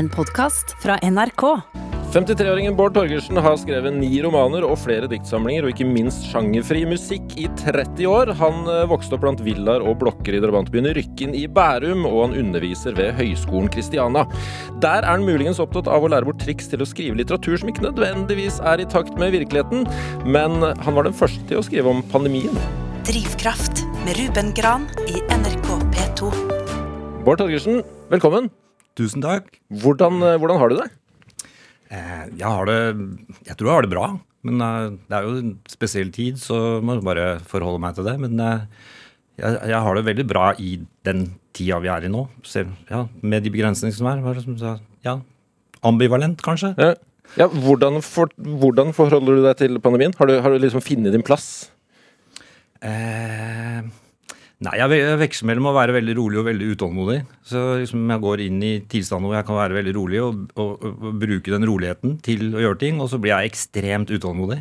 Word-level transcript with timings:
en 0.00 0.08
podkast 0.08 0.72
fra 0.80 0.96
NRK. 1.04 1.44
53-åringen 2.10 2.74
Bård 2.74 2.94
Torgersen 2.96 3.38
har 3.38 3.54
skrevet 3.60 3.92
ni 3.94 4.08
romaner 4.24 4.64
og 4.66 4.78
flere 4.82 5.06
diktsamlinger, 5.10 5.66
og 5.66 5.74
ikke 5.74 5.86
minst 5.86 6.24
sjangerfri 6.26 6.82
musikk 6.88 7.34
i 7.38 7.44
30 7.60 8.08
år. 8.10 8.32
Han 8.40 8.64
eh, 8.64 8.86
vokste 8.90 9.14
opp 9.14 9.22
blant 9.26 9.42
villaer 9.44 9.84
og 9.84 9.98
blokker 10.00 10.34
i 10.34 10.40
drabantbyen 10.42 10.88
Rykken 10.96 11.36
i 11.38 11.44
Bærum, 11.46 12.06
og 12.08 12.16
han 12.24 12.38
underviser 12.40 12.96
ved 12.98 13.12
Høgskolen 13.18 13.68
Kristiana. 13.70 14.24
Der 14.82 15.04
er 15.04 15.10
han 15.12 15.26
muligens 15.28 15.60
opptatt 15.62 15.90
av 15.92 16.06
å 16.06 16.10
lære 16.10 16.26
bort 16.30 16.40
triks 16.42 16.72
til 16.72 16.82
å 16.82 16.88
skrive 16.88 17.20
litteratur 17.20 17.60
som 17.60 17.70
ikke 17.70 17.84
nødvendigvis 17.90 18.58
er 18.72 18.82
i 18.82 18.88
takt 18.90 19.20
med 19.20 19.36
virkeligheten, 19.36 19.84
men 20.26 20.64
han 20.64 20.96
var 20.96 21.06
den 21.06 21.18
første 21.20 21.44
til 21.50 21.60
å 21.60 21.66
skrive 21.66 21.92
om 21.92 22.00
pandemien. 22.10 22.56
Drivkraft 23.10 23.84
med 24.06 24.16
Ruben 24.18 24.50
Gran 24.56 24.88
i 25.12 25.20
NRK 25.36 25.76
P2. 25.92 26.32
Bård 27.20 27.44
Torgersen, 27.44 27.84
velkommen. 28.10 28.48
Tusen 28.98 29.22
takk. 29.24 29.52
Hvordan, 29.82 30.20
eh, 30.26 30.38
hvordan 30.40 30.60
har 30.60 30.70
du 30.70 30.76
det? 30.80 30.88
Eh, 31.90 32.24
jeg 32.38 32.46
har 32.46 32.66
det 32.66 32.78
Jeg 33.46 33.56
tror 33.56 33.68
jeg 33.68 33.74
har 33.74 33.86
det 33.86 33.92
bra. 33.94 34.06
Men 34.42 34.60
eh, 34.64 34.96
det 35.08 35.16
er 35.16 35.26
jo 35.26 35.36
en 35.40 35.58
spesiell 35.68 36.10
tid, 36.12 36.38
så 36.40 36.80
må 36.82 36.96
jeg 36.96 37.06
bare 37.06 37.28
forholde 37.44 37.82
meg 37.82 37.94
til 37.94 38.08
det. 38.08 38.16
Men 38.20 38.38
jeg, 38.40 39.52
jeg 39.70 39.80
har 39.84 39.94
det 39.94 40.06
veldig 40.08 40.26
bra 40.28 40.52
i 40.58 40.78
den 41.06 41.28
tida 41.56 41.80
vi 41.82 41.92
er 41.92 42.06
i 42.06 42.12
nå. 42.12 42.26
Selv, 42.46 42.72
ja, 42.90 43.06
med 43.22 43.44
de 43.44 43.52
begrensningene 43.52 43.96
som 43.96 44.10
er. 44.10 44.80
Ja, 45.06 45.20
ambivalent, 45.86 46.42
kanskje. 46.44 46.74
Ja, 46.78 46.94
ja 47.38 47.46
hvordan, 47.48 48.00
for, 48.02 48.32
hvordan 48.36 48.94
forholder 48.96 49.38
du 49.38 49.44
deg 49.46 49.60
til 49.60 49.80
pandemien? 49.80 50.14
Har 50.18 50.28
du, 50.28 50.38
har 50.40 50.50
du 50.50 50.60
liksom 50.60 50.84
funnet 50.84 51.14
din 51.14 51.26
plass? 51.26 51.70
Eh, 52.80 53.84
nei, 54.66 54.74
jeg 54.76 54.92
ve- 54.92 55.18
veksler 55.22 55.48
mellom 55.50 55.70
å 55.70 55.76
være 55.76 55.94
veldig 55.96 56.16
rolig 56.18 56.40
og 56.40 56.48
veldig 56.50 56.70
utålmodig. 56.74 57.18
Så 57.48 57.62
liksom 57.80 58.10
jeg 58.12 58.24
går 58.24 58.42
inn 58.46 58.58
i 58.66 58.72
tilstander 58.92 59.30
hvor 59.30 59.38
jeg 59.38 59.48
kan 59.48 59.60
være 59.60 59.78
veldig 59.78 59.94
rolig 59.96 60.20
og, 60.24 60.42
og, 60.60 60.84
og, 60.84 61.06
bruke 61.22 61.54
den 61.54 61.66
roligheten 61.68 62.18
til 62.24 62.50
å 62.52 62.64
gjøre 62.64 62.80
ting, 62.82 63.00
og 63.00 63.08
så 63.12 63.20
blir 63.22 63.34
jeg 63.34 63.52
ekstremt 63.52 64.12
utålmodig. 64.12 64.60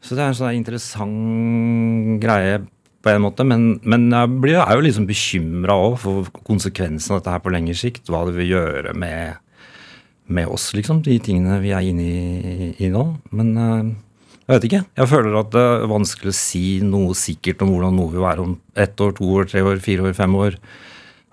Så 0.00 0.16
det 0.16 0.24
er 0.24 0.32
en 0.32 0.38
sånn 0.38 0.56
interessant 0.56 2.20
greie 2.22 2.60
på 3.00 3.12
en 3.12 3.22
måte, 3.24 3.44
men, 3.48 3.78
men 3.88 4.10
jeg 4.12 4.32
blir, 4.42 4.58
er 4.60 4.76
jo 4.76 4.84
liksom 4.84 5.06
bekymra 5.08 5.76
òg 5.80 5.96
for 6.02 6.28
konsekvensen 6.44 7.14
av 7.14 7.22
dette 7.22 7.32
her 7.32 7.44
på 7.44 7.52
lengre 7.52 7.76
sikt. 7.76 8.08
Hva 8.12 8.26
det 8.28 8.36
vil 8.36 8.52
gjøre 8.52 8.92
med, 8.92 9.40
med 10.28 10.52
oss, 10.52 10.70
liksom, 10.76 11.00
de 11.06 11.16
tingene 11.24 11.56
vi 11.64 11.72
er 11.72 11.88
inne 11.88 12.04
i, 12.04 12.70
i 12.76 12.90
nå. 12.92 13.06
Men 13.36 13.52
eh, 13.56 13.92
jeg 14.50 14.56
vet 14.58 14.64
ikke. 14.66 14.80
Jeg 14.98 15.08
føler 15.10 15.36
at 15.38 15.50
det 15.54 15.62
er 15.62 15.84
vanskelig 15.90 16.32
å 16.32 16.36
si 16.40 16.62
noe 16.82 17.14
sikkert 17.18 17.60
om 17.62 17.70
hvordan 17.70 17.94
noe 18.00 18.10
vil 18.12 18.24
være 18.24 18.42
om 18.42 18.54
ett 18.74 18.98
år, 19.04 19.12
to 19.18 19.28
år, 19.38 19.46
tre 19.50 19.62
år, 19.62 19.78
fire 19.84 20.08
år, 20.08 20.14
fem 20.18 20.34
år. 20.34 20.56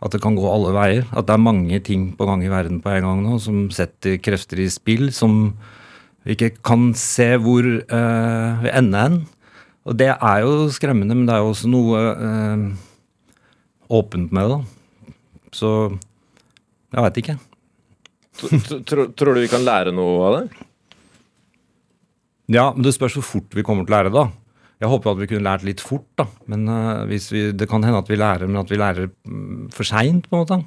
At 0.05 0.13
det 0.13 0.21
kan 0.21 0.35
gå 0.37 0.45
alle 0.45 0.75
veier. 0.75 1.07
At 1.17 1.25
det 1.25 1.33
er 1.33 1.41
mange 1.41 1.79
ting 1.81 2.11
på 2.19 2.27
gang 2.29 2.43
i 2.45 2.51
verden 2.53 2.77
på 2.83 2.91
en 2.93 3.07
gang 3.07 3.23
nå 3.25 3.39
som 3.41 3.63
setter 3.73 4.19
krefter 4.21 4.61
i 4.61 4.67
spill 4.69 5.09
som 5.15 5.55
vi 6.27 6.35
ikke 6.35 6.51
kan 6.67 6.91
se 6.99 7.31
hvor 7.41 7.65
øh, 7.65 8.61
vi 8.61 8.73
ender 8.77 9.07
hen. 9.07 9.17
Og 9.87 9.95
det 9.97 10.11
er 10.13 10.43
jo 10.43 10.67
skremmende, 10.75 11.15
men 11.15 11.25
det 11.25 11.33
er 11.33 11.41
jo 11.41 11.53
også 11.55 11.69
noe 11.71 12.01
øh, 12.13 12.65
åpent 13.97 14.33
med 14.35 14.51
det. 14.53 14.59
Så 15.55 15.71
jeg 16.93 17.03
veit 17.07 17.19
ikke. 17.23 17.37
Tr- 18.37 18.81
tr- 18.85 19.07
Tror 19.17 19.33
du 19.33 19.41
vi 19.41 19.49
kan 19.49 19.63
lære 19.65 19.95
noe 19.95 20.17
av 20.27 20.35
det? 20.41 20.66
Ja, 22.51 22.71
men 22.73 22.85
det 22.85 22.95
spørs 22.95 23.17
hvor 23.17 23.25
fort 23.27 23.55
vi 23.55 23.65
kommer 23.65 23.87
til 23.87 23.93
å 23.93 23.97
lære 23.97 24.13
da. 24.15 24.27
Jeg 24.77 24.91
håper 24.91 25.11
at 25.11 25.21
vi 25.21 25.27
kunne 25.31 25.47
lært 25.47 25.65
litt 25.65 25.81
fort, 25.81 26.05
da. 26.19 26.27
Men 26.51 26.67
uh, 26.69 27.07
vi, 27.09 27.19
det 27.57 27.67
kan 27.69 27.83
hende 27.83 28.03
at 28.03 28.11
vi 28.11 28.19
lærer, 28.19 28.47
men 28.49 28.61
at 28.61 28.71
vi 28.71 28.77
lærer 28.79 29.09
mm, 29.09 29.71
for 29.73 29.89
seint, 29.89 30.29
på 30.29 30.37
en 30.37 30.43
måte. 30.43 30.59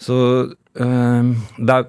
Så 0.00 0.18
uh, 0.52 1.32
det 1.56 1.78
er 1.78 1.88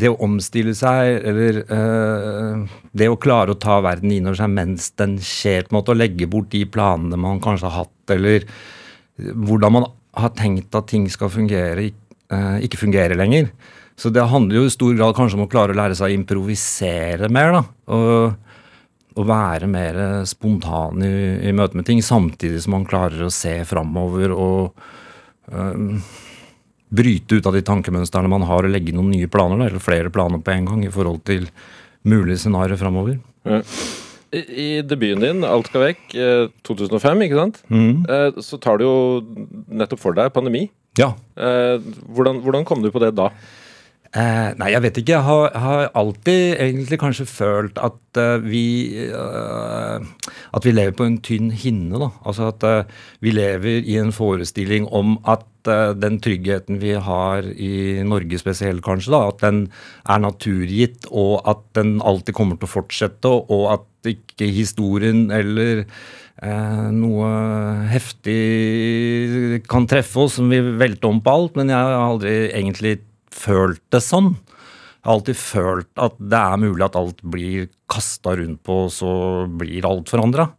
det 0.00 0.12
å 0.12 0.20
omstille 0.22 0.72
seg, 0.78 1.16
eller 1.26 1.62
uh, 1.66 2.78
det 2.94 3.10
å 3.10 3.18
klare 3.20 3.56
å 3.56 3.58
ta 3.60 3.80
verden 3.82 4.14
inn 4.14 4.28
over 4.30 4.38
seg 4.38 4.52
mens 4.54 4.92
den 5.00 5.18
skjer, 5.18 5.66
på 5.66 5.74
en 5.74 5.80
måte, 5.80 5.96
og 5.96 5.98
legge 5.98 6.30
bort 6.30 6.52
de 6.54 6.62
planene 6.70 7.18
man 7.18 7.42
kanskje 7.42 7.66
har 7.66 7.82
hatt, 7.84 8.14
eller 8.14 8.46
hvordan 9.18 9.74
man 9.74 9.90
har 10.16 10.32
tenkt 10.38 10.74
at 10.78 10.88
ting 10.90 11.08
skal 11.10 11.30
fungere, 11.32 11.90
eh, 12.30 12.56
ikke 12.66 12.80
fungere 12.80 13.18
lenger. 13.18 13.50
Så 14.00 14.08
det 14.14 14.22
handler 14.32 14.62
jo 14.62 14.64
i 14.64 14.72
stor 14.72 14.94
grad 14.96 15.16
kanskje 15.16 15.36
om 15.36 15.44
å 15.44 15.50
klare 15.50 15.74
å 15.74 15.76
lære 15.76 15.96
seg 15.98 16.08
å 16.08 16.16
improvisere 16.16 17.28
mer, 17.32 17.52
da. 17.58 17.60
Og, 17.92 18.54
og 19.20 19.28
være 19.28 19.68
mer 19.68 20.00
spontan 20.28 21.04
i, 21.04 21.12
i 21.50 21.52
møte 21.56 21.76
med 21.76 21.84
ting, 21.88 22.00
samtidig 22.04 22.62
som 22.64 22.78
man 22.78 22.88
klarer 22.88 23.26
å 23.26 23.34
se 23.34 23.58
framover 23.68 24.32
og 24.32 24.80
øh, 25.52 26.00
bryte 26.96 27.36
ut 27.36 27.50
av 27.50 27.58
de 27.58 27.64
tankemønstrene 27.66 28.32
man 28.32 28.48
har, 28.48 28.64
og 28.64 28.72
legge 28.72 28.96
noen 28.96 29.12
nye 29.12 29.28
planer, 29.30 29.60
da, 29.60 29.68
eller 29.68 29.84
flere 29.84 30.12
planer 30.14 30.40
på 30.46 30.56
en 30.56 30.72
gang, 30.72 30.86
i 30.86 30.94
forhold 30.94 31.20
til 31.28 31.50
mulige 32.08 32.40
scenarioer 32.46 32.80
framover. 32.80 33.20
I, 34.32 34.40
I 34.40 34.68
debuten 34.86 35.26
din, 35.26 35.44
'Alt 35.44 35.68
skal 35.68 35.88
vekk', 35.90 36.16
eh, 36.16 36.48
2005, 36.64 37.28
ikke 37.28 37.40
sant? 37.44 37.64
Mm. 37.68 38.06
Så 38.40 38.56
tar 38.62 38.78
du 38.80 38.88
jo 38.88 38.98
nettopp 39.68 40.00
for 40.00 40.16
deg 40.16 40.32
pandemi. 40.32 40.68
Ja. 40.98 41.12
Eh, 41.36 41.82
Hvordan, 42.08 42.40
hvordan 42.40 42.64
kom 42.64 42.80
du 42.80 42.90
på 42.94 43.02
det 43.02 43.12
da? 43.18 43.28
Eh, 44.10 44.48
nei, 44.58 44.72
jeg 44.74 44.82
vet 44.82 44.96
ikke. 44.98 45.12
Jeg 45.14 45.22
har, 45.22 45.52
har 45.62 45.84
alltid 45.94 46.56
egentlig 46.58 46.98
kanskje 46.98 47.28
følt 47.30 47.76
at 47.78 48.18
uh, 48.18 48.42
vi 48.42 49.06
uh, 49.14 50.02
At 50.50 50.66
vi 50.66 50.72
lever 50.74 50.96
på 50.98 51.06
en 51.06 51.20
tynn 51.22 51.52
hinne, 51.54 51.94
da. 51.94 52.08
Altså 52.26 52.48
at 52.50 52.66
uh, 52.66 53.04
vi 53.22 53.30
lever 53.36 53.86
i 53.86 54.00
en 54.02 54.10
forestilling 54.10 54.88
om 54.90 55.18
at 55.30 55.46
den 56.00 56.14
tryggheten 56.24 56.78
vi 56.80 56.94
har 56.96 57.44
i 57.44 58.00
Norge 58.08 58.38
spesielt, 58.40 58.80
kanskje, 58.80 59.12
da, 59.12 59.26
at 59.28 59.42
den 59.44 59.58
er 60.08 60.22
naturgitt, 60.24 61.04
og 61.12 61.44
at 61.44 61.60
den 61.76 61.98
alltid 62.00 62.32
kommer 62.32 62.56
til 62.56 62.64
å 62.64 62.72
fortsette, 62.78 63.28
og 63.28 63.66
at 63.74 64.08
ikke 64.08 64.48
historien 64.56 65.26
eller 65.28 65.84
noe 66.96 67.28
heftig 67.92 69.60
kan 69.68 69.84
treffe 69.84 70.24
oss 70.24 70.38
som 70.40 70.48
vil 70.48 70.72
velte 70.80 71.12
om 71.12 71.20
på 71.20 71.36
alt, 71.36 71.60
men 71.60 71.68
jeg 71.68 71.76
har 71.76 72.08
aldri 72.08 72.34
egentlig 72.48 72.96
følt 73.34 73.82
det 73.92 74.02
sånn. 74.04 74.34
Jeg 75.00 75.08
har 75.08 75.16
alltid 75.16 75.40
følt 75.40 76.02
at 76.04 76.16
det 76.20 76.38
er 76.52 76.60
mulig 76.60 76.84
at 76.84 76.96
alt 77.00 77.20
blir 77.24 77.68
kasta 77.90 78.34
rundt 78.36 78.60
på, 78.66 78.84
og 78.86 78.92
så 78.92 79.12
blir 79.60 79.86
alt 79.88 80.12
forandra. 80.12 80.50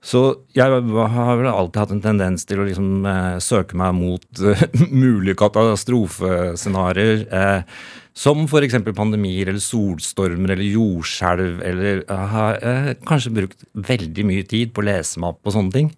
Så 0.00 0.20
jeg 0.56 0.64
har 0.64 1.34
vel 1.36 1.48
alltid 1.50 1.80
hatt 1.82 1.90
en 1.92 2.04
tendens 2.04 2.46
til 2.48 2.62
å 2.62 2.64
liksom 2.64 3.04
eh, 3.04 3.40
søke 3.44 3.76
meg 3.76 3.92
mot 3.98 4.40
eh, 4.40 4.62
mulige 5.02 5.36
katastrofescenarioer. 5.42 7.26
Eh, 7.28 7.82
som 8.16 8.42
f.eks. 8.46 8.78
pandemier 8.96 9.50
eller 9.50 9.62
solstormer 9.62 10.54
eller 10.54 10.66
jordskjelv. 10.66 11.60
Eller 11.66 12.00
jeg 12.00 12.30
har 12.34 12.64
eh, 12.64 12.90
kanskje 13.08 13.34
brukt 13.42 13.66
veldig 13.74 14.26
mye 14.28 14.46
tid 14.48 14.72
på 14.74 14.82
å 14.82 14.88
lese 14.88 15.20
meg 15.20 15.34
opp 15.34 15.44
på 15.44 15.54
sånne 15.54 15.76
ting. 15.76 15.92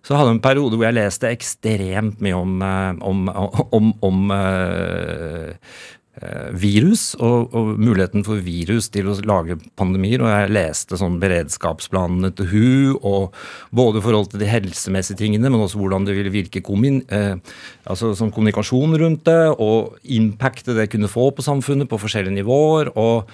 Så 0.00 0.14
jeg 0.14 0.22
hadde 0.22 0.36
en 0.38 0.44
periode 0.44 0.78
hvor 0.78 0.88
jeg 0.88 0.96
leste 0.96 1.30
ekstremt 1.30 2.20
mye 2.24 2.36
om, 2.36 2.60
eh, 2.64 2.92
om, 3.04 3.24
om, 3.76 3.90
om 4.06 4.32
eh, 4.32 5.50
eh, 6.22 6.48
virus 6.56 7.10
og, 7.18 7.52
og 7.52 7.74
muligheten 7.76 8.24
for 8.24 8.40
virus 8.44 8.88
til 8.94 9.10
å 9.12 9.18
lage 9.28 9.58
pandemier. 9.78 10.24
Og 10.24 10.32
jeg 10.32 10.54
leste 10.56 10.98
sånn 11.00 11.20
beredskapsplanene 11.20 12.32
til 12.38 12.48
WHO, 12.48 12.96
og 13.12 13.36
både 13.76 14.00
i 14.00 14.06
forhold 14.08 14.32
til 14.32 14.42
de 14.42 14.48
helsemessige 14.48 15.20
tingene, 15.20 15.52
men 15.52 15.66
også 15.66 15.82
hvordan 15.82 16.08
det 16.08 16.16
ville 16.16 16.32
virke 16.32 16.64
kommun, 16.64 17.02
eh, 17.12 17.36
altså 17.84 18.14
som 18.16 18.32
kommunikasjon 18.32 18.96
rundt 19.04 19.26
det, 19.28 19.40
og 19.60 20.00
impactet 20.16 20.80
det 20.80 20.88
kunne 20.94 21.12
få 21.12 21.28
på 21.36 21.44
samfunnet 21.44 21.92
på 21.92 22.00
forskjellige 22.00 22.40
nivåer. 22.40 22.94
og 22.96 23.28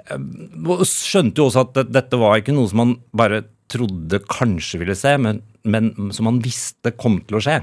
jeg 0.00 0.86
skjønte 0.88 1.42
jo 1.42 1.48
også 1.50 1.66
at 1.66 1.90
dette 1.92 2.18
var 2.20 2.38
ikke 2.40 2.54
noe 2.56 2.68
som 2.70 2.80
man 2.80 2.94
bare 3.12 3.42
trodde 3.70 4.22
kanskje 4.30 4.82
ville 4.82 4.96
se, 4.98 5.14
men, 5.20 5.42
men 5.64 5.92
som 6.16 6.28
man 6.28 6.42
visste 6.44 6.94
kom 6.98 7.20
til 7.26 7.38
å 7.38 7.44
skje. 7.44 7.60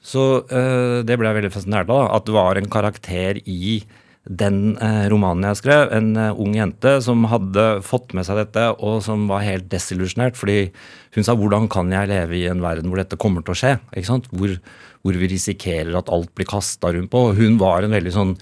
Så 0.00 0.26
eh, 0.48 1.00
det 1.04 1.16
ble 1.20 1.28
jeg 1.28 1.40
veldig 1.42 1.54
fascinert 1.54 1.90
av. 1.92 2.08
At 2.16 2.28
det 2.28 2.36
var 2.36 2.56
en 2.56 2.70
karakter 2.72 3.40
i 3.44 3.80
den 4.24 4.76
eh, 4.80 5.06
romanen 5.12 5.48
jeg 5.48 5.60
skrev. 5.60 5.90
En 5.96 6.12
eh, 6.16 6.40
ung 6.40 6.54
jente 6.56 6.96
som 7.04 7.24
hadde 7.30 7.66
fått 7.86 8.14
med 8.16 8.26
seg 8.28 8.40
dette, 8.40 8.66
og 8.80 9.00
som 9.04 9.26
var 9.30 9.44
helt 9.44 9.68
desillusjonert. 9.72 10.38
Fordi 10.40 10.70
hun 11.16 11.26
sa 11.26 11.36
'hvordan 11.36 11.68
kan 11.68 11.92
jeg 11.92 12.08
leve 12.08 12.36
i 12.36 12.46
en 12.48 12.64
verden 12.64 12.88
hvor 12.88 13.00
dette 13.00 13.20
kommer 13.20 13.44
til 13.44 13.52
å 13.52 13.60
skje'? 13.60 13.80
Ikke? 13.96 14.20
Hvor, 14.32 14.56
hvor 15.02 15.14
vi 15.16 15.32
risikerer 15.32 15.96
at 15.96 16.12
alt 16.12 16.34
blir 16.34 16.48
kasta 16.48 16.92
rundt 16.92 17.10
på. 17.10 17.34
Hun 17.36 17.58
var 17.58 17.82
en 17.82 17.96
veldig 17.96 18.12
sånn 18.12 18.36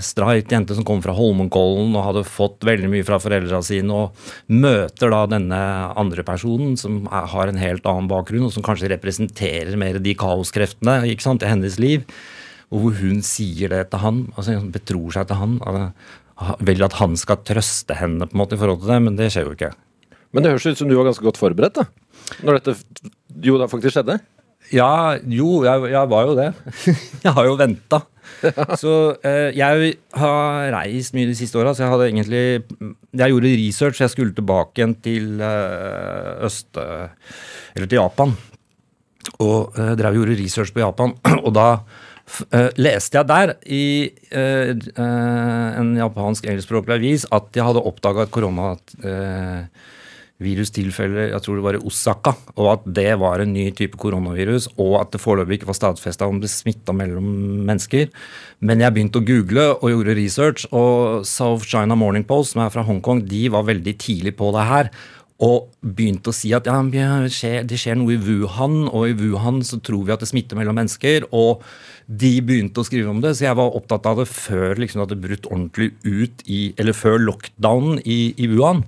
streit 0.00 0.52
jente 0.52 0.76
som 0.76 0.86
kom 0.86 1.02
fra 1.04 1.14
Holmenkollen 1.16 1.92
og 1.96 2.06
hadde 2.06 2.24
fått 2.28 2.64
veldig 2.66 2.90
mye 2.92 3.06
fra 3.06 3.18
foreldra 3.22 3.60
sine, 3.66 3.92
og 3.92 4.52
møter 4.52 5.12
da 5.12 5.22
denne 5.30 5.60
andre 6.00 6.24
personen 6.26 6.76
som 6.80 7.02
er, 7.08 7.28
har 7.32 7.50
en 7.50 7.60
helt 7.60 7.86
annen 7.88 8.10
bakgrunn, 8.10 8.46
og 8.48 8.54
som 8.54 8.64
kanskje 8.66 8.92
representerer 8.94 9.76
mer 9.80 10.00
de 10.02 10.16
kaoskreftene 10.18 11.02
ikke 11.12 11.26
sant, 11.26 11.44
i 11.44 11.50
hennes 11.50 11.78
liv. 11.82 12.06
Og 12.72 12.86
hvor 12.86 13.00
hun 13.02 13.22
sier 13.26 13.72
det 13.72 13.86
til 13.92 14.00
han, 14.00 14.26
altså 14.36 14.56
hun 14.56 14.72
betror 14.74 15.12
seg 15.12 15.28
til 15.28 15.40
han. 15.42 15.58
altså, 15.68 16.56
Vil 16.64 16.86
at 16.86 17.00
han 17.00 17.16
skal 17.20 17.42
trøste 17.44 17.96
henne 17.98 18.28
på 18.28 18.36
en 18.36 18.42
måte 18.44 18.56
i 18.56 18.60
forhold 18.60 18.84
til 18.84 18.94
det, 18.94 19.00
men 19.04 19.18
det 19.18 19.32
skjer 19.34 19.50
jo 19.50 19.56
ikke. 19.56 19.74
Men 20.32 20.44
det 20.44 20.54
høres 20.54 20.70
ut 20.70 20.80
som 20.80 20.88
du 20.88 20.96
var 20.96 21.10
ganske 21.10 21.26
godt 21.26 21.40
forberedt, 21.40 21.82
da. 21.82 21.84
Når 22.40 22.60
dette 22.60 22.78
jo 23.44 23.58
da 23.60 23.68
faktisk 23.68 23.98
skjedde. 23.98 24.16
Ja, 24.72 25.18
jo, 25.28 25.60
jeg, 25.66 25.90
jeg 25.92 26.08
var 26.08 26.28
jo 26.28 26.36
det. 26.38 26.48
jeg 27.26 27.34
har 27.36 27.48
jo 27.48 27.58
venta. 27.60 28.00
Så 28.82 28.92
eh, 29.26 29.50
jeg 29.56 29.92
har 30.18 30.70
reist 30.74 31.16
mye 31.16 31.30
de 31.30 31.36
siste 31.38 31.58
åra, 31.60 31.74
så 31.74 31.84
jeg 31.84 31.92
hadde 31.92 32.08
egentlig 32.10 32.44
Jeg 33.12 33.34
gjorde 33.34 33.52
research, 33.60 34.00
jeg 34.02 34.12
skulle 34.14 34.36
tilbake 34.36 34.80
igjen 34.80 34.96
til 35.04 35.42
eh, 35.42 36.46
øst... 36.48 36.70
Eller 36.76 37.88
til 37.88 38.00
Japan. 38.00 38.34
Og 39.42 39.76
eh, 39.78 39.94
drev 39.98 40.16
og 40.16 40.22
gjorde 40.22 40.38
research 40.40 40.74
på 40.74 40.82
Japan. 40.82 41.14
Og 41.46 41.52
da 41.56 41.68
uh, 41.78 42.68
leste 42.80 43.18
jeg 43.18 43.28
der 43.30 43.54
i 43.66 43.86
uh, 44.34 44.72
en 45.80 45.94
japansk 45.98 46.46
engelskspråklig 46.46 46.98
avis 46.98 47.26
at 47.32 47.48
de 47.54 47.64
hadde 47.64 47.84
oppdaga 47.88 48.26
et 48.26 48.34
koronavirustilfelle, 50.42 51.30
jeg 51.30 51.42
tror 51.42 51.56
det 51.56 51.64
var 51.64 51.76
i 51.78 51.86
Osaka, 51.86 52.34
og 52.56 52.68
at 52.72 52.82
det 52.86 53.18
var 53.18 53.40
en 53.40 53.52
ny 53.52 53.70
type 53.72 53.96
koronavirus, 53.96 54.68
og 54.78 55.00
at 55.00 55.12
det 55.12 55.20
foreløpig 55.20 55.60
ikke 55.60 55.70
var 55.70 55.78
stadfesta 55.78 56.26
om 56.26 56.40
det 56.40 56.50
smitta 56.50 56.92
mellom 56.92 57.64
mennesker. 57.66 58.10
Men 58.60 58.80
jeg 58.80 58.92
begynte 58.92 59.20
å 59.20 59.26
google 59.26 59.68
og 59.78 59.90
gjorde 59.90 60.16
research, 60.18 60.66
og 60.72 61.24
South 61.26 61.66
China 61.66 61.94
Morning 61.94 62.24
Post, 62.24 62.52
som 62.52 62.62
er 62.62 62.72
fra 62.72 62.82
Hongkong, 62.82 63.24
de 63.26 63.48
var 63.52 63.66
veldig 63.68 63.96
tidlig 63.98 64.36
på 64.36 64.52
det 64.52 64.68
her 64.68 64.92
og 65.42 65.72
begynte 65.82 66.30
å 66.30 66.34
si 66.36 66.52
at 66.54 66.68
ja, 66.68 66.76
det 66.86 67.74
skjer, 67.74 67.96
noe 67.98 68.14
i 68.14 68.20
Wuhan, 68.20 68.84
og 68.86 69.08
i 69.08 69.16
Wuhan 69.18 69.58
så 69.66 69.80
tror 69.82 70.04
vi 70.06 70.12
at 70.14 70.22
det 70.22 70.28
smitter 70.30 70.54
mellom 70.54 70.76
mennesker. 70.78 71.26
Og 71.34 71.64
de 72.06 72.36
begynte 72.46 72.78
å 72.78 72.86
skrive 72.86 73.10
om 73.10 73.18
det, 73.24 73.32
så 73.34 73.48
jeg 73.48 73.58
var 73.58 73.74
opptatt 73.74 74.06
av 74.06 74.20
det 74.22 74.28
før 74.30 74.78
liksom, 74.78 75.00
det 75.00 75.08
hadde 75.08 75.24
brutt 75.24 75.48
ordentlig 75.50 75.88
ut 76.06 76.44
i 76.46 76.60
Eller 76.78 76.94
før 76.94 77.18
lockdownen 77.18 77.98
i, 78.06 78.36
i 78.38 78.46
Wuhan. 78.52 78.84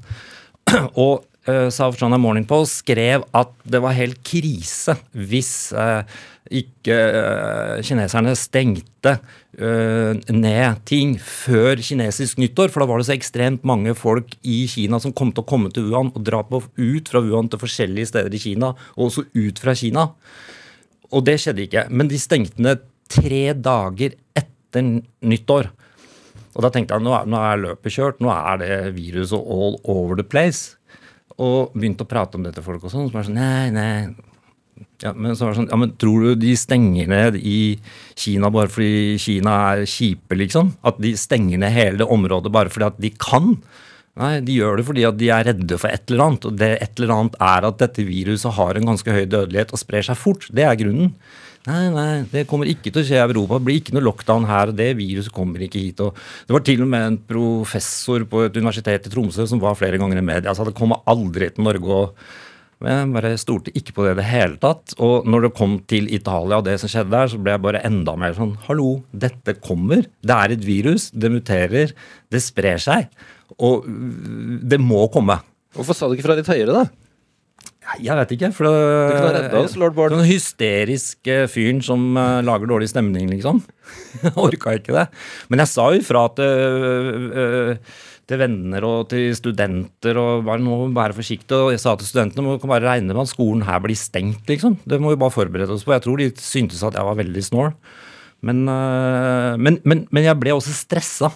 Og 0.94 1.24
South 1.44 1.98
China 2.00 2.16
Morning 2.20 2.46
Post 2.48 2.80
skrev 2.80 3.26
at 3.36 3.50
det 3.68 3.80
var 3.84 3.96
helt 3.96 4.22
krise 4.24 4.94
hvis 5.12 5.74
uh, 5.76 6.00
ikke 6.48 6.94
uh, 6.96 7.82
kineserne 7.84 8.32
stengte 8.38 9.18
ned 9.54 10.80
ting 10.88 11.12
før 11.22 11.78
kinesisk 11.78 12.40
nyttår. 12.42 12.72
For 12.72 12.82
da 12.82 12.88
var 12.90 12.98
det 12.98 13.06
så 13.06 13.14
ekstremt 13.14 13.62
mange 13.62 13.92
folk 13.94 14.32
i 14.42 14.64
Kina 14.66 14.98
som 14.98 15.14
kom 15.14 15.30
til 15.30 15.44
å 15.44 15.46
komme 15.46 15.70
til 15.70 15.86
Wuhan 15.92 16.10
og 16.10 16.24
dra 16.26 16.40
på, 16.48 16.58
ut 16.58 17.12
fra 17.12 17.22
Wuhan 17.22 17.46
til 17.52 17.62
forskjellige 17.62 18.10
steder 18.10 18.34
i 18.34 18.40
Kina, 18.42 18.72
og 18.98 19.06
også 19.06 19.28
ut 19.30 19.62
fra 19.62 19.76
Kina. 19.78 20.08
Og 21.14 21.22
det 21.28 21.38
skjedde 21.38 21.68
ikke. 21.68 21.86
Men 21.94 22.10
de 22.10 22.18
stengte 22.18 22.66
ned 22.66 22.82
tre 23.14 23.46
dager 23.54 24.16
etter 24.34 24.90
nyttår. 25.22 25.70
Og 26.54 26.62
da 26.62 26.70
tenkte 26.70 26.96
jeg 26.96 27.04
nå 27.04 27.14
er, 27.16 27.28
nå 27.30 27.40
er 27.42 27.62
løpet 27.62 27.96
kjørt, 27.96 28.20
nå 28.22 28.30
er 28.30 28.60
det 28.62 28.74
viruset 28.96 29.38
all 29.38 29.78
over 29.90 30.18
the 30.18 30.26
place. 30.26 30.76
Og 31.42 31.74
begynte 31.74 32.06
å 32.06 32.10
prate 32.10 32.38
om 32.38 32.44
det 32.46 32.54
til 32.54 32.66
folk 32.66 32.84
og 32.84 32.92
sånn. 32.92 33.08
Så 33.08 33.16
var 33.16 33.24
det 33.24 33.30
sånn 33.30 33.40
Nei, 33.40 33.70
nei, 33.74 34.84
ja, 35.02 35.12
men 35.12 35.34
så 35.34 35.46
var 35.46 35.54
det 35.54 35.60
sånn, 35.60 35.70
ja, 35.70 35.78
men 35.80 35.94
Tror 36.00 36.26
du 36.26 36.44
de 36.44 36.52
stenger 36.58 37.08
ned 37.10 37.38
i 37.38 37.58
Kina 38.18 38.50
bare 38.54 38.70
fordi 38.72 39.16
Kina 39.22 39.56
er 39.72 39.88
kjipe, 39.90 40.38
liksom? 40.38 40.74
At 40.86 41.00
de 41.02 41.14
stenger 41.18 41.60
ned 41.62 41.74
hele 41.74 42.00
det 42.02 42.10
området 42.10 42.52
bare 42.54 42.72
fordi 42.72 42.88
at 42.88 43.02
de 43.02 43.10
kan? 43.18 43.54
Nei, 44.20 44.36
de 44.46 44.60
gjør 44.60 44.78
det 44.78 44.86
fordi 44.86 45.06
at 45.08 45.16
de 45.18 45.30
er 45.34 45.48
redde 45.48 45.78
for 45.80 45.90
et 45.90 46.10
eller 46.10 46.28
annet. 46.28 46.46
Og 46.46 46.58
det 46.60 46.70
et 46.76 47.00
eller 47.00 47.14
annet 47.16 47.40
er 47.42 47.66
at 47.66 47.80
dette 47.82 48.06
viruset 48.06 48.54
har 48.58 48.78
en 48.78 48.92
ganske 48.92 49.16
høy 49.16 49.24
dødelighet 49.26 49.74
og 49.74 49.82
sprer 49.82 50.06
seg 50.06 50.20
fort. 50.20 50.46
Det 50.54 50.66
er 50.66 50.78
grunnen. 50.78 51.10
Nei, 51.64 51.88
nei, 51.88 52.24
det 52.28 52.42
kommer 52.44 52.68
ikke 52.68 52.90
til 52.92 53.00
å 53.00 53.06
skje 53.08 53.16
i 53.16 53.22
Europa. 53.24 53.56
Det 53.56 53.64
blir 53.64 53.78
ikke 53.80 53.94
noe 53.96 54.04
lockdown 54.04 54.44
her. 54.50 54.72
Det 54.76 54.90
viruset 54.98 55.32
kommer 55.32 55.62
ikke 55.64 55.80
hit. 55.80 56.02
Og 56.04 56.16
det 56.44 56.52
var 56.52 56.64
til 56.66 56.82
og 56.84 56.90
med 56.92 57.06
en 57.08 57.20
professor 57.30 58.26
på 58.28 58.42
et 58.44 58.58
universitet 58.58 59.08
i 59.08 59.12
Tromsø 59.12 59.46
som 59.48 59.62
var 59.62 59.78
flere 59.78 60.00
ganger 60.00 60.20
i 60.20 60.24
media. 60.26 60.50
Altså, 60.52 60.66
det 60.68 60.76
kommer 60.76 61.00
aldri 61.08 61.48
til 61.54 61.64
Norge. 61.64 62.00
og 62.02 62.84
jeg 62.84 63.12
bare 63.14 63.30
stolte 63.40 63.72
ikke 63.72 63.94
på 63.96 64.04
det 64.04 64.12
i 64.12 64.18
det 64.18 64.26
hele 64.28 64.58
tatt. 64.60 64.92
Og 65.00 65.24
når 65.30 65.46
det 65.46 65.54
kom 65.56 65.78
til 65.88 66.10
Italia 66.12 66.58
og 66.60 66.66
det 66.66 66.76
som 66.82 66.90
skjedde 66.92 67.14
der, 67.14 67.30
så 67.32 67.40
ble 67.40 67.54
jeg 67.54 67.64
bare 67.64 67.84
enda 67.88 68.16
mer 68.20 68.36
sånn 68.36 68.56
Hallo, 68.66 68.98
dette 69.16 69.56
kommer. 69.64 70.04
Det 70.20 70.36
er 70.36 70.56
et 70.58 70.66
virus. 70.66 71.08
Det 71.16 71.32
muterer. 71.32 71.94
Det 72.28 72.42
sprer 72.44 72.82
seg. 72.82 73.08
Og 73.56 73.88
det 73.88 74.80
må 74.82 75.06
komme. 75.14 75.38
Hvorfor 75.74 75.96
sa 75.96 76.10
du 76.10 76.18
ikke 76.18 76.28
fra 76.28 76.36
litt 76.36 76.50
høyere, 76.50 76.84
da? 76.84 77.03
Jeg 78.02 78.16
vet 78.18 78.32
ikke. 78.34 78.50
for 78.56 78.66
Du 78.66 78.72
kunne 78.72 79.34
redda 79.36 79.60
oss, 79.60 79.76
lord 79.80 79.94
Bård. 79.96 80.14
Den 80.14 80.26
hysteriske 80.26 81.44
fyren 81.52 81.82
som 81.84 82.16
uh, 82.16 82.40
lager 82.44 82.70
dårlig 82.70 82.88
stemning, 82.90 83.28
liksom. 83.30 83.60
Orka 84.46 84.74
ikke 84.78 84.96
det. 84.96 85.06
Men 85.52 85.62
jeg 85.62 85.72
sa 85.72 85.90
jo 85.92 86.00
ifra 86.00 86.24
til, 86.38 86.48
uh, 86.48 87.76
uh, 87.76 88.10
til 88.24 88.40
venner 88.40 88.86
og 88.88 89.10
til 89.12 89.36
studenter 89.36 90.18
og 90.20 90.46
bare 90.48 90.64
nå 90.64 90.80
være 90.96 91.18
forsiktig. 91.20 91.60
Og 91.60 91.74
jeg 91.74 91.84
sa 91.84 91.94
til 92.00 92.08
studentene 92.08 92.46
må 92.46 92.56
bare 92.64 92.88
regne 92.88 93.12
med 93.12 93.26
at 93.26 93.34
skolen 93.34 93.66
her 93.68 93.84
blir 93.84 93.98
stengt, 93.98 94.48
liksom. 94.50 94.80
Det 94.88 95.00
må 95.00 95.12
vi 95.12 95.20
bare 95.20 95.36
forberede 95.36 95.76
oss 95.76 95.86
på. 95.86 95.94
Jeg 95.96 96.06
tror 96.06 96.20
de 96.20 96.32
syntes 96.40 96.82
at 96.82 96.98
jeg 96.98 97.10
var 97.10 97.20
veldig 97.20 97.46
snål. 97.50 97.72
Men, 98.44 98.66
uh, 98.68 99.54
men, 99.60 99.80
men, 99.84 100.06
men 100.10 100.26
jeg 100.26 100.40
ble 100.40 100.56
også 100.56 100.74
stressa. 100.76 101.32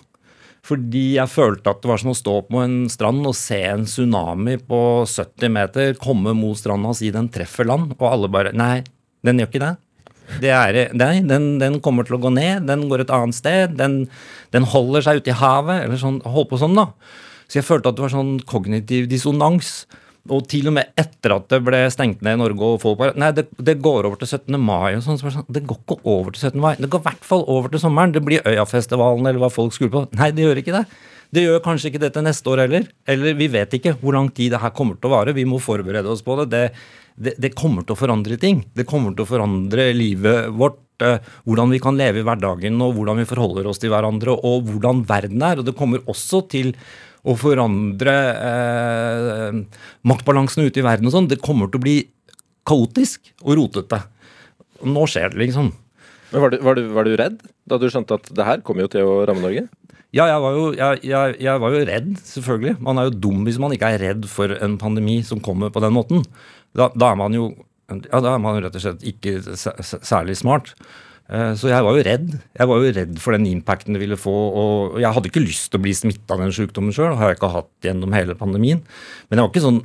Fordi 0.66 1.04
jeg 1.16 1.30
følte 1.32 1.72
at 1.72 1.82
det 1.82 1.90
var 1.90 2.00
som 2.02 2.12
å 2.12 2.18
stå 2.18 2.34
på 2.48 2.62
en 2.62 2.78
strand 2.92 3.26
og 3.28 3.36
se 3.38 3.60
en 3.70 3.86
tsunami 3.88 4.58
på 4.68 4.80
70 5.08 5.52
meter 5.54 5.98
komme 6.00 6.34
mot 6.36 6.58
stranda 6.58 6.92
og 6.92 6.98
si 6.98 7.12
den 7.14 7.30
treffer 7.32 7.68
land, 7.68 7.94
og 7.96 8.08
alle 8.10 8.30
bare 8.32 8.54
Nei, 8.56 8.82
den 9.24 9.40
gjør 9.40 9.52
ikke 9.52 9.64
det. 9.64 9.74
Det 10.42 10.50
er, 10.52 10.76
nei, 10.92 11.22
den, 11.24 11.54
den, 11.62 11.78
kommer 11.84 12.04
til 12.04 12.18
å 12.18 12.20
gå 12.20 12.30
ned, 12.34 12.66
den 12.68 12.84
går 12.90 13.06
et 13.06 13.14
annet 13.14 13.36
sted. 13.38 13.78
Den, 13.78 14.02
den 14.52 14.66
holder 14.68 15.06
seg 15.06 15.22
ute 15.22 15.32
i 15.32 15.38
havet, 15.38 15.86
eller 15.86 16.00
sånn, 16.00 16.20
holdt 16.28 16.50
på 16.52 16.60
sånn, 16.60 16.76
da. 16.76 16.90
Så 17.48 17.62
jeg 17.62 17.68
følte 17.68 17.88
at 17.88 17.96
det 17.96 18.04
var 18.04 18.12
sånn 18.12 18.34
kognitiv 18.48 19.08
dissonans. 19.08 19.86
Og 20.34 20.46
til 20.50 20.68
og 20.70 20.74
med 20.76 20.92
etter 20.98 21.34
at 21.36 21.46
det 21.52 21.60
ble 21.66 21.82
stengt 21.92 22.24
ned 22.24 22.38
i 22.38 22.40
Norge 22.40 22.72
og 22.72 22.80
folk 22.82 22.98
bare 23.00 23.16
Nei, 23.18 23.30
det, 23.36 23.46
det, 23.56 23.78
går 23.84 24.08
over 24.08 24.20
til 24.20 24.30
17. 24.30 24.58
mai 24.60 24.96
og 24.96 25.04
sånn. 25.04 25.20
Så 25.20 25.32
sånn 25.34 25.46
det 25.52 25.64
går 25.68 25.80
ikke 25.82 26.00
over 26.04 26.34
til 26.34 26.50
17. 26.50 26.58
mai. 26.62 26.72
Det 26.78 26.90
går 26.92 27.02
i 27.02 27.08
hvert 27.10 27.28
fall 27.30 27.44
over 27.46 27.72
til 27.72 27.82
sommeren. 27.82 28.14
Det 28.14 28.24
blir 28.24 28.44
Øyafestivalen 28.48 29.28
eller 29.28 29.42
hva 29.42 29.52
folk 29.52 29.76
skulle 29.76 29.94
på. 29.94 30.04
Nei, 30.18 30.32
det 30.36 30.46
gjør 30.46 30.62
ikke 30.62 30.76
det. 30.76 30.84
Det 31.34 31.44
gjør 31.44 31.64
kanskje 31.64 31.90
ikke 31.90 32.02
det 32.06 32.12
til 32.14 32.24
neste 32.24 32.52
år 32.52 32.64
heller. 32.64 32.88
Eller 33.08 33.36
vi 33.36 33.50
vet 33.52 33.74
ikke 33.76 33.96
hvor 34.00 34.16
lang 34.16 34.30
tid 34.34 34.54
det 34.54 34.62
her 34.62 34.72
kommer 34.76 34.96
til 34.96 35.10
å 35.10 35.16
vare. 35.16 35.36
Vi 35.36 35.46
må 35.48 35.60
forberede 35.60 36.08
oss 36.12 36.24
på 36.24 36.38
det. 36.40 36.48
Det, 36.54 36.62
det, 37.18 37.34
det, 37.40 37.54
kommer 37.58 37.84
til 37.84 37.96
å 37.96 38.00
forandre 38.00 38.38
ting. 38.40 38.62
Det 38.76 38.86
kommer 38.88 39.16
til 39.16 39.26
å 39.26 39.32
forandre 39.32 39.90
livet 39.96 40.48
vårt. 40.56 40.80
Eh, 41.04 41.20
hvordan 41.46 41.70
vi 41.70 41.78
kan 41.82 41.98
leve 41.98 42.22
i 42.22 42.24
hverdagen, 42.26 42.80
og 42.82 42.96
hvordan 42.96 43.20
vi 43.20 43.28
forholder 43.28 43.68
oss 43.70 43.78
til 43.78 43.92
hverandre, 43.92 44.34
og 44.34 44.66
hvordan 44.66 45.04
verden 45.06 45.44
er. 45.46 45.60
Og 45.60 45.68
det 45.68 45.76
kommer 45.78 46.02
også 46.10 46.42
til 46.50 46.72
å 47.28 47.34
forandre 47.36 48.14
eh, 48.34 49.58
maktbalansen 50.08 50.68
ute 50.68 50.80
i 50.80 50.86
verden 50.86 51.10
og 51.10 51.14
sånn. 51.14 51.28
Det 51.30 51.42
kommer 51.44 51.70
til 51.70 51.80
å 51.80 51.84
bli 51.84 51.98
kaotisk 52.68 53.32
og 53.44 53.58
rotete. 53.60 54.00
Nå 54.88 55.04
skjer 55.10 55.34
det, 55.34 55.42
liksom. 55.46 55.72
Men 56.32 56.44
var 56.44 56.52
du, 56.52 56.58
var, 56.64 56.76
du, 56.76 56.88
var 56.92 57.08
du, 57.08 57.14
redd 57.18 57.38
da 57.68 57.78
du 57.80 57.88
skjønte 57.88 58.18
at 58.18 58.28
det 58.36 58.44
her 58.44 58.64
kommer 58.64 58.84
jo 58.84 58.92
til 58.92 59.08
å 59.08 59.20
ramme 59.28 59.44
Norge? 59.44 59.66
Ja, 60.16 60.24
jeg 60.30 60.40
var, 60.40 60.54
jo, 60.56 60.68
jeg, 60.76 61.00
jeg, 61.04 61.36
jeg 61.44 61.60
var, 61.60 61.74
jo, 61.74 61.86
redd, 61.88 62.12
selvfølgelig. 62.24 62.78
Man 62.84 63.00
er 63.00 63.08
jo 63.08 63.18
dum 63.26 63.42
hvis 63.48 63.60
man 63.60 63.74
ikke 63.76 63.90
er 63.92 64.02
redd 64.06 64.28
for 64.30 64.52
en 64.56 64.78
pandemi 64.80 65.18
som 65.24 65.40
kommer 65.44 65.72
på 65.72 65.82
den 65.84 65.92
måten 65.96 66.24
da, 66.76 66.88
da, 66.92 67.10
er 67.10 67.18
man 67.18 67.36
jo 67.36 67.50
ja, 67.88 68.20
da 68.20 68.34
er 68.34 68.40
man 68.42 68.58
rett 68.60 68.76
og 68.76 68.84
slett 68.84 69.04
ikke 69.08 69.38
særlig 69.48 70.36
smart. 70.40 70.74
Eh, 71.28 71.52
så 71.60 71.68
jeg 71.68 71.84
var 71.84 71.96
jo 71.96 72.06
redd. 72.06 72.32
Jeg 72.56 72.70
var 72.70 72.80
jo 72.80 72.94
redd 72.96 73.20
for 73.20 73.36
den 73.36 73.50
impacten 73.50 73.96
det 73.96 74.02
ville 74.02 74.18
få. 74.20 74.32
Og 74.32 74.98
jeg 75.02 75.12
hadde 75.14 75.30
ikke 75.30 75.44
lyst 75.44 75.70
til 75.72 75.80
å 75.80 75.84
bli 75.84 75.94
smitta 75.96 76.36
av 76.36 76.42
den 76.44 76.54
sykdommen 76.56 76.94
sjøl, 76.96 77.16
har 77.20 77.32
jeg 77.32 77.40
ikke 77.40 77.54
hatt 77.58 77.70
gjennom 77.84 78.16
hele 78.16 78.36
pandemien. 78.38 78.82
Men 79.28 79.38
jeg 79.38 79.44
var 79.44 79.54
ikke 79.54 79.68
sånn 79.68 79.84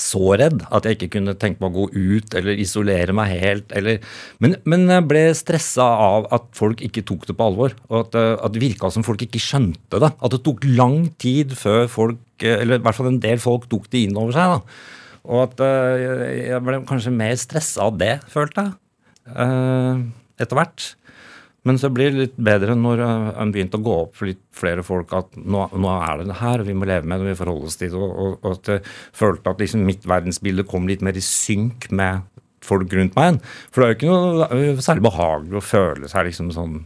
så 0.00 0.30
redd 0.38 0.62
at 0.72 0.86
jeg 0.86 0.96
ikke 0.96 1.10
kunne 1.18 1.34
tenke 1.36 1.60
meg 1.60 1.74
å 1.74 1.82
gå 1.82 2.12
ut 2.14 2.36
eller 2.38 2.60
isolere 2.62 3.12
meg 3.16 3.34
helt. 3.42 3.74
Eller, 3.76 3.98
men, 4.40 4.54
men, 4.64 4.86
jeg 4.88 5.04
ble 5.10 5.24
stressa 5.36 5.84
av 6.06 6.28
at 6.32 6.46
folk 6.56 6.80
ikke 6.86 7.04
tok 7.08 7.26
det 7.28 7.36
på 7.36 7.48
alvor. 7.50 7.74
Og 7.90 8.04
at, 8.04 8.16
eh, 8.20 8.36
at 8.38 8.54
det 8.54 8.62
virka 8.62 8.92
som 8.94 9.04
folk 9.06 9.26
ikke 9.26 9.42
skjønte 9.42 10.00
det. 10.00 10.12
At 10.14 10.36
det 10.36 10.40
tok 10.46 10.64
lang 10.70 11.10
tid 11.20 11.52
før 11.58 11.90
folk, 11.90 12.22
eh, 12.44 12.62
eller 12.62 12.78
i 12.78 12.86
hvert 12.86 12.96
fall 12.96 13.10
en 13.10 13.20
del 13.26 13.42
folk, 13.42 13.66
tok 13.68 13.90
det 13.92 14.06
inn 14.06 14.16
over 14.16 14.38
seg. 14.38 14.54
da. 14.54 14.86
Og 15.30 15.42
at 15.44 15.60
jeg 15.60 16.62
ble 16.64 16.78
kanskje 16.88 17.12
mer 17.12 17.34
stressa 17.36 17.90
av 17.90 17.98
det, 18.00 18.14
følte 18.32 18.62
jeg. 18.64 18.78
Uh, 19.28 20.00
etter 20.40 20.58
hvert. 20.58 20.90
Men 21.68 21.76
så 21.76 21.90
blir 21.92 22.12
det 22.12 22.22
litt 22.22 22.38
bedre 22.40 22.74
når 22.78 23.02
en 23.04 23.50
begynte 23.52 23.76
å 23.76 23.84
gå 23.84 23.96
opp 24.06 24.14
for 24.16 24.30
litt 24.30 24.40
flere 24.56 24.84
folk 24.86 25.12
at 25.16 25.34
nå, 25.36 25.66
nå 25.76 25.90
er 25.92 26.22
det 26.22 26.30
det 26.30 26.38
her, 26.40 26.64
vi 26.64 26.76
må 26.76 26.88
leve 26.88 27.08
med 27.08 27.20
det, 27.20 27.34
vi 27.34 27.40
forholder 27.42 27.68
oss 27.68 27.76
til 27.80 27.92
det. 27.92 28.00
Og, 28.00 28.38
og, 28.40 28.46
at 28.54 28.70
jeg 28.72 28.84
følte 29.20 29.52
at 29.52 29.60
liksom 29.60 29.84
mitt 29.84 30.06
verdensbilde 30.08 30.64
kom 30.68 30.88
litt 30.88 31.04
mer 31.04 31.18
i 31.18 31.24
synk 31.24 31.90
med 31.92 32.24
folk 32.64 32.92
rundt 32.96 33.18
meg. 33.18 33.42
For 33.72 33.82
det 33.82 33.86
er 33.86 33.92
jo 33.92 33.98
ikke 33.98 34.14
noe 34.14 34.86
særlig 34.86 35.04
behagelig 35.04 35.60
å 35.60 35.64
føle 35.64 36.10
seg 36.12 36.30
liksom 36.30 36.50
sånn 36.56 36.80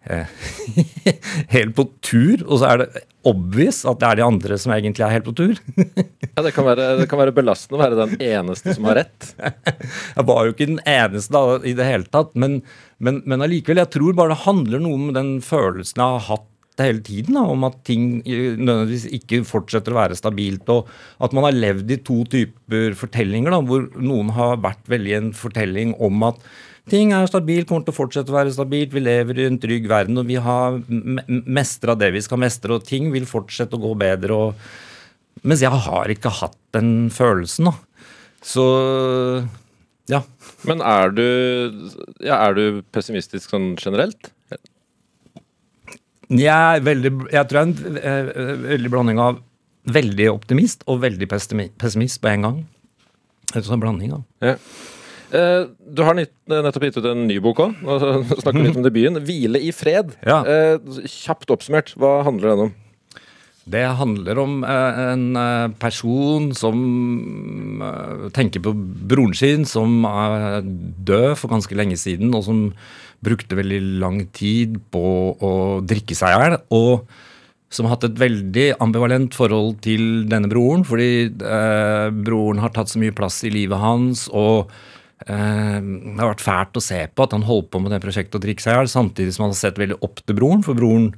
helt 1.54 1.74
på 1.76 1.84
tur, 2.00 2.42
og 2.46 2.60
så 2.60 2.70
er 2.70 2.82
det 2.82 3.02
obvious 3.28 3.82
at 3.88 4.00
det 4.00 4.08
er 4.08 4.18
de 4.20 4.24
andre 4.24 4.56
som 4.60 4.72
egentlig 4.72 5.04
er 5.04 5.12
helt 5.12 5.26
på 5.28 5.34
tur. 5.36 5.58
ja, 5.76 6.44
det 6.46 6.52
kan, 6.56 6.66
være, 6.66 6.86
det 7.02 7.08
kan, 7.10 7.20
være, 7.20 7.34
belastende 7.36 7.76
å 7.76 7.82
være 7.82 7.98
den 7.98 8.14
eneste 8.30 8.76
som 8.76 8.88
har 8.88 9.02
rett. 9.02 9.32
jeg 10.16 10.28
var 10.30 10.46
jo 10.46 10.54
ikke 10.54 10.70
den 10.72 10.80
eneste 10.88 11.36
da, 11.36 11.58
i 11.60 11.74
det 11.76 11.88
hele 11.88 12.08
tatt, 12.08 12.32
men, 12.32 12.60
men, 12.98 13.20
men 13.28 13.44
allikevel. 13.44 13.82
Jeg 13.82 13.92
tror 13.96 14.16
bare 14.16 14.34
det 14.34 14.44
handler 14.46 14.84
noe 14.84 15.00
om 15.02 15.12
den 15.16 15.34
følelsen 15.44 16.00
jeg 16.00 16.16
har 16.16 16.26
hatt 16.30 16.48
hele 16.80 17.02
tiden, 17.04 17.36
da, 17.36 17.44
om 17.44 17.66
at 17.68 17.76
ting 17.84 18.22
nødvendigvis 18.24 19.10
ikke 19.18 19.42
fortsetter 19.44 19.92
å 19.92 20.00
være 20.00 20.16
stabilt. 20.16 20.70
Og 20.72 20.88
at 21.20 21.36
man 21.36 21.44
har 21.44 21.58
levd 21.58 21.92
i 21.92 22.00
to 22.06 22.22
typer 22.30 22.96
fortellinger, 22.96 23.52
da, 23.52 23.60
hvor 23.68 23.84
noen 24.00 24.32
har 24.36 24.56
vært 24.64 24.88
veldig 24.88 25.16
en 25.18 25.30
fortelling 25.36 25.92
om 26.00 26.24
at 26.30 26.40
ting 26.90 27.14
er 27.14 27.28
stabilt, 27.30 27.68
kommer 27.68 27.86
til 27.86 27.94
å 27.94 27.98
fortsette 27.98 28.32
å 28.32 28.36
være 28.36 28.54
stabilt. 28.54 28.94
Vi 28.94 29.02
lever 29.02 29.38
i 29.40 29.46
en 29.48 29.58
trygg 29.62 29.88
verden, 29.90 30.18
og 30.20 30.28
vi 30.28 30.38
har 30.42 30.80
mestra 31.46 31.96
det 31.98 32.12
vi 32.16 32.22
skal 32.24 32.42
mestre, 32.42 32.76
og 32.76 32.86
ting 32.88 33.10
vil 33.14 33.28
fortsette 33.30 33.78
å 33.78 33.82
gå 33.82 33.94
bedre. 34.00 34.36
Og, 34.36 35.40
mens 35.46 35.64
jeg 35.64 35.82
har 35.86 36.12
ikke 36.12 36.32
hatt 36.40 36.58
den 36.76 37.08
følelsen, 37.14 37.70
da. 37.70 38.06
Så 38.40 38.64
ja. 40.10 40.22
Men 40.66 40.82
er 40.82 41.12
du, 41.14 41.26
ja, 42.24 42.40
er 42.40 42.56
du 42.56 42.82
pessimistisk 42.94 43.52
sånn 43.52 43.74
generelt? 43.78 44.32
Jeg 46.30 46.46
er 46.46 46.82
veldig 46.86 47.10
Jeg 47.32 47.46
tror 47.50 47.58
jeg 47.58 47.96
er 47.98 48.28
en 48.30 48.34
eh, 48.38 48.50
veldig 48.76 48.90
blanding 48.92 49.18
av 49.22 49.40
veldig 49.90 50.28
optimist 50.30 50.84
og 50.90 51.00
veldig 51.02 51.26
pessimist 51.30 52.20
på 52.22 52.30
en 52.30 52.46
gang. 52.46 52.58
En 53.56 53.66
sånn 53.66 53.82
blanding, 53.82 54.12
da. 54.14 54.52
Ja. 54.52 54.56
Eh, 55.30 55.64
du 55.70 56.02
har 56.06 56.18
nettopp 56.18 56.86
gitt 56.88 56.98
ut 56.98 57.08
en 57.12 57.26
ny 57.28 57.38
bok 57.42 57.62
òg. 57.66 57.80
Snakker 58.42 58.62
litt 58.64 58.78
om 58.78 58.86
debuten. 58.86 59.20
'Hvile 59.22 59.62
i 59.62 59.72
fred'. 59.74 60.16
Ja. 60.26 60.42
Eh, 60.44 61.02
kjapt 61.06 61.52
oppsummert, 61.54 61.94
hva 62.00 62.20
handler 62.26 62.54
den 62.54 62.64
om? 62.68 62.72
Det 63.70 63.84
handler 64.00 64.38
om 64.42 64.64
eh, 64.66 65.00
en 65.12 65.26
person 65.78 66.50
som 66.56 66.80
tenker 68.34 68.64
på 68.64 68.74
broren 68.74 69.36
sin, 69.36 69.66
som 69.68 70.02
er 70.08 70.64
død 70.64 71.36
for 71.38 71.52
ganske 71.52 71.78
lenge 71.78 71.98
siden, 72.00 72.34
og 72.34 72.46
som 72.48 72.64
brukte 73.22 73.58
veldig 73.58 73.80
lang 74.00 74.24
tid 74.34 74.80
på 74.90 75.04
å 75.36 75.52
drikke 75.86 76.16
seg 76.16 76.32
i 76.34 76.40
hjel. 76.40 76.56
Og 76.74 77.10
som 77.70 77.86
har 77.86 77.94
hatt 77.94 78.08
et 78.08 78.18
veldig 78.18 78.66
ambivalent 78.82 79.36
forhold 79.36 79.76
til 79.84 80.24
denne 80.30 80.50
broren, 80.50 80.82
fordi 80.86 81.28
eh, 81.30 82.06
broren 82.10 82.62
har 82.62 82.72
tatt 82.74 82.90
så 82.90 82.98
mye 82.98 83.14
plass 83.14 83.38
i 83.46 83.52
livet 83.54 83.78
hans. 83.78 84.26
og 84.34 84.66
eh, 84.66 84.88
Det 85.26 86.16
har 86.16 86.30
vært 86.30 86.42
fælt 86.44 86.78
å 86.80 86.82
se 86.84 87.02
på 87.12 87.24
at 87.26 87.34
han 87.36 87.44
holdt 87.44 87.68
på 87.74 87.80
med 87.82 87.92
det 87.92 88.00
prosjektet 88.00 88.38
å 88.38 88.42
drikke 88.42 88.64
seg 88.64 88.72
i 88.72 88.78
hjel, 88.78 88.88
samtidig 88.88 89.34
som 89.36 89.44
han 89.44 89.54
har 89.54 89.60
sett 89.60 89.80
veldig 89.80 89.98
opp 90.06 90.22
til 90.24 90.38
broren, 90.38 90.64
for 90.64 90.78
broren 90.78 91.10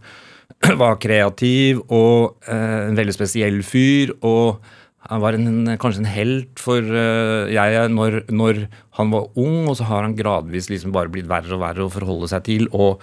var 0.82 1.00
kreativ 1.02 1.82
og 1.86 2.48
eh, 2.50 2.88
en 2.88 2.98
veldig 2.98 3.14
spesiell 3.14 3.60
fyr. 3.66 4.14
og 4.20 4.62
han 5.10 5.22
var 5.22 5.34
en, 5.34 5.74
kanskje 5.82 6.04
en 6.04 6.12
helt 6.14 6.60
for 6.62 6.78
uh, 6.78 7.50
jeg 7.50 7.90
når, 7.90 8.20
når, 8.30 8.66
han 8.98 9.10
var 9.10 9.32
ung, 9.40 9.66
og 9.66 9.74
så 9.78 9.88
har 9.88 10.06
han 10.06 10.14
gradvis 10.14 10.68
liksom 10.70 10.94
bare 10.94 11.10
blitt 11.10 11.30
verre 11.30 11.56
og 11.56 11.62
verre 11.64 11.86
å 11.86 11.90
forholde 11.90 12.28
seg 12.30 12.44
til. 12.46 12.68
og 12.70 13.02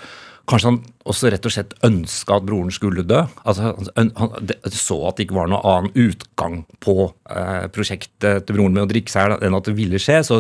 Kanskje 0.50 0.72
han 0.72 0.80
også 1.12 1.30
rett 1.30 1.46
og 1.46 1.54
slett 1.54 1.76
ønska 1.86 2.40
at 2.40 2.46
broren 2.48 2.72
skulle 2.74 3.04
dø. 3.06 3.20
Altså, 3.44 3.74
han, 3.98 4.14
han 4.18 4.48
så 4.74 4.98
at 5.10 5.20
det 5.20 5.28
ikke 5.28 5.38
var 5.38 5.52
noen 5.52 5.68
annen 5.68 6.08
utgang 6.08 6.64
på 6.82 6.96
eh, 7.30 7.68
prosjektet 7.76 8.48
til 8.48 8.58
broren 8.58 8.78
med 8.78 8.88
å 8.88 8.90
drikke 8.90 9.14
seg 9.14 9.36
enn 9.46 9.58
at 9.60 9.70
det 9.70 9.76
ville 9.78 10.02
skje. 10.02 10.24
Så 10.26 10.40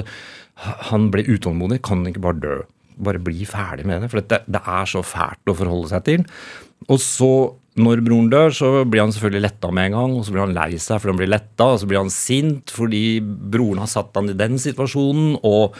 han 0.59 1.09
ble 1.13 1.25
utålmodig. 1.29 1.81
Kan 1.85 2.03
han 2.03 2.11
ikke 2.11 2.25
bare 2.25 2.43
dø? 2.43 2.57
Bare 2.99 3.21
bli 3.23 3.47
ferdig 3.47 3.87
med 3.87 4.03
det. 4.03 4.11
For 4.11 4.21
det, 4.21 4.43
det 4.51 4.61
er 4.63 4.89
så 4.91 5.03
fælt 5.05 5.51
å 5.51 5.57
forholde 5.57 5.91
seg 5.93 6.05
til. 6.07 6.27
Og 6.89 6.99
så 7.03 7.31
når 7.79 8.03
broren 8.03 8.29
dør, 8.31 8.53
så 8.55 8.69
blir 8.87 9.03
han 9.05 9.13
selvfølgelig 9.15 9.45
letta 9.45 9.71
med 9.71 9.89
en 9.89 9.97
gang. 9.97 10.17
Og 10.17 10.27
så 10.27 10.35
blir 10.35 10.45
han 10.45 10.55
lei 10.55 10.75
seg 10.81 10.99
fordi 10.99 11.13
han 11.13 11.21
blir 11.21 11.31
letta, 11.31 11.71
og 11.71 11.81
så 11.81 11.89
blir 11.89 12.01
han 12.01 12.13
sint 12.13 12.73
fordi 12.75 13.03
broren 13.23 13.83
har 13.83 13.91
satt 13.91 14.15
han 14.19 14.31
i 14.31 14.37
den 14.37 14.59
situasjonen. 14.61 15.37
og 15.47 15.77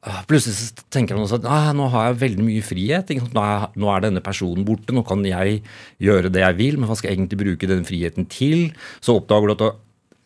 ah, 0.00 0.22
Plutselig 0.30 0.86
tenker 0.92 1.16
han 1.16 1.26
også 1.26 1.40
at 1.42 1.50
ah, 1.50 1.70
nå 1.76 1.90
har 1.92 2.08
jeg 2.08 2.22
veldig 2.24 2.48
mye 2.48 2.64
frihet. 2.66 3.12
Nå 3.20 3.44
er, 3.44 3.68
nå 3.78 3.92
er, 3.92 4.06
denne 4.08 4.24
personen 4.24 4.66
borte, 4.66 4.96
nå 4.96 5.04
kan 5.06 5.22
jeg 5.26 5.60
gjøre 6.02 6.32
det 6.34 6.42
jeg 6.46 6.58
vil. 6.60 6.80
Men 6.80 6.90
hva 6.90 6.98
skal 6.98 7.12
jeg 7.12 7.20
egentlig 7.20 7.42
bruke 7.44 7.70
den 7.70 7.86
friheten 7.88 8.28
til? 8.30 8.70
Så 9.04 9.20
oppdager 9.20 9.52
du 9.52 9.56
at 9.56 9.64
du 9.64 9.70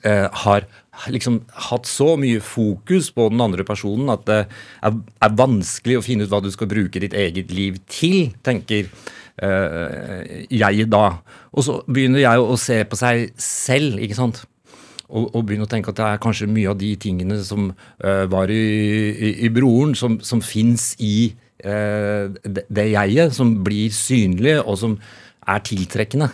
eh, 0.08 0.28
har 0.44 0.68
liksom 1.10 1.40
hatt 1.68 1.88
så 1.88 2.14
mye 2.20 2.42
fokus 2.44 3.10
på 3.14 3.28
den 3.32 3.42
andre 3.44 3.66
personen 3.66 4.12
at 4.12 4.24
det 4.28 4.40
er, 4.44 4.96
er 5.24 5.36
vanskelig 5.38 5.98
å 5.98 6.04
finne 6.04 6.26
ut 6.26 6.32
hva 6.32 6.42
du 6.44 6.50
skal 6.54 6.70
bruke 6.70 7.02
ditt 7.02 7.16
eget 7.18 7.52
liv 7.54 7.80
til, 7.90 8.32
tenker 8.46 8.88
øh, 9.42 10.44
jeg 10.50 10.88
da. 10.92 11.06
Og 11.52 11.66
så 11.66 11.78
begynner 11.86 12.24
jeg 12.24 12.42
å 12.42 12.58
se 12.60 12.80
på 12.88 12.98
seg 12.98 13.32
selv, 13.40 13.98
ikke 14.02 14.18
sant. 14.18 14.44
Og, 15.08 15.28
og 15.34 15.44
begynne 15.44 15.66
å 15.68 15.70
tenke 15.70 15.92
at 15.92 15.98
det 15.98 16.06
er 16.08 16.22
kanskje 16.22 16.50
mye 16.50 16.70
av 16.72 16.78
de 16.80 16.94
tingene 17.00 17.38
som 17.44 17.68
øh, 17.70 18.24
var 18.32 18.50
i, 18.50 18.62
i, 19.12 19.34
i, 19.46 19.52
broren, 19.52 19.92
som, 19.98 20.16
som 20.24 20.40
fins 20.42 20.94
i 21.02 21.34
øh, 21.64 22.32
det, 22.42 22.64
det 22.70 22.88
jeget, 22.94 23.36
som 23.36 23.52
blir 23.66 23.92
synlig, 23.94 24.56
og 24.64 24.80
som 24.80 24.96
er 25.44 25.60
tiltrekkende 25.66 26.30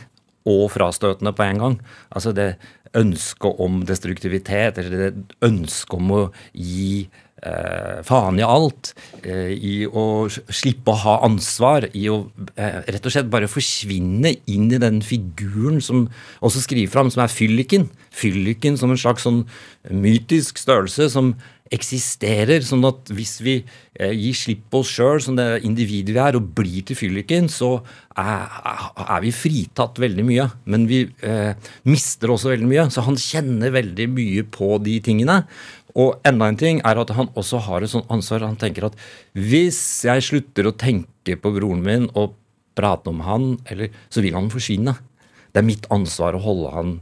og 0.49 0.71
frastøtende 0.73 1.35
på 1.37 1.47
en 1.47 1.65
gang. 1.65 1.81
Altså 2.15 2.33
det 2.37 2.55
ønsket 2.97 3.61
om 3.63 3.83
destruktivitet, 3.87 4.79
eller 4.79 5.03
det 5.05 5.37
ønsket 5.47 5.99
om 5.99 6.15
å 6.17 6.23
gi 6.57 7.05
eh, 7.45 8.01
faen 8.07 8.41
i 8.41 8.47
alt. 8.47 8.93
Eh, 9.23 9.53
I 9.55 9.75
å 9.87 10.27
slippe 10.31 10.91
å 10.91 11.01
ha 11.05 11.17
ansvar. 11.27 11.87
I 11.95 12.09
å 12.11 12.23
eh, 12.57 12.81
rett 12.91 13.07
og 13.07 13.15
slett 13.15 13.31
bare 13.31 13.51
forsvinne 13.51 14.35
inn 14.51 14.69
i 14.73 14.83
den 14.83 15.01
figuren 15.07 15.81
som 15.85 16.09
også 16.41 16.65
skriver 16.67 16.93
fram, 16.93 17.13
som 17.15 17.25
er 17.25 17.33
fylliken. 17.33 17.89
Fylliken 18.11 18.79
som 18.81 18.93
en 18.93 19.01
slags 19.01 19.27
sånn 19.29 19.45
mytisk 19.91 20.59
størrelse 20.61 21.11
som 21.15 21.35
eksisterer. 21.75 22.63
Sånn 22.67 22.85
at 22.89 23.11
hvis 23.15 23.37
vi 23.45 23.57
eh, 23.61 24.13
gir 24.13 24.37
slipp 24.37 24.67
på 24.73 24.83
oss 24.83 24.93
sjøl 24.97 25.23
som 25.23 25.37
det 25.39 25.63
individet 25.67 26.15
vi 26.17 26.23
er, 26.23 26.39
og 26.39 26.49
blir 26.57 26.85
til 26.87 26.99
fylliken, 26.99 27.51
så 27.53 27.77
er, 28.19 28.47
er, 29.07 29.19
vi 29.25 29.35
fritatt 29.35 30.01
veldig 30.03 30.27
mye. 30.27 30.49
Men 30.71 30.89
vi 30.91 31.05
eh, 31.27 31.53
mister 31.89 32.35
også 32.35 32.53
veldig 32.53 32.71
mye. 32.71 32.89
Så 32.93 33.07
han 33.07 33.19
kjenner 33.21 33.75
veldig 33.77 34.09
mye 34.17 34.47
på 34.51 34.77
de 34.85 34.99
tingene. 35.05 35.43
Og 35.99 36.19
enda 36.27 36.51
en 36.51 36.59
ting 36.59 36.83
er 36.87 37.01
at 37.03 37.15
han 37.17 37.31
også 37.39 37.63
har 37.67 37.83
et 37.83 37.93
sånt 37.93 38.11
ansvar. 38.13 38.47
Han 38.47 38.59
tenker 38.61 38.91
at 38.91 38.99
hvis 39.39 39.81
jeg 40.07 40.27
slutter 40.27 40.71
å 40.71 40.77
tenke 40.79 41.39
på 41.39 41.55
broren 41.55 41.83
min 41.87 42.11
og 42.19 42.37
prate 42.79 43.11
om 43.11 43.23
han, 43.27 43.55
eller, 43.71 43.91
så 44.11 44.23
vil 44.25 44.37
han 44.39 44.51
forsvinne. 44.53 44.95
Det 45.51 45.63
er 45.63 45.67
mitt 45.67 45.89
ansvar 45.91 46.37
å 46.39 46.45
holde 46.45 46.75
han 46.75 46.93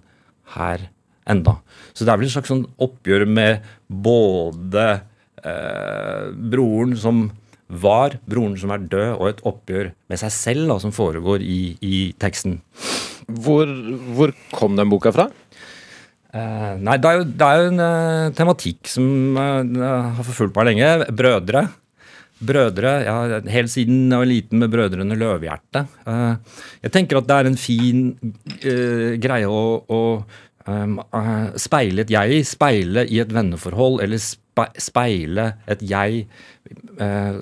her 0.56 0.88
enda. 1.30 1.58
Så 1.92 2.06
det 2.06 2.12
er 2.12 2.20
vel 2.20 2.28
et 2.28 2.34
slags 2.36 2.52
sånn 2.52 2.66
oppgjør 2.84 3.26
med 3.28 3.66
både 3.88 4.86
eh, 5.44 6.28
broren 6.52 6.96
som 6.98 7.28
var, 7.68 8.16
broren 8.28 8.56
som 8.60 8.72
er 8.72 8.86
død, 8.88 9.10
og 9.18 9.26
et 9.28 9.42
oppgjør 9.48 9.90
med 10.08 10.20
seg 10.20 10.32
selv 10.34 10.72
da, 10.72 10.78
som 10.82 10.94
foregår 10.94 11.44
i, 11.44 11.60
i 11.84 11.98
teksten. 12.20 12.60
Hvor, 13.28 13.68
hvor 14.16 14.32
kom 14.56 14.78
den 14.78 14.88
boka 14.88 15.12
fra? 15.12 15.28
Eh, 16.28 16.72
nei, 16.84 16.96
det 17.00 17.10
er 17.10 17.20
jo, 17.20 17.26
det 17.28 17.44
er 17.46 17.60
jo 17.60 17.68
en 17.72 17.82
uh, 17.82 18.32
tematikk 18.36 18.88
som 18.92 19.36
uh, 19.36 20.16
har 20.18 20.24
forfulgt 20.26 20.56
meg 20.58 20.70
lenge. 20.70 20.88
Brødre. 21.16 21.66
Brødre, 22.38 22.92
ja, 23.02 23.14
Helt 23.50 23.72
siden 23.72 24.12
jeg 24.12 24.20
var 24.20 24.28
liten 24.30 24.60
med 24.62 24.70
Brødrene 24.70 25.16
Løvehjerte. 25.18 25.80
jeg 26.84 26.92
tenker 26.94 27.18
at 27.18 27.26
det 27.26 27.34
er 27.34 27.48
en 27.48 27.56
fin 27.58 28.04
greie 29.18 29.48
å, 29.50 29.62
å 29.82 29.98
speile 31.60 32.04
et 32.04 32.12
jeg, 32.12 32.44
speile 32.48 33.06
i 33.08 33.22
et 33.22 33.34
venneforhold, 33.34 34.02
eller 34.04 34.22
speile 34.82 35.52
et 35.70 35.84
jegs 35.86 36.46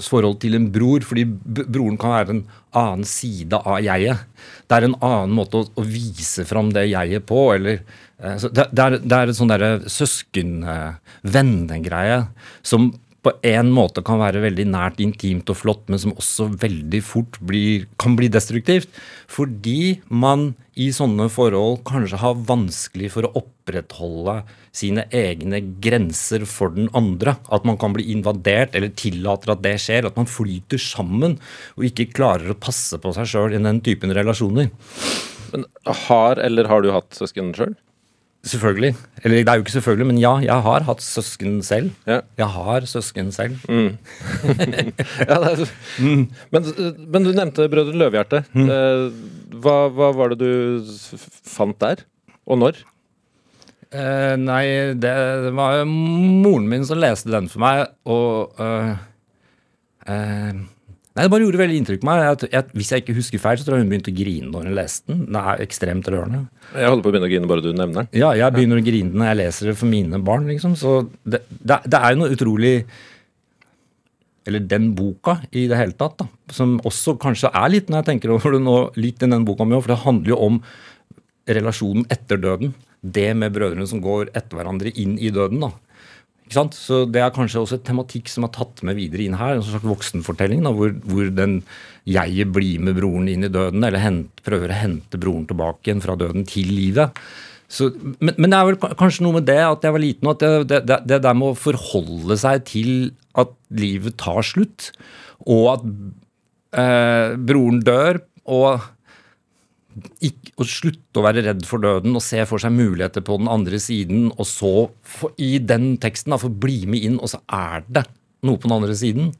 forhold 0.06 0.36
til 0.42 0.54
en 0.58 0.66
bror, 0.70 1.02
fordi 1.02 1.24
broren 1.24 1.96
kan 1.98 2.12
være 2.12 2.34
en 2.34 2.42
annen 2.76 3.06
side 3.08 3.56
av 3.56 3.80
jeget. 3.82 4.26
Det 4.68 4.76
er 4.76 4.86
en 4.86 4.98
annen 5.00 5.32
måte 5.34 5.62
å, 5.62 5.68
å 5.80 5.86
vise 5.86 6.44
fram 6.46 6.68
det 6.76 6.84
jeget 6.90 7.24
på, 7.26 7.40
eller 7.54 7.80
Eh, 8.22 8.36
det, 8.40 8.68
det, 8.72 8.82
er, 8.82 8.98
det 9.02 9.16
er 9.16 9.28
et 9.28 9.36
sånn 9.36 9.50
søsken-vennegreie 9.92 12.26
som 12.66 12.94
på 13.26 13.32
en 13.42 13.70
måte 13.74 14.02
kan 14.06 14.18
være 14.22 14.40
veldig 14.44 14.66
nært 14.70 15.00
intimt 15.02 15.50
og 15.50 15.56
flott, 15.58 15.88
men 15.90 15.98
som 15.98 16.14
også 16.14 16.46
veldig 16.62 17.02
fort 17.02 17.34
blir, 17.42 17.90
kan 17.98 18.14
bli 18.18 18.28
destruktivt. 18.30 18.88
Fordi 19.26 19.98
man 20.06 20.54
i 20.76 20.90
sånne 20.92 21.30
forhold 21.32 21.80
kanskje 21.88 22.20
har 22.20 22.40
vanskelig 22.48 23.08
for 23.14 23.24
å 23.24 23.32
opprettholde 23.40 24.42
sine 24.76 25.06
egne 25.14 25.62
grenser 25.82 26.44
for 26.48 26.74
den 26.74 26.90
andre. 26.96 27.38
At 27.48 27.64
man 27.68 27.78
kan 27.80 27.96
bli 27.96 28.10
invadert 28.12 28.76
eller 28.76 28.92
tillater 28.92 29.54
at 29.54 29.64
det 29.64 29.76
skjer. 29.80 30.08
At 30.10 30.20
man 30.20 30.28
flyter 30.28 30.80
sammen 30.80 31.38
og 31.76 31.88
ikke 31.88 32.10
klarer 32.12 32.52
å 32.52 32.60
passe 32.60 33.00
på 33.00 33.14
seg 33.16 33.32
sjøl 33.32 33.56
i 33.56 33.62
den 33.62 33.80
typen 33.84 34.12
relasjoner. 34.16 34.68
Men 35.54 35.64
har 36.08 36.42
eller 36.44 36.68
har 36.68 36.84
du 36.84 36.92
hatt 36.92 37.16
søsken 37.16 37.54
sjøl? 37.56 37.72
Selvfølgelig. 38.46 38.92
Eller 39.24 39.40
det 39.42 39.50
er 39.50 39.58
jo 39.58 39.64
ikke 39.64 39.74
selvfølgelig, 39.74 40.06
men 40.06 40.18
ja, 40.22 40.36
jeg 40.44 40.62
har 40.62 40.84
hatt 40.86 41.00
søsken 41.02 41.56
selv. 41.66 41.96
Ja. 42.06 42.20
Jeg 42.38 42.46
har 42.54 42.84
søsken 42.86 43.32
selv. 43.34 43.64
Mm. 43.66 43.96
ja, 45.30 45.38
er, 45.40 45.64
mm. 45.98 46.22
men, 46.54 46.68
men, 47.10 47.26
du 47.26 47.32
nevnte 47.32 47.66
Brødre 47.72 47.96
Løvehjerte. 47.96 48.44
Mm. 48.54 48.70
Eh, 49.46 49.56
hva, 49.62 49.88
hva, 49.94 50.12
var 50.16 50.34
det 50.34 50.38
du 50.42 50.84
fant 51.46 51.78
der, 51.82 52.04
og 52.46 52.60
når? 52.62 52.84
Eh, 53.94 54.34
nei, 54.40 54.64
det, 54.98 55.12
det, 55.46 55.52
var 55.54 55.84
moren 55.86 56.66
min 56.68 56.86
som 56.86 56.98
leste 56.98 57.30
den 57.30 57.50
for 57.50 57.62
meg, 57.62 57.84
og 58.04 58.58
uh, 58.60 58.96
uh, 60.10 60.64
Nei, 61.16 61.24
Det 61.24 61.32
bare 61.32 61.46
gjorde 61.46 61.60
veldig 61.62 61.76
inntrykk 61.80 62.00
på 62.02 62.06
meg. 62.10 62.18
Jeg, 62.20 62.48
jeg, 62.52 62.64
hvis 62.76 62.90
jeg 62.92 63.00
ikke 63.00 63.14
husker 63.16 63.40
feil, 63.40 63.56
så 63.56 63.64
tror 63.64 63.78
jeg 63.78 63.86
hun 63.86 63.92
begynte 63.94 64.12
å 64.12 64.16
grine 64.18 64.50
når 64.52 64.66
hun 64.66 64.74
leste 64.76 65.08
den. 65.08 65.22
Det 65.32 65.40
er 65.40 65.62
ekstremt 65.64 66.10
rørende. 66.12 66.42
Jeg 66.74 66.90
holder 66.92 67.06
på 67.06 67.08
å 67.08 67.14
begynne 67.14 67.28
å 67.30 67.30
grine 67.32 67.48
bare 67.48 67.64
du 67.64 67.68
nevner 67.70 68.02
den. 68.02 68.10
Ja, 68.20 68.34
jeg 68.36 68.52
begynner 68.52 68.82
å 68.82 68.84
grine 68.84 69.16
når 69.16 69.30
jeg 69.30 69.38
leser 69.40 69.70
det 69.70 69.74
for 69.80 69.88
mine 69.88 70.20
barn. 70.26 70.44
liksom. 70.52 70.74
Så 70.76 70.92
det, 71.24 71.40
det, 71.48 71.78
det 71.88 72.02
er 72.02 72.12
jo 72.12 72.20
noe 72.20 72.36
utrolig 72.36 72.74
eller 74.46 74.66
den 74.70 74.92
boka 74.96 75.40
i 75.50 75.66
det 75.70 75.78
hele 75.78 75.96
tatt, 75.98 76.20
da, 76.22 76.26
som 76.54 76.76
også 76.86 77.16
kanskje 77.22 77.50
er 77.50 77.72
litt, 77.72 77.88
når 77.90 78.02
jeg 78.02 78.08
tenker 78.12 78.34
over 78.34 78.54
det 78.54 78.62
nå, 78.62 78.76
litt 78.98 79.22
i 79.22 79.30
den 79.30 79.46
boka 79.46 79.66
mi 79.66 79.76
òg, 79.76 79.86
for 79.86 79.94
det 79.94 80.04
handler 80.04 80.32
jo 80.32 80.42
om 80.46 80.60
relasjonen 81.50 82.06
etter 82.12 82.40
døden. 82.42 82.74
Det 83.02 83.28
med 83.38 83.54
brødrene 83.54 83.86
som 83.86 84.00
går 84.02 84.30
etter 84.34 84.58
hverandre 84.58 84.92
inn 84.98 85.16
i 85.18 85.32
døden. 85.34 85.62
da. 85.62 85.72
Ikke 86.46 86.58
sant? 86.60 86.78
Så 86.78 87.04
Det 87.10 87.20
er 87.22 87.34
kanskje 87.34 87.60
også 87.60 87.78
et 87.80 87.86
tematikk 87.86 88.30
som 88.30 88.46
er 88.46 88.54
tatt 88.54 88.82
med 88.86 88.96
videre 88.98 89.26
inn 89.26 89.34
her. 89.38 89.56
En 89.56 89.66
slags 89.66 89.86
voksenfortelling 89.86 90.62
da, 90.62 90.70
hvor, 90.70 90.94
hvor 91.06 91.26
den 91.34 91.60
jeget 92.06 92.52
blir 92.54 92.78
med 92.78 92.94
broren 92.98 93.26
inn 93.28 93.44
i 93.44 93.50
døden, 93.50 93.82
eller 93.82 93.98
hent, 93.98 94.30
prøver 94.46 94.70
å 94.70 94.78
hente 94.78 95.18
broren 95.18 95.46
tilbake 95.50 95.90
igjen 95.90 96.02
fra 96.04 96.14
døden 96.18 96.46
til 96.46 96.70
livet. 96.70 97.18
Så, 97.66 97.90
men, 98.22 98.36
men, 98.38 98.52
det 98.52 98.58
er 98.60 98.68
vel 98.68 98.78
kanskje 98.78 99.24
noe 99.26 99.40
med 99.40 99.48
det 99.48 99.58
at 99.58 99.82
jeg 99.82 99.94
var 99.96 100.02
liten, 100.02 100.28
og 100.28 100.36
at 100.36 100.68
det, 100.70 100.82
det, 100.86 101.00
det 101.10 101.18
der 101.24 101.34
med 101.34 101.50
å 101.50 101.58
forholde 101.58 102.38
seg 102.38 102.62
til 102.68 102.92
at 103.40 103.54
livet 103.76 104.18
tar 104.20 104.44
slutt, 104.46 104.90
og 105.46 105.64
at 105.76 105.86
eh, 106.80 107.36
broren 107.48 107.82
dør, 107.84 108.20
og 108.46 108.84
ikke, 110.24 110.52
å 110.60 110.66
slutte 110.68 111.20
å 111.20 111.24
være 111.24 111.44
redd 111.46 111.62
for 111.68 111.80
døden 111.80 112.16
og 112.16 112.24
se 112.24 112.42
for 112.48 112.60
seg 112.60 112.74
muligheter 112.76 113.24
på 113.24 113.38
den 113.40 113.48
andre 113.50 113.80
siden, 113.80 114.28
og 114.36 114.48
så 114.48 114.74
for, 115.06 115.32
i 115.40 115.56
den 115.62 115.94
teksten 116.02 116.34
da, 116.34 116.40
for 116.40 116.52
bli 116.52 116.82
med 116.90 117.06
inn, 117.06 117.16
og 117.20 117.32
så 117.32 117.40
er 117.52 117.86
det 117.88 118.04
noe 118.46 118.60
på 118.60 118.68
den 118.68 118.76
andre 118.76 118.96
siden. 118.98 119.32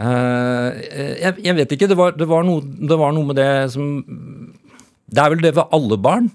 Uh, 0.00 0.76
jeg, 1.20 1.34
jeg, 1.44 1.54
vet 1.58 1.72
ikke. 1.74 1.88
Det 1.90 1.96
var, 1.98 2.14
det, 2.16 2.28
var 2.30 2.44
noe, 2.46 2.62
det 2.64 2.96
var, 2.96 3.12
noe, 3.12 3.26
med 3.28 3.36
det 3.36 3.50
som 3.74 3.88
Det 5.10 5.20
er 5.20 5.32
vel 5.34 5.42
det 5.44 5.56
ved 5.58 5.74
alle 5.76 5.98
barn. 6.00 6.30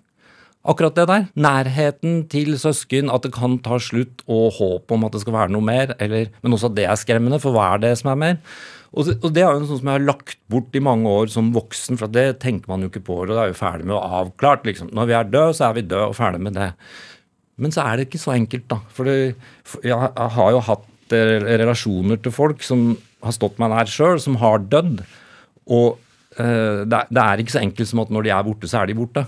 Akkurat 0.66 0.96
det 0.98 1.06
der. 1.12 1.26
Nærheten 1.38 2.24
til 2.32 2.56
søsken, 2.58 3.12
at 3.14 3.26
det 3.26 3.36
kan 3.36 3.60
ta 3.62 3.78
slutt, 3.78 4.24
og 4.26 4.56
håp 4.58 4.92
om 4.96 5.06
at 5.06 5.14
det 5.14 5.22
skal 5.22 5.36
være 5.36 5.54
noe 5.54 5.66
mer. 5.66 5.94
Eller, 6.02 6.32
men 6.42 6.56
også 6.58 6.72
at 6.72 6.80
det 6.80 6.88
er 6.90 6.98
skremmende, 6.98 7.38
for 7.44 7.54
hva 7.54 7.76
er 7.76 7.84
det 7.84 7.94
som 8.02 8.10
er 8.16 8.22
mer? 8.24 8.40
Og 8.96 9.10
det, 9.36 9.42
er 9.44 9.52
jo 9.52 9.60
noe 9.60 9.68
som 9.68 9.90
jeg 9.90 9.98
har 9.98 10.06
lagt 10.08 10.38
bort 10.50 10.76
i 10.78 10.82
mange 10.84 11.12
år 11.12 11.28
som 11.32 11.52
voksen, 11.54 12.00
for 12.00 12.10
det 12.12 12.40
tenker 12.42 12.72
man 12.72 12.86
jo 12.86 12.90
ikke 12.90 13.04
på. 13.04 13.18
Og 13.22 13.30
det 13.30 13.38
er 13.42 13.52
jo 13.52 13.58
ferdig 13.60 13.86
med 13.86 13.98
å 13.98 14.22
avklart. 14.22 14.64
liksom. 14.66 14.90
Når 14.96 15.10
vi 15.10 15.18
er 15.18 15.30
døde, 15.30 15.58
så 15.58 15.68
er 15.68 15.78
vi 15.78 15.84
døde, 15.86 16.08
og 16.08 16.18
ferdig 16.18 16.42
med 16.48 16.56
det. 16.58 16.72
Men 17.62 17.76
så 17.76 17.84
er 17.86 17.98
det 17.98 18.08
ikke 18.08 18.24
så 18.24 18.34
enkelt, 18.34 18.66
da. 18.72 18.80
For, 18.96 19.12
jeg, 19.12 20.00
har 20.40 20.56
jo 20.56 20.64
hatt 20.70 21.16
eh, 21.16 21.36
relasjoner 21.62 22.24
til 22.24 22.34
folk 22.36 22.64
som 22.66 22.88
har 23.26 23.36
stått 23.36 23.60
meg 23.62 23.74
nær 23.74 23.92
sjøl, 23.92 24.18
som 24.24 24.40
har 24.40 24.64
dødd. 24.64 25.04
Og 25.76 26.00
eh, 26.40 26.86
det, 26.88 27.22
er 27.22 27.44
ikke 27.44 27.58
så 27.58 27.64
enkelt 27.66 27.92
som 27.92 28.02
at 28.06 28.16
når 28.16 28.28
de 28.28 28.34
er 28.34 28.48
borte, 28.48 28.72
så 28.72 28.82
er 28.82 28.90
de 28.90 28.98
borte. 28.98 29.28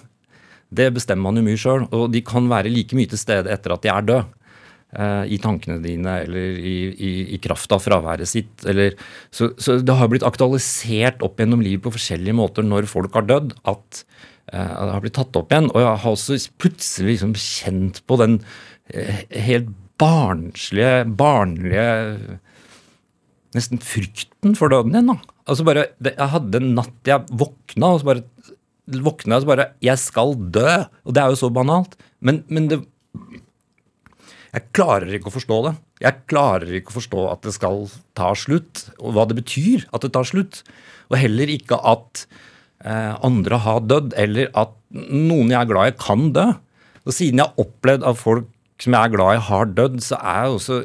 Det 0.69 0.89
bestemmer 0.95 1.29
man 1.29 1.39
jo 1.39 1.45
mye 1.45 1.59
sjøl. 1.59 1.87
Og 1.95 2.09
de 2.11 2.23
kan 2.25 2.49
være 2.51 2.71
like 2.73 2.97
mye 2.97 3.09
til 3.11 3.21
stede 3.21 3.51
etter 3.53 3.75
at 3.75 3.85
de 3.85 3.93
er 3.93 4.09
døde. 4.09 4.25
Eh, 4.95 5.25
i 5.35 5.37
tankene 5.43 5.81
dine 5.83 6.13
eller 6.23 6.59
i, 6.63 6.75
i, 6.95 7.09
i 7.35 7.37
kraft 7.43 7.73
av 7.75 7.81
fraværet 7.83 8.29
sitt. 8.29 8.63
Eller, 8.71 8.95
så, 9.35 9.49
så, 9.59 9.75
det 9.83 9.97
har 9.99 10.07
blitt 10.07 10.23
aktualisert 10.23 11.19
opp 11.27 11.41
gjennom 11.41 11.59
livet 11.59 11.83
på 11.83 11.91
forskjellige 11.97 12.37
måter 12.37 12.63
når 12.63 12.87
folk 12.87 13.17
har 13.19 13.27
dødd, 13.27 13.51
at 13.67 13.99
uh, 14.53 14.71
det 14.87 14.93
har 14.93 15.03
blitt 15.03 15.17
tatt 15.19 15.35
opp 15.35 15.51
igjen. 15.51 15.67
Og 15.73 15.83
jeg 15.83 15.91
har 16.05 16.15
også 16.15 16.39
plutselig 16.63 17.17
liksom 17.17 17.35
kjent 17.35 17.99
på 18.07 18.19
den 18.23 18.39
uh, 18.39 19.19
helt 19.35 19.73
barnslige, 19.99 21.03
barnlige 21.19 21.87
Nesten 23.55 23.79
frykten 23.81 24.57
for 24.59 24.69
døden 24.69 24.95
igjen. 24.95 25.07
da. 25.11 25.35
Altså 25.47 25.63
bare, 25.67 25.85
Jeg 26.03 26.31
hadde 26.31 26.59
en 26.59 26.73
natt 26.77 27.07
jeg 27.07 27.27
våkna, 27.31 27.93
og 27.93 28.01
så 28.01 28.07
bare 28.09 28.25
våkna 28.87 29.37
jeg 29.37 29.43
så 29.43 29.49
bare 29.49 29.67
Jeg 29.83 29.99
skal 30.01 30.33
dø! 30.37 30.71
Og 31.05 31.15
det 31.15 31.23
er 31.23 31.33
jo 31.33 31.39
så 31.39 31.51
banalt. 31.53 31.97
Men, 32.23 32.43
men 32.47 32.69
det 32.71 32.81
jeg 34.55 34.71
klarer 34.73 35.11
ikke 35.13 35.29
å 35.29 35.35
forstå 35.35 35.57
det. 35.67 35.73
Jeg 36.01 36.23
klarer 36.31 36.77
ikke 36.79 36.93
å 36.93 36.97
forstå 36.97 37.23
at 37.29 37.43
det 37.45 37.53
skal 37.53 37.83
ta 38.17 38.31
slutt, 38.37 38.87
og 38.97 39.13
hva 39.13 39.25
det 39.29 39.37
betyr 39.37 39.83
at 39.93 40.05
det 40.05 40.13
tar 40.15 40.25
slutt. 40.25 40.61
Og 41.11 41.17
heller 41.19 41.51
ikke 41.51 41.77
at 41.77 42.23
eh, 42.81 43.13
andre 43.25 43.59
har 43.61 43.83
dødd, 43.85 44.15
eller 44.17 44.49
at 44.57 44.73
noen 44.93 45.51
jeg 45.53 45.59
er 45.59 45.69
glad 45.69 45.91
i, 45.91 45.97
kan 46.01 46.29
dø. 46.33 46.47
Og 47.05 47.15
siden 47.15 47.41
jeg 47.41 47.49
har 47.49 47.65
opplevd 47.67 48.07
at 48.07 48.19
folk 48.19 48.49
som 48.81 48.93
jeg 48.93 49.09
er 49.09 49.13
glad 49.13 49.37
i, 49.37 49.45
har 49.49 49.73
dødd, 49.77 49.99
så 50.05 50.19
er 50.21 50.39
jeg 50.39 50.55
også 50.57 50.79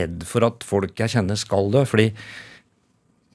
redd 0.00 0.26
for 0.28 0.48
at 0.48 0.66
folk 0.66 1.00
jeg 1.00 1.14
kjenner, 1.14 1.38
skal 1.38 1.72
dø. 1.72 1.84
Fordi 1.88 2.10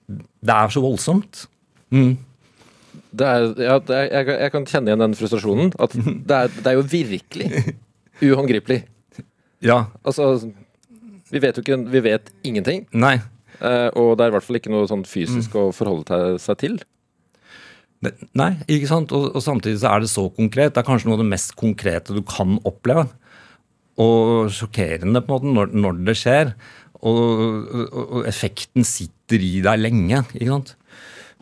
det 0.09 0.55
er 0.55 0.73
så 0.73 0.83
voldsomt. 0.83 1.45
Mm. 1.93 2.17
Det 3.09 3.25
er, 3.25 3.47
ja, 3.57 3.79
er, 3.79 4.05
jeg, 4.05 4.27
jeg, 4.35 4.51
kan 4.53 4.67
kjenne 4.69 4.91
igjen 4.91 5.03
den 5.03 5.17
frustrasjonen. 5.17 5.73
At 5.81 5.95
det 5.97 6.35
er, 6.35 6.51
det 6.53 6.71
er 6.71 6.77
jo 6.77 6.85
virkelig 6.91 7.49
uhåndgripelig. 8.21 8.83
Ja. 9.65 9.83
Altså, 10.07 10.37
vi 11.29 11.41
vet 11.43 11.57
jo 11.57 11.63
ikke 11.65 11.81
Vi 11.91 12.03
vet 12.05 12.31
ingenting. 12.47 12.85
Nei. 12.93 13.17
Eh, 13.59 13.89
og 13.99 14.15
det 14.17 14.25
er 14.25 14.31
i 14.31 14.35
hvert 14.37 14.45
fall 14.45 14.59
ikke 14.59 14.71
noe 14.71 14.87
sånn 14.87 15.03
fysisk 15.07 15.55
mm. 15.55 15.59
å 15.59 15.75
forholde 15.75 16.37
seg 16.41 16.61
til. 16.61 16.79
Nei, 18.39 18.53
ikke 18.71 18.87
sant. 18.87 19.13
Og, 19.15 19.31
og, 19.33 19.41
samtidig 19.43 19.81
så 19.81 19.91
er 19.91 20.05
det 20.05 20.11
så 20.11 20.27
konkret. 20.31 20.73
Det 20.75 20.81
er 20.81 20.87
kanskje 20.87 21.09
noe 21.09 21.17
av 21.17 21.23
det 21.25 21.31
mest 21.33 21.55
konkrete 21.59 22.15
du 22.15 22.21
kan 22.27 22.59
oppleve. 22.67 23.09
Og 23.99 24.47
sjokkerende 24.55 25.19
på 25.25 25.35
en 25.41 25.49
måte 25.49 25.55
når, 25.57 25.73
når 25.75 25.99
det 26.07 26.15
skjer. 26.21 26.53
Og, 26.99 27.19
og, 27.19 27.97
og, 28.05 28.21
effekten 28.29 28.87
sitter 28.87 29.43
i 29.43 29.59
deg 29.65 29.81
lenge. 29.81 30.23
ikke 30.37 30.53
sant? 30.53 30.75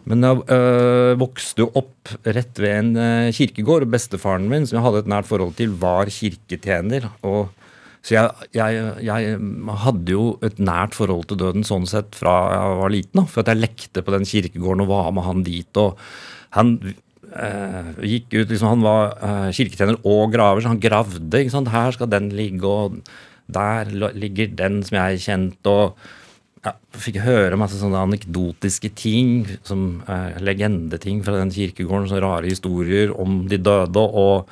Men 0.07 0.23
jeg 0.23 0.43
øh, 0.55 1.13
vokste 1.19 1.65
jo 1.65 1.71
opp 1.75 2.13
rett 2.23 2.59
ved 2.63 2.73
en 2.73 2.91
øh, 2.95 3.33
kirkegård. 3.35 3.83
og 3.83 3.91
Bestefaren 3.91 4.47
min, 4.51 4.67
som 4.67 4.79
jeg 4.79 4.85
hadde 4.85 5.03
et 5.03 5.11
nært 5.11 5.27
forhold 5.27 5.57
til, 5.59 5.75
var 5.81 6.11
kirketjener. 6.11 7.09
og 7.27 7.49
så 8.07 8.13
jeg, 8.15 8.45
jeg, 8.55 8.91
jeg, 9.03 9.39
hadde 9.83 10.13
jo 10.13 10.27
et 10.45 10.61
nært 10.63 10.93
forhold 10.95 11.25
til 11.27 11.39
døden 11.41 11.65
sånn 11.67 11.87
sett 11.89 12.15
fra 12.15 12.35
jeg 12.53 12.77
var 12.79 12.93
liten. 12.93 13.19
Da, 13.19 13.25
for 13.27 13.43
at 13.43 13.51
jeg 13.51 13.59
lekte 13.65 14.03
på 14.05 14.13
den 14.15 14.27
kirkegården 14.29 14.85
og 14.85 14.91
var 14.93 15.09
med 15.15 15.27
han 15.27 15.43
dit. 15.43 15.79
og 15.81 15.97
Han 16.55 16.77
eh, 16.87 17.89
gikk 18.07 18.29
ut, 18.37 18.53
liksom 18.53 18.69
Han 18.71 18.85
var 18.85 19.17
eh, 19.17 19.49
kirketjener 19.57 19.99
og 20.07 20.31
graver, 20.31 20.63
så 20.63 20.71
han 20.71 20.83
gravde. 20.83 21.41
ikke 21.41 21.55
sant, 21.57 21.73
Her 21.73 21.91
skal 21.97 22.13
den 22.13 22.31
ligge, 22.37 22.63
og 22.63 23.01
der 23.51 23.91
ligger 24.15 24.55
den 24.55 24.79
som 24.87 25.01
jeg 25.01 25.25
kjente. 25.27 25.67
og 25.67 25.99
jeg 26.65 27.01
fikk 27.05 27.21
høre 27.25 27.59
masse 27.59 27.79
sånne 27.79 28.01
anekdotiske 28.07 28.91
ting, 28.97 29.45
som 29.67 30.03
eh, 30.09 30.37
legendeting 30.43 31.23
fra 31.25 31.37
den 31.39 31.53
kirkegården. 31.53 32.09
Så 32.11 32.21
rare 32.23 32.49
historier 32.49 33.13
om 33.15 33.43
de 33.49 33.59
døde. 33.61 34.03
Og 34.03 34.47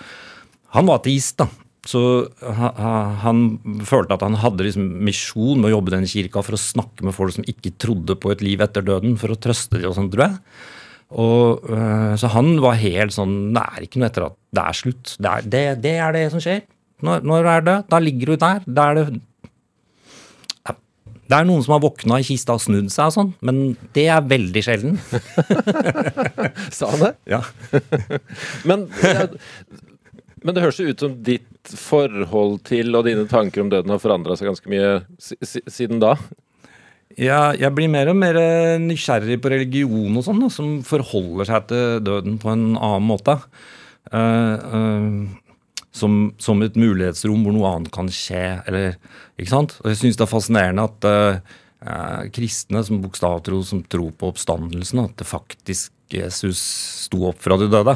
han 0.76 0.90
var 0.90 1.02
ateist, 1.02 1.40
da. 1.42 1.50
Så 1.86 2.00
han 2.42 3.42
følte 3.86 4.16
at 4.16 4.24
han 4.26 4.38
hadde 4.42 4.66
liksom 4.66 4.88
misjon 5.06 5.60
med 5.62 5.70
å 5.70 5.76
jobbe 5.76 5.92
i 5.92 5.96
den 6.00 6.10
kirka 6.10 6.42
for 6.42 6.58
å 6.58 6.62
snakke 6.62 7.06
med 7.06 7.14
folk 7.14 7.36
som 7.36 7.46
ikke 7.46 7.76
trodde 7.82 8.16
på 8.18 8.32
et 8.34 8.42
liv 8.42 8.64
etter 8.66 8.86
døden, 8.86 9.14
for 9.22 9.34
å 9.34 9.38
trøste 9.38 9.78
dem 9.78 9.92
og 9.92 9.94
sånn, 9.98 10.10
tror 10.14 10.26
jeg. 10.26 10.40
Og, 11.14 11.68
øh, 11.70 12.16
så 12.18 12.32
han 12.34 12.56
var 12.64 12.80
helt 12.82 13.14
sånn 13.14 13.54
Det 13.54 13.62
er 13.62 13.84
ikke 13.86 14.00
noe 14.02 14.08
etter 14.10 14.26
at 14.26 14.38
det 14.58 14.64
er 14.64 14.78
slutt. 14.80 15.12
Det 15.22 15.30
er 15.30 15.46
det, 15.46 15.66
det, 15.84 15.94
er 16.02 16.16
det 16.18 16.24
som 16.34 16.42
skjer. 16.42 16.64
Når, 17.06 17.22
når 17.30 17.50
er 17.52 17.66
det? 17.68 17.76
Da 17.92 18.00
ligger 18.02 18.34
du 18.34 18.42
der. 18.42 18.66
Da 18.66 18.88
er 18.90 18.98
det 18.98 19.06
det 21.26 21.38
er 21.38 21.48
noen 21.48 21.64
som 21.66 21.76
har 21.76 21.84
våkna 21.84 22.20
i 22.22 22.26
kista 22.28 22.56
og 22.58 22.62
snudd 22.62 22.92
seg 22.94 23.10
og 23.10 23.16
sånn, 23.16 23.34
men 23.46 23.62
det 23.98 24.06
er 24.14 24.26
veldig 24.30 24.62
sjelden. 24.66 25.00
Sa 26.76 26.92
han 26.94 27.02
det? 27.02 27.12
Ja. 27.34 27.42
men, 28.70 28.86
men 30.46 30.56
det 30.56 30.64
høres 30.64 30.82
jo 30.82 30.92
ut 30.92 31.06
som 31.06 31.16
ditt 31.26 31.50
forhold 31.82 32.60
til 32.70 32.94
og 32.94 33.08
dine 33.08 33.26
tanker 33.30 33.64
om 33.64 33.72
døden 33.74 33.94
har 33.94 34.02
forandra 34.04 34.38
seg 34.38 34.52
ganske 34.52 34.70
mye 34.70 35.00
siden 35.18 36.04
da? 36.04 36.14
Ja, 37.16 37.56
jeg 37.56 37.72
blir 37.78 37.90
mer 37.92 38.10
og 38.12 38.18
mer 38.20 38.38
eh, 38.40 38.76
nysgjerrig 38.82 39.38
på 39.42 39.52
religion 39.54 40.18
og 40.20 40.26
sånn, 40.26 40.42
som 40.52 40.78
forholder 40.86 41.48
seg 41.48 41.68
til 41.72 42.04
døden 42.04 42.38
på 42.42 42.52
en 42.52 42.66
annen 42.76 43.08
måte. 43.08 43.38
Uh, 44.12 44.56
uh, 44.70 45.45
som, 45.96 46.34
som, 46.42 46.64
et 46.66 46.76
mulighetsrom 46.80 47.46
hvor 47.46 47.56
noe 47.56 47.70
annet 47.72 47.94
kan 47.96 48.10
skje. 48.12 48.44
Eller, 48.68 48.98
ikke 49.40 49.54
sant? 49.54 49.78
Og 49.84 49.92
jeg 49.92 50.02
syns 50.02 50.20
det 50.20 50.26
er 50.26 50.32
fascinerende 50.32 50.88
at 50.90 51.08
uh, 51.10 52.26
kristne 52.36 52.84
som 52.86 53.00
bokstavtro 53.04 53.62
som 53.68 53.84
tror 53.88 54.12
på 54.18 54.34
oppstandelsen, 54.34 55.06
at 55.06 55.16
det 55.22 55.30
faktisk 55.30 55.94
Jesus 56.12 56.60
sto 57.06 57.24
opp 57.30 57.40
fra 57.42 57.58
de 57.62 57.70
døde. 57.72 57.96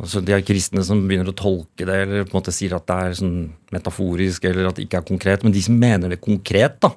Altså, 0.00 0.22
de 0.24 0.32
er 0.32 0.44
kristne 0.46 0.82
som 0.86 1.02
begynner 1.04 1.32
å 1.32 1.36
tolke 1.36 1.84
det, 1.84 1.96
eller 2.04 2.24
på 2.24 2.32
en 2.32 2.38
måte 2.38 2.54
sier 2.56 2.72
at 2.76 2.86
det 2.88 2.96
er 2.96 3.18
sånn 3.18 3.34
metaforisk, 3.74 4.46
eller 4.48 4.70
at 4.70 4.78
det 4.78 4.86
ikke 4.86 5.02
er 5.02 5.10
konkret. 5.10 5.44
Men 5.44 5.52
de 5.52 5.64
som 5.64 5.76
mener 5.76 6.12
det 6.12 6.22
konkret, 6.24 6.78
da. 6.80 6.94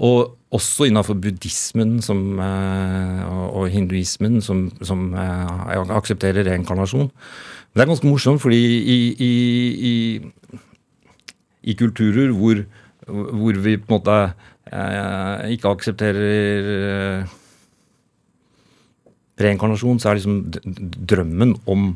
Og 0.00 0.36
også 0.54 0.86
innafor 0.88 1.18
buddhismen 1.18 1.98
som, 2.02 2.38
eh, 2.42 3.24
og 3.50 3.66
hinduismen, 3.70 4.38
som, 4.42 4.68
som 4.82 5.10
eh, 5.14 5.74
aksepterer 5.98 6.46
reinkarnasjon. 6.46 7.10
Det 7.70 7.84
er 7.84 7.86
ganske 7.86 8.08
morsomt, 8.08 8.42
fordi 8.42 8.58
i, 8.58 8.98
i, 9.22 9.32
i, 9.90 10.62
i 11.70 11.76
kulturer 11.78 12.32
hvor, 12.34 12.64
hvor, 13.06 13.60
vi 13.62 13.76
på 13.78 13.86
en 13.86 13.94
måte 13.94 14.16
eh, 14.72 15.52
ikke 15.54 15.70
aksepterer 15.76 17.28
reinkarnasjon, 19.40 20.00
så 20.02 20.10
er 20.10 20.18
liksom 20.18 20.42
drømmen 21.10 21.54
om 21.70 21.92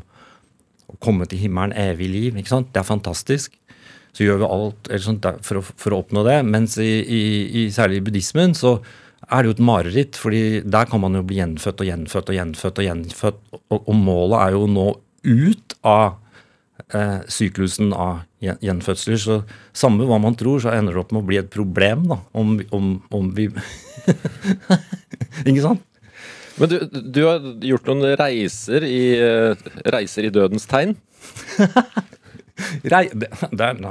å 0.87 0.97
komme 1.03 1.27
til 1.29 1.43
himmelen, 1.43 1.75
evig 1.75 2.09
liv. 2.09 2.39
ikke 2.39 2.53
sant? 2.55 2.71
Det 2.73 2.81
er 2.81 2.87
fantastisk. 2.87 3.55
Så 4.15 4.23
gjør 4.23 4.41
vi 4.41 4.51
alt 4.55 4.91
sånt, 5.03 5.25
for, 5.43 5.59
å, 5.59 5.63
for, 5.65 5.91
å, 5.91 6.03
oppnå 6.05 6.23
det. 6.27 6.39
Mens 6.47 6.77
i, 6.79 6.91
i, 7.03 7.23
i, 7.45 7.65
særlig 7.75 7.99
i 7.99 8.05
buddhismen 8.05 8.55
så 8.55 8.77
er 9.25 9.41
det 9.41 9.49
jo 9.49 9.55
et 9.57 9.65
mareritt, 9.67 10.19
fordi 10.19 10.61
der 10.63 10.87
kan 10.87 11.01
man 11.03 11.17
jo 11.17 11.25
bli 11.27 11.41
gjenfødt 11.41 11.81
og 11.83 11.89
gjenfødt 11.89 12.31
og 12.31 12.37
gjenfødt. 12.39 12.79
Og 12.79 12.87
gjenfødt, 12.87 13.41
og, 13.59 13.79
og 13.81 13.97
målet 13.97 14.39
er 14.39 14.55
jo 14.55 14.69
nå 14.71 14.87
ut 15.25 15.75
av 15.85 16.15
eh, 16.93 17.19
syklusen 17.31 17.93
av 17.93 18.23
gjenfødsler. 18.43 19.19
Så 19.21 19.39
samme 19.75 20.07
hva 20.07 20.19
man 20.21 20.37
tror, 20.39 20.61
så 20.63 20.73
ender 20.75 20.95
det 20.95 21.03
opp 21.03 21.13
med 21.15 21.23
å 21.23 21.29
bli 21.29 21.41
et 21.41 21.51
problem, 21.53 22.07
da. 22.11 22.21
Om, 22.37 22.59
om, 22.75 22.95
om 23.15 23.29
vi 23.35 23.49
Ikke 25.49 25.61
sant? 25.63 25.83
Men 26.55 26.71
du, 26.71 26.77
du, 26.87 27.21
har 27.25 27.47
gjort 27.67 27.89
noen 27.89 28.13
reiser 28.15 28.85
i, 28.87 28.99
uh, 29.19 29.71
reiser 29.91 30.29
i 30.29 30.31
dødens 30.31 30.67
tegn? 30.71 30.95
Rei, 32.93 33.09
det, 33.11 33.27
det 33.51 33.65
er, 33.65 33.81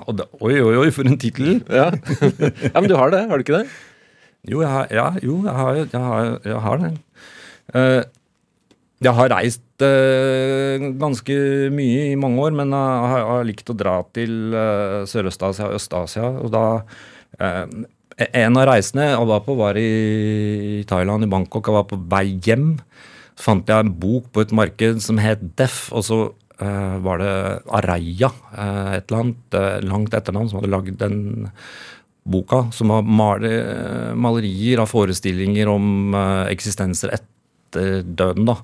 oi, 0.40 0.54
oi, 0.56 0.76
oi, 0.80 0.88
for 0.94 1.04
en 1.04 1.18
tittel! 1.20 1.58
Ja. 1.68 1.90
ja. 1.92 2.78
men 2.78 2.88
du 2.88 2.96
har 2.96 3.12
det, 3.12 3.26
har 3.28 3.36
du 3.36 3.44
ikke 3.44 3.58
det? 3.58 3.68
Jo, 4.48 4.62
jeg 4.62 4.70
har, 4.72 4.88
ja, 4.92 5.04
jo, 5.24 5.42
jeg 5.44 5.56
har, 5.58 5.80
jeg 5.82 6.00
har, 6.06 6.30
jeg 6.48 6.62
har 6.64 6.80
det. 6.80 6.90
Uh, 7.74 8.00
jeg 9.04 9.16
har 9.16 9.32
reist 9.32 9.84
uh, 9.84 10.84
ganske 11.00 11.34
mye 11.74 12.10
i 12.10 12.18
mange 12.20 12.40
år, 12.44 12.54
men 12.56 12.72
jeg 12.74 13.10
har, 13.12 13.26
har 13.30 13.48
likt 13.48 13.72
å 13.72 13.76
dra 13.76 13.98
til 14.16 14.54
uh, 14.54 15.02
Sørøst-Asia 15.08 15.68
og 15.68 15.76
Øst-Asia. 15.78 16.30
Og 16.44 16.52
da 16.54 16.64
En 18.14 18.54
av 18.60 18.68
reisene 18.68 19.08
jeg 19.10 19.26
var 19.26 19.42
på, 19.42 19.56
var 19.58 19.78
i 19.80 20.84
Thailand, 20.86 21.26
i 21.26 21.30
Bangkok. 21.30 21.66
Jeg 21.66 21.74
var 21.74 21.88
på 21.90 21.98
vei 22.12 22.38
hjem. 22.46 22.76
Så 23.34 23.48
fant 23.48 23.68
jeg 23.68 23.82
en 23.82 23.90
bok 23.90 24.28
på 24.30 24.44
et 24.44 24.54
marked 24.54 25.02
som 25.02 25.18
het 25.18 25.42
Def, 25.58 25.88
og 25.90 26.06
så 26.06 26.20
uh, 26.30 26.96
var 27.02 27.20
det 27.20 27.34
Araya, 27.74 28.30
uh, 28.54 28.94
et 28.94 29.10
eller 29.10 29.24
annet 29.24 29.58
langt 29.90 30.14
etternavn, 30.14 30.50
som 30.52 30.62
hadde 30.62 30.72
lagd 30.76 31.00
den 31.02 31.18
boka, 32.24 32.68
som 32.72 32.94
har 32.94 33.02
mal 33.04 33.42
malerier 34.16 34.80
av 34.80 34.88
forestillinger 34.88 35.68
om 35.68 36.14
eksistenser 36.48 37.12
etter 37.18 38.00
døden. 38.06 38.46
da. 38.48 38.62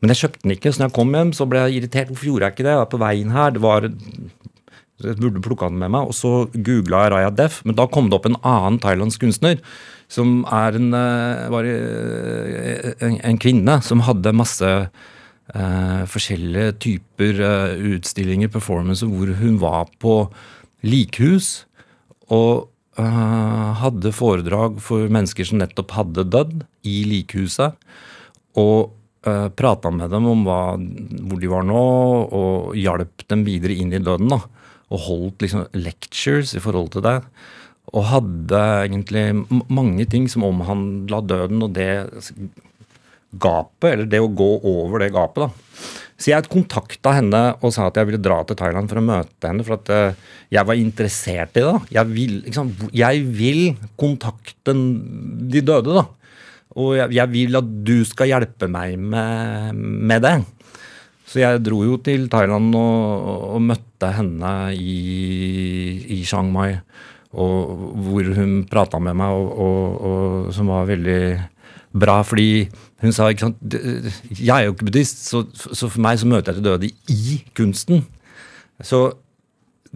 Men 0.00 0.12
jeg 0.12 0.20
kjøpte 0.22 0.42
den 0.44 0.54
ikke, 0.56 0.72
så 0.72 0.82
når 0.82 0.90
jeg 0.90 0.96
kom 0.98 1.14
hjem, 1.16 1.32
så 1.36 1.46
ble 1.48 1.62
jeg 1.64 1.78
irritert. 1.78 2.10
Hvorfor 2.12 2.28
gjorde 2.28 2.48
jeg 2.48 2.56
ikke 2.56 2.66
det? 2.66 2.74
Jeg 2.74 2.82
var 2.82 2.92
på 2.92 3.00
veien 3.00 3.32
her. 3.32 3.54
det 3.54 3.62
var 3.64 3.88
jeg 5.04 5.18
burde 5.20 5.42
plukka 5.44 5.68
den 5.68 5.80
med 5.80 5.92
meg. 5.92 6.08
Og 6.08 6.16
så 6.16 6.46
googla 6.52 7.04
jeg 7.04 7.12
Raya 7.12 7.32
Def, 7.34 7.60
men 7.68 7.76
da 7.76 7.88
kom 7.88 8.08
det 8.08 8.16
opp 8.18 8.28
en 8.28 8.38
annen 8.40 8.78
thailandsk 8.80 9.24
kunstner. 9.24 9.60
Som 10.12 10.44
er 10.52 10.78
en, 10.78 10.92
var 11.52 11.66
en, 11.66 13.18
en 13.18 13.40
kvinne 13.42 13.80
som 13.84 14.04
hadde 14.06 14.36
masse 14.36 14.70
eh, 15.54 16.02
forskjellige 16.10 16.76
typer 16.84 17.42
eh, 17.42 17.84
utstillinger, 17.96 18.52
performances, 18.52 19.08
hvor 19.10 19.32
hun 19.40 19.58
var 19.62 19.90
på 20.02 20.16
likhus 20.86 21.66
og 22.32 22.68
eh, 23.00 23.72
hadde 23.82 24.14
foredrag 24.14 24.78
for 24.82 25.10
mennesker 25.12 25.48
som 25.48 25.60
nettopp 25.60 25.96
hadde 25.98 26.28
dødd, 26.32 26.62
i 26.86 27.00
likhuset. 27.10 27.74
Og 28.56 28.94
eh, 29.28 29.48
prata 29.56 29.92
med 29.94 30.12
dem 30.14 30.28
om 30.30 30.44
hva, 30.46 30.60
hvor 30.76 31.42
de 31.42 31.50
var 31.50 31.66
nå, 31.66 31.82
og 32.38 32.76
hjalp 32.78 33.26
dem 33.30 33.44
videre 33.46 33.76
inn 33.76 33.94
i 33.94 34.02
døden. 34.02 34.30
da, 34.32 34.40
Og 34.94 35.04
holdt 35.08 35.44
liksom 35.44 35.66
lectures 35.74 36.54
i 36.54 36.62
forhold 36.62 36.92
til 36.94 37.04
det. 37.06 37.18
Og 37.94 38.08
hadde 38.10 38.62
egentlig 38.86 39.28
mange 39.70 40.06
ting 40.10 40.26
som 40.28 40.46
omhandla 40.46 41.20
døden 41.22 41.62
og 41.62 41.74
det 41.76 42.08
gapet, 43.36 43.92
eller 43.92 44.08
det 44.10 44.22
å 44.22 44.32
gå 44.32 44.50
over 44.64 45.02
det 45.02 45.12
gapet. 45.14 45.46
da. 45.46 45.50
Så 46.16 46.32
jeg 46.32 46.48
kontakta 46.48 47.12
henne 47.18 47.40
og 47.60 47.72
sa 47.74 47.90
at 47.90 47.98
jeg 48.00 48.08
ville 48.08 48.22
dra 48.22 48.38
til 48.48 48.56
Thailand 48.56 48.88
for 48.88 49.00
å 49.00 49.04
møte 49.04 49.50
henne. 49.50 49.64
For 49.66 49.76
at 49.76 49.90
uh, 49.92 50.36
jeg 50.52 50.64
var 50.68 50.80
interessert 50.80 51.58
i 51.58 51.60
det. 51.60 51.66
da. 51.66 51.80
Jeg 51.98 52.12
vil, 52.12 52.38
liksom, 52.46 52.72
jeg 52.96 53.24
vil 53.36 53.60
kontakte 54.00 54.72
de 54.72 55.60
døde, 55.60 55.98
da. 55.98 56.06
Og 56.76 56.96
jeg, 56.98 57.16
jeg, 57.16 57.32
vil 57.32 57.58
at 57.58 57.68
du 57.88 57.96
skal 58.04 58.30
hjelpe 58.30 58.68
meg 58.68 58.98
med, 59.00 59.76
med, 59.80 60.24
det. 60.24 60.36
Så 61.26 61.40
jeg 61.40 61.62
dro 61.64 61.80
jo 61.86 61.96
til 62.04 62.28
Thailand 62.32 62.74
og, 62.76 63.54
og 63.56 63.64
møtte 63.64 64.12
henne 64.18 64.52
i, 64.76 64.96
i 66.18 66.22
Chiang 66.24 66.52
Mai. 66.52 66.76
Og, 67.36 67.86
hvor 68.06 68.28
hun 68.36 68.58
prata 68.68 69.00
med 69.02 69.16
meg, 69.18 69.32
og, 69.34 69.96
og, 70.08 70.52
som 70.56 70.70
var 70.72 70.88
veldig 70.88 71.20
bra. 71.96 72.20
fordi 72.24 72.68
hun 73.02 73.12
sa 73.12 73.28
ikke 73.28 73.48
sant, 73.48 73.76
Jeg 74.40 74.52
er 74.54 74.68
jo 74.68 74.72
ikke 74.72 74.88
buddhist, 74.88 75.26
så, 75.28 75.44
så 75.52 75.88
for 75.88 76.00
meg 76.00 76.20
så 76.20 76.28
møter 76.28 76.52
jeg 76.52 76.60
til 76.60 76.64
døde 76.64 76.92
i 77.12 77.42
kunsten. 77.56 78.06
Så 78.84 79.10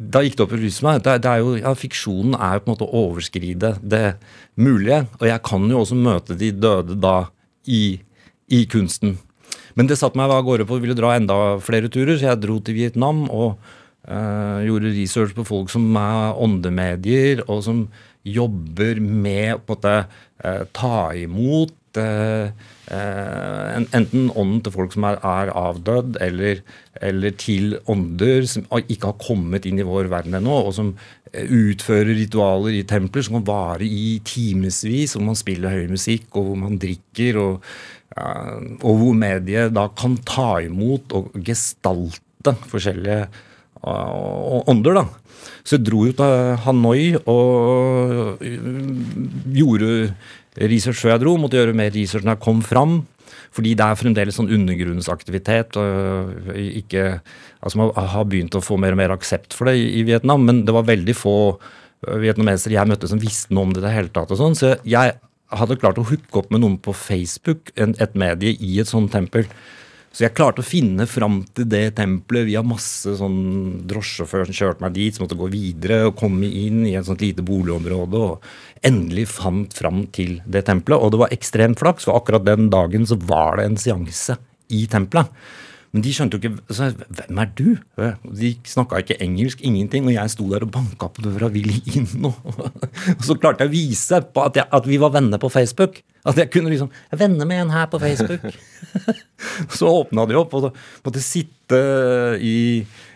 da 0.01 0.23
gikk 0.25 0.39
det 0.39 0.45
opp 0.47 0.53
i 0.57 0.61
lyset 0.63 0.85
meg. 0.87 1.01
Det, 1.05 1.17
det 1.25 1.31
er 1.31 1.43
jo, 1.43 1.57
ja, 1.61 1.73
Fiksjonen 1.77 2.37
er 2.39 2.57
jo 2.57 2.63
på 2.63 2.71
en 2.71 2.73
måte 2.73 2.87
å 2.87 3.03
overskride 3.05 3.75
det 3.85 4.05
mulige. 4.57 5.03
Og 5.21 5.27
jeg 5.29 5.43
kan 5.45 5.67
jo 5.69 5.83
også 5.83 5.99
møte 5.99 6.37
de 6.41 6.49
døde 6.57 6.97
da 7.03 7.17
i, 7.69 8.01
i 8.49 8.63
kunsten. 8.71 9.19
Men 9.77 9.91
det 9.91 9.99
satte 10.01 10.19
meg 10.19 10.33
av 10.33 10.47
gårde 10.47 10.67
på 10.69 10.79
å 10.79 10.83
ville 10.83 10.97
dra 10.99 11.13
enda 11.17 11.37
flere 11.63 11.91
turer, 11.93 12.17
så 12.17 12.31
jeg 12.31 12.43
dro 12.43 12.57
til 12.65 12.79
Vietnam 12.79 13.27
og 13.29 13.61
øh, 14.09 14.59
gjorde 14.67 14.95
research 14.97 15.37
på 15.37 15.47
folk 15.47 15.71
som 15.73 15.87
er 16.01 16.41
åndemedier, 16.43 17.45
og 17.47 17.63
som 17.69 17.85
jobber 18.27 19.01
med 19.01 19.61
å 19.71 19.77
øh, 19.77 20.65
ta 20.77 20.97
imot 21.17 21.77
Eh, 21.99 22.51
enten 23.95 24.31
ånden 24.35 24.61
til 24.65 24.75
folk 24.75 24.95
som 24.95 25.07
er, 25.09 25.19
er 25.27 25.53
avdødd, 25.57 26.19
eller, 26.23 26.63
eller, 27.01 27.35
til 27.39 27.77
ånder 27.91 28.47
som 28.51 28.67
ikke 28.81 29.13
har 29.13 29.19
kommet 29.23 29.67
inn 29.67 29.81
i 29.81 29.87
vår 29.87 30.11
verden 30.13 30.39
ennå, 30.39 30.57
og 30.69 30.75
som 30.77 30.93
eh, 31.33 31.47
utfører 31.47 32.13
ritualer 32.19 32.79
i 32.79 32.87
templer 32.89 33.27
som 33.27 33.41
kan 33.41 33.49
vare 33.51 33.87
i 33.87 34.19
timevis, 34.27 35.17
hvor 35.17 35.27
man 35.27 35.39
spiller 35.39 35.75
høy 35.75 35.91
musikk, 35.93 36.29
og 36.35 36.51
hvor 36.51 36.61
man 36.65 36.81
drikker, 36.83 37.41
og, 37.43 37.71
og 38.83 39.03
hvor 39.03 39.15
mediet 39.15 39.75
da 39.77 39.87
kan 39.95 40.19
ta 40.27 40.53
imot 40.67 41.15
og 41.15 41.31
gestalte 41.47 42.57
forskjellige 42.71 43.25
ånder. 43.81 44.99
da. 44.99 45.07
Så 45.65 45.77
jeg 45.77 45.87
dro 45.87 46.05
jo 46.09 46.15
til 46.17 46.57
Hanoi 46.65 47.15
og 47.31 48.43
gjorde 49.55 50.11
research 50.59 51.01
før 51.03 51.15
jeg 51.15 51.23
dro. 51.25 51.37
Måtte 51.41 51.61
gjøre 51.61 51.77
mer 51.77 51.93
research 51.95 52.27
når 52.27 52.37
jeg 52.37 52.45
kom 52.47 52.63
fram. 52.67 53.01
Fordi 53.55 53.75
det 53.79 53.87
er 53.87 53.99
fremdeles 53.99 54.37
sånn 54.39 54.51
undergrunnsaktivitet. 54.53 55.77
og 55.81 56.55
ikke, 56.55 57.21
altså 57.61 57.81
Man 57.81 57.93
har 57.95 58.29
begynt 58.29 58.55
å 58.59 58.63
få 58.65 58.79
mer 58.79 58.95
og 58.95 59.01
mer 59.03 59.15
aksept 59.15 59.55
for 59.57 59.71
det 59.71 59.79
i, 59.79 60.05
Vietnam, 60.07 60.45
men 60.47 60.65
det 60.67 60.75
var 60.75 60.87
veldig 60.87 61.17
få 61.17 61.35
øh, 61.57 62.21
vietnamesere 62.23 62.77
jeg 62.77 62.91
møtte 62.91 63.11
som 63.11 63.23
visste 63.23 63.55
noe 63.55 63.69
om 63.69 63.75
det 63.75 63.83
i 63.83 63.89
det 63.89 63.97
hele 63.97 64.15
tatt. 64.15 64.31
og 64.31 64.39
sånn, 64.39 64.59
Så 64.59 64.77
jeg 64.87 65.19
hadde 65.51 65.79
klart 65.83 65.99
å 65.99 66.07
hooke 66.07 66.39
opp 66.39 66.51
med 66.51 66.63
noen 66.63 66.79
på 66.79 66.95
Facebook, 66.95 67.73
et 67.77 68.15
medie 68.15 68.55
i 68.61 68.79
et 68.79 68.91
sånt 68.91 69.11
tempel. 69.11 69.49
Så 70.11 70.25
jeg 70.25 70.35
klarte 70.35 70.59
å 70.59 70.67
finne 70.67 71.07
fram 71.07 71.39
til 71.55 71.69
det 71.71 71.95
tempelet 72.01 72.49
via 72.49 72.65
masse 72.67 73.13
sånn 73.21 73.85
drosjesjåfører 73.87 74.49
som 74.49 74.57
kjørte 74.59 74.83
meg 74.83 74.97
dit, 74.97 75.15
som 75.15 75.23
måtte 75.23 75.39
gå 75.39 75.47
videre 75.53 76.01
og 76.09 76.17
komme 76.19 76.51
inn 76.51 76.83
i 76.89 76.97
et 76.99 77.07
sånt 77.07 77.23
lite 77.23 77.45
boligområde. 77.47 78.19
Og 78.19 78.87
endelig 78.87 79.29
fant 79.37 79.77
fram 79.77 80.03
til 80.11 80.41
det 80.51 80.65
tempelet. 80.67 80.99
Og 80.99 81.15
det 81.15 81.23
var 81.23 81.35
ekstremt 81.37 81.79
flaks, 81.79 82.09
for 82.09 82.19
akkurat 82.19 82.49
den 82.49 82.73
dagen 82.75 83.07
så 83.07 83.21
var 83.23 83.61
det 83.61 83.69
en 83.69 83.79
seanse 83.79 84.41
i 84.75 84.83
tempelet. 84.91 85.31
Men 85.91 86.05
de 86.05 86.13
skjønte 86.15 86.39
jo 86.39 86.43
ikke 86.43 86.75
så, 86.75 86.91
Hvem 87.19 87.41
er 87.43 87.51
du? 87.59 87.67
De 88.39 88.53
snakka 88.69 89.01
ikke 89.03 89.19
engelsk, 89.25 89.63
ingenting. 89.67 90.07
Og 90.07 90.15
jeg 90.15 90.35
sto 90.35 90.47
der 90.51 90.67
og 90.67 90.73
banka 90.75 91.11
på 91.11 91.25
døra, 91.27 91.51
vil 91.55 91.73
inn. 91.81 92.11
Og, 92.29 92.35
og 93.17 93.27
så 93.27 93.39
klarte 93.39 93.67
jeg 93.67 93.73
å 93.73 93.75
vise 93.75 94.21
at, 94.21 94.59
jeg, 94.59 94.67
at, 94.67 94.87
vi 94.87 95.01
var 95.03 95.15
venner 95.17 95.43
på 95.43 95.51
Facebook. 95.53 96.03
At 96.27 96.37
jeg 96.37 96.51
kunne 96.53 96.73
liksom 96.73 96.91
Jeg 96.93 97.17
er 97.17 97.23
venner 97.23 97.49
med 97.49 97.63
en 97.65 97.75
her 97.75 97.87
på 97.91 98.01
Facebook. 98.03 98.43
så 99.79 99.89
åpna 99.89 100.27
de 100.29 100.37
opp, 100.41 100.53
og 100.55 100.75
måtte 101.05 101.23
sitte 101.25 101.81
i 102.45 102.59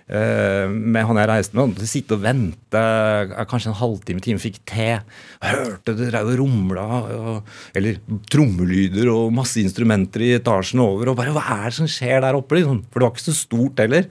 Eh, 0.05 0.69
med 0.69 1.07
han 1.09 1.17
jeg 1.17 1.29
reiste 1.31 1.57
med. 1.57 1.71
måtte 1.73 1.87
sitte 1.89 2.13
og 2.13 2.21
vente 2.21 2.81
eh, 2.81 3.45
kanskje 3.49 3.71
en 3.71 3.79
halvtime, 3.79 4.21
time, 4.21 4.43
fikk 4.43 4.59
te. 4.69 4.91
Hørte 5.41 5.95
det 5.97 6.11
drev 6.11 6.29
og 6.35 6.41
rumla, 6.43 6.85
eller 7.73 8.03
trommelyder 8.29 9.09
og 9.09 9.33
masse 9.33 9.63
instrumenter 9.63 10.27
i 10.27 10.35
etasjen 10.37 10.83
over. 10.85 11.09
Og 11.09 11.17
bare 11.21 11.33
hva 11.33 11.45
er 11.57 11.71
det 11.71 11.79
som 11.79 11.89
skjer 11.89 12.21
der 12.25 12.37
oppe? 12.37 12.59
Liksom? 12.59 12.83
For 12.91 13.01
det 13.01 13.09
var 13.09 13.15
ikke 13.17 13.25
så 13.31 13.39
stort 13.39 13.81
heller. 13.81 14.11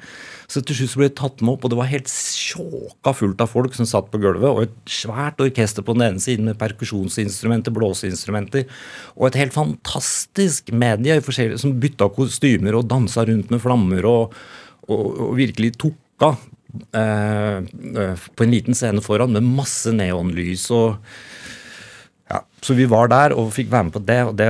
Så 0.53 0.61
til 0.61 0.77
slutt 0.77 0.91
så 0.93 0.99
ble 1.01 1.09
det 1.09 1.17
tatt 1.17 1.41
med 1.41 1.55
opp, 1.55 1.63
og 1.65 1.73
det 1.73 1.79
var 1.79 1.89
helt 1.89 2.11
sjåka 2.13 3.13
fullt 3.17 3.41
av 3.41 3.49
folk 3.49 3.73
som 3.73 3.87
satt 3.89 4.11
på 4.13 4.19
gulvet. 4.21 4.49
Og 4.49 4.67
et 4.67 4.75
svært 5.01 5.41
orkester 5.41 5.85
på 5.85 5.95
den 5.97 6.05
ene 6.11 6.21
siden 6.21 6.45
med 6.51 6.59
perkusjonsinstrumenter, 6.61 7.73
blåseinstrumenter. 7.73 8.67
Og 9.17 9.31
et 9.31 9.39
helt 9.41 9.55
fantastisk 9.55 10.69
medie 10.69 11.17
som 11.57 11.79
bytta 11.81 12.11
kostymer 12.13 12.77
og 12.77 12.85
dansa 12.91 13.25
rundt 13.25 13.49
med 13.49 13.63
flammer. 13.63 14.05
og 14.05 14.37
og, 14.91 15.03
og 15.27 15.35
virkelig 15.37 15.73
tok 15.79 16.25
eh, 16.27 17.59
eh, 17.59 18.25
på 18.35 18.45
en 18.45 18.53
liten 18.53 18.77
scene 18.77 19.03
foran 19.03 19.35
med 19.35 19.47
masse 19.47 19.91
neonlys. 19.95 20.69
og 20.71 20.97
ja, 22.29 22.43
Så 22.61 22.75
vi 22.77 22.87
var 22.89 23.11
der 23.11 23.35
og 23.37 23.53
fikk 23.55 23.71
være 23.71 23.89
med 23.89 23.95
på 23.95 24.05
det. 24.07 24.21
og 24.23 24.35
det 24.37 24.49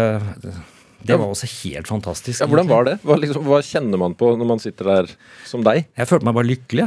det 1.03 1.19
var 1.19 1.29
også 1.29 1.49
helt 1.63 1.89
fantastisk. 1.89 2.41
Ja, 2.41 2.49
Hvordan 2.49 2.69
var 2.69 2.87
det? 2.87 2.97
Hva, 3.03 3.17
liksom, 3.19 3.45
hva, 3.47 3.61
kjenner 3.65 3.99
man 3.99 4.17
på 4.17 4.33
når 4.39 4.49
man 4.53 4.61
sitter 4.63 4.89
der 4.89 5.15
som 5.47 5.63
deg? 5.65 5.87
Jeg 5.99 6.09
følte 6.09 6.27
meg 6.27 6.37
bare 6.37 6.49
lykkelig. 6.49 6.85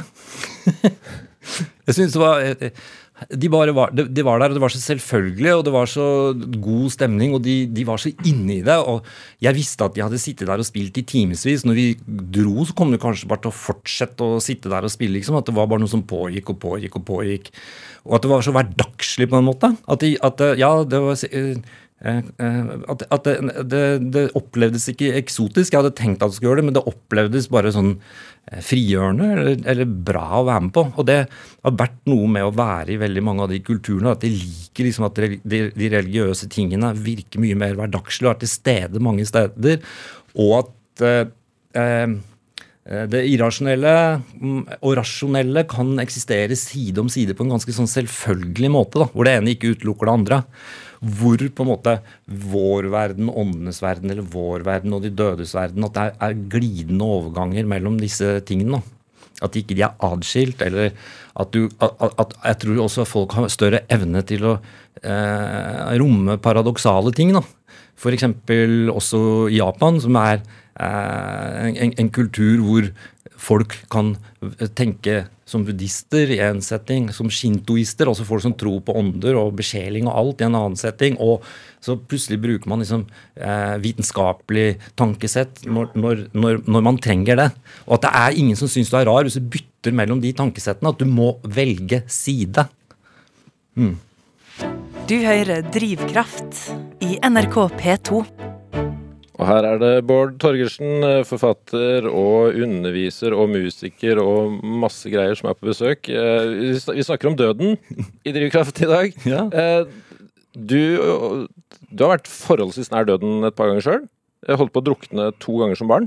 jeg 1.86 1.94
synes 1.98 2.16
det 2.16 2.22
var, 2.22 2.46
De, 3.32 3.48
bare 3.52 3.72
var, 3.76 3.92
de, 3.96 4.06
de 4.12 4.24
var 4.24 4.40
der, 4.40 4.52
og 4.52 4.58
det 4.58 4.62
var 4.64 4.72
så 4.72 4.80
selvfølgelig, 4.82 5.52
og 5.56 5.62
det 5.64 5.72
var 5.72 5.88
så 5.88 6.08
god 6.36 6.90
stemning, 6.92 7.32
og 7.36 7.40
de, 7.44 7.54
de 7.72 7.86
var 7.88 8.00
så 8.00 8.12
inne 8.28 8.58
i 8.58 8.64
det. 8.64 8.76
Og 8.76 9.06
jeg 9.44 9.56
visste 9.56 9.88
at 9.88 9.96
de 9.96 10.04
hadde 10.04 10.20
sittet 10.20 10.48
der 10.48 10.60
og 10.60 10.68
spilt 10.68 11.00
i 11.00 11.06
timevis. 11.08 11.64
Når 11.68 11.76
vi 11.76 11.86
dro, 12.36 12.66
så 12.68 12.76
kom 12.76 12.92
de 12.92 13.00
kanskje 13.00 13.28
bare 13.30 13.44
til 13.44 13.52
å 13.52 13.56
fortsette 13.56 14.32
å 14.36 14.42
sitte 14.44 14.72
der 14.72 14.88
og 14.88 14.92
spille. 14.92 15.18
liksom, 15.18 15.40
At 15.40 15.48
det 15.48 15.56
var 15.56 15.68
bare 15.68 15.84
noe 15.84 15.92
som 15.92 16.04
pågikk 16.08 16.56
og 16.56 16.60
pågikk 16.64 17.00
og 17.00 17.08
pågikk. 17.08 17.52
Og 18.06 18.16
at 18.18 18.24
det 18.24 18.32
var 18.32 18.44
så 18.44 18.52
hverdagslig 18.56 19.28
på 19.32 19.40
en 19.40 19.48
måte. 19.48 19.72
At, 19.88 20.04
de, 20.04 20.14
at 20.24 20.46
ja, 20.60 20.72
det 20.88 21.00
var 21.04 21.16
eh, 21.26 21.40
eh, 21.56 21.82
at, 21.96 23.02
at 23.08 23.24
det, 23.24 23.34
det, 23.72 23.84
det, 24.12 24.24
opplevdes 24.36 24.84
ikke 24.92 25.14
eksotisk. 25.16 25.72
Jeg 25.72 25.80
hadde 25.80 25.94
tenkt 25.96 26.20
at 26.20 26.28
det 26.28 26.36
skulle 26.36 26.50
gjøre 26.50 26.60
det, 26.60 26.66
men 26.68 26.76
det 26.76 26.82
opplevdes 26.90 27.48
bare 27.48 27.72
sånn 27.72 27.94
Eh, 28.46 28.60
frigjørende 28.62 29.26
eller, 29.34 29.56
eller, 29.72 29.88
bra 30.06 30.22
å 30.38 30.44
være 30.46 30.64
med 30.68 30.72
på. 30.76 30.84
Og 30.94 31.06
det 31.08 31.16
har 31.26 31.74
vært 31.80 31.96
noe 32.06 32.28
med 32.30 32.46
å 32.46 32.52
være 32.54 32.94
i 32.94 33.00
veldig 33.00 33.24
mange 33.26 33.42
av 33.42 33.50
de 33.50 33.58
kulturene. 33.66 34.12
At 34.14 34.22
de 34.22 34.30
liker 34.30 34.86
liksom 34.86 35.08
at 35.08 35.18
de, 35.18 35.64
de 35.74 35.90
religiøse 35.90 36.46
tingene 36.54 36.92
virker 36.94 37.42
mye 37.42 37.58
mer 37.58 37.74
hverdagslige 37.78 38.30
og 38.30 38.36
er 38.36 38.44
til 38.44 38.52
stede 38.52 39.02
mange 39.02 39.26
steder. 39.26 39.82
Og 40.38 40.54
at 40.60 41.06
eh, 41.08 41.32
eh, 41.82 42.06
det 43.10 43.24
irrasjonelle 43.32 43.92
mm, 44.38 44.60
og 44.78 44.92
rasjonelle 45.00 45.64
kan 45.70 45.96
eksistere 45.98 46.54
side 46.58 47.02
om 47.02 47.08
side 47.10 47.34
på 47.34 47.42
en 47.42 47.56
ganske 47.56 47.74
sånn 47.74 47.90
selvfølgelig 47.90 48.70
måte. 48.70 49.00
Da, 49.02 49.08
hvor 49.10 49.26
det 49.26 49.38
ene 49.38 49.54
ikke 49.56 49.72
utelukker 49.74 50.06
det 50.06 50.18
andre 50.20 50.42
hvor 51.00 51.36
på 51.38 51.64
en 51.64 51.70
måte 51.70 51.94
vår 52.26 52.88
verden, 52.92 53.30
åndenes 53.30 53.80
verden 53.84 54.12
eller 54.12 54.26
vår 54.32 54.64
verden 54.66 54.94
og 54.96 55.04
de 55.04 55.12
dødes 55.12 55.54
verden 55.56 55.84
At 55.84 55.96
det 55.96 56.06
er, 56.24 56.36
glidende 56.50 57.04
overganger 57.04 57.68
mellom 57.68 57.98
disse 58.00 58.40
tingene. 58.48 58.82
At 59.44 59.56
ikke 59.56 59.76
de 59.76 59.84
er 59.84 59.96
atskilt. 60.00 60.62
Eller 60.64 60.94
at 61.36 61.52
du 61.52 61.68
at, 61.80 62.02
at, 62.18 62.36
Jeg 62.44 62.58
tror 62.62 62.82
også 62.86 63.04
folk 63.04 63.36
har 63.36 63.48
større 63.52 63.84
evne 63.92 64.22
til 64.26 64.44
å 64.44 64.54
eh, 65.02 65.96
romme 66.00 66.38
paradoksale 66.38 67.12
ting. 67.12 67.34
da. 67.36 67.44
F.eks. 67.96 68.24
også 68.92 69.48
Japan, 69.52 70.00
som 70.00 70.16
er 70.16 70.40
eh, 70.40 70.65
en, 70.76 71.92
en 71.96 72.10
kultur 72.12 72.60
hvor 72.64 72.90
folk 73.36 73.74
kan 73.92 74.14
tenke 74.76 75.24
som 75.46 75.62
buddhister 75.62 76.30
i 76.34 76.40
en 76.42 76.58
setting, 76.64 77.06
som 77.14 77.28
shintoister, 77.30 78.08
altså 78.10 78.26
folk 78.26 78.42
som 78.42 78.54
tror 78.58 78.80
på 78.82 78.96
ånder 78.98 79.36
og 79.38 79.54
besjeling 79.60 80.08
og 80.08 80.16
alt, 80.18 80.42
i 80.42 80.46
en 80.48 80.56
annen 80.58 80.78
setting. 80.78 81.18
Og 81.22 81.44
så 81.84 81.94
plutselig 81.94 82.40
bruker 82.42 82.70
man 82.70 82.82
liksom 82.82 83.04
eh, 83.38 83.76
vitenskapelig 83.82 84.66
tankesett 84.98 85.62
når, 85.70 85.92
når, 85.94 86.64
når, 86.66 86.82
man 86.88 86.98
trenger 87.02 87.38
det. 87.38 87.50
Og 87.86 87.98
at 87.98 88.08
det 88.08 88.14
er 88.22 88.40
ingen 88.42 88.58
som 88.58 88.70
syns 88.72 88.90
du 88.90 88.98
er 88.98 89.06
rar 89.06 89.26
hvis 89.26 89.38
du 89.38 89.46
bytter 89.54 89.94
mellom 89.94 90.22
de 90.24 90.34
tankesettene. 90.34 90.90
At 90.90 91.04
du 91.04 91.06
må 91.06 91.36
velge 91.46 92.02
side. 92.10 92.66
Mm. 93.78 93.94
Du 95.06 95.14
hører 95.22 95.62
Drivkraft 95.70 96.64
i 97.06 97.20
NRK 97.22 97.60
P2. 97.78 98.24
Og 99.36 99.44
her 99.44 99.66
er 99.68 99.80
det 99.82 99.92
Bård 100.08 100.38
Torgersen, 100.40 101.04
eh, 101.04 101.24
forfatter 101.28 102.06
og 102.08 102.56
underviser 102.56 103.36
og 103.36 103.50
musiker 103.52 104.20
og 104.22 104.62
masse 104.64 105.10
greier 105.12 105.36
som 105.36 105.50
er 105.50 105.58
på 105.58 105.68
besøk. 105.68 106.08
Eh, 106.08 106.72
vi 106.72 107.04
snakker 107.04 107.28
om 107.28 107.36
døden 107.36 107.76
i 108.24 108.32
Drivkraft 108.32 108.80
i 108.80 108.90
dag. 108.90 109.16
Ja. 109.36 109.44
Eh, 109.52 109.84
du, 110.56 110.80
du, 111.90 112.00
har 112.00 112.14
vært 112.14 112.30
forholdsvis 112.32 112.88
nær 112.88 113.04
døden 113.04 113.44
et 113.44 113.56
par 113.58 113.68
ganger 113.68 113.84
sjøl. 113.84 114.06
Holdt 114.48 114.72
på 114.72 114.80
å 114.80 114.86
drukne 114.86 115.28
to 115.42 115.58
ganger 115.60 115.76
som 115.76 115.90
barn. 115.90 116.06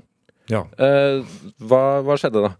Ja. 0.50 0.63
Hva, 0.80 1.82
hva 2.02 2.15
skjedde 2.18 2.42
da? 2.48 2.56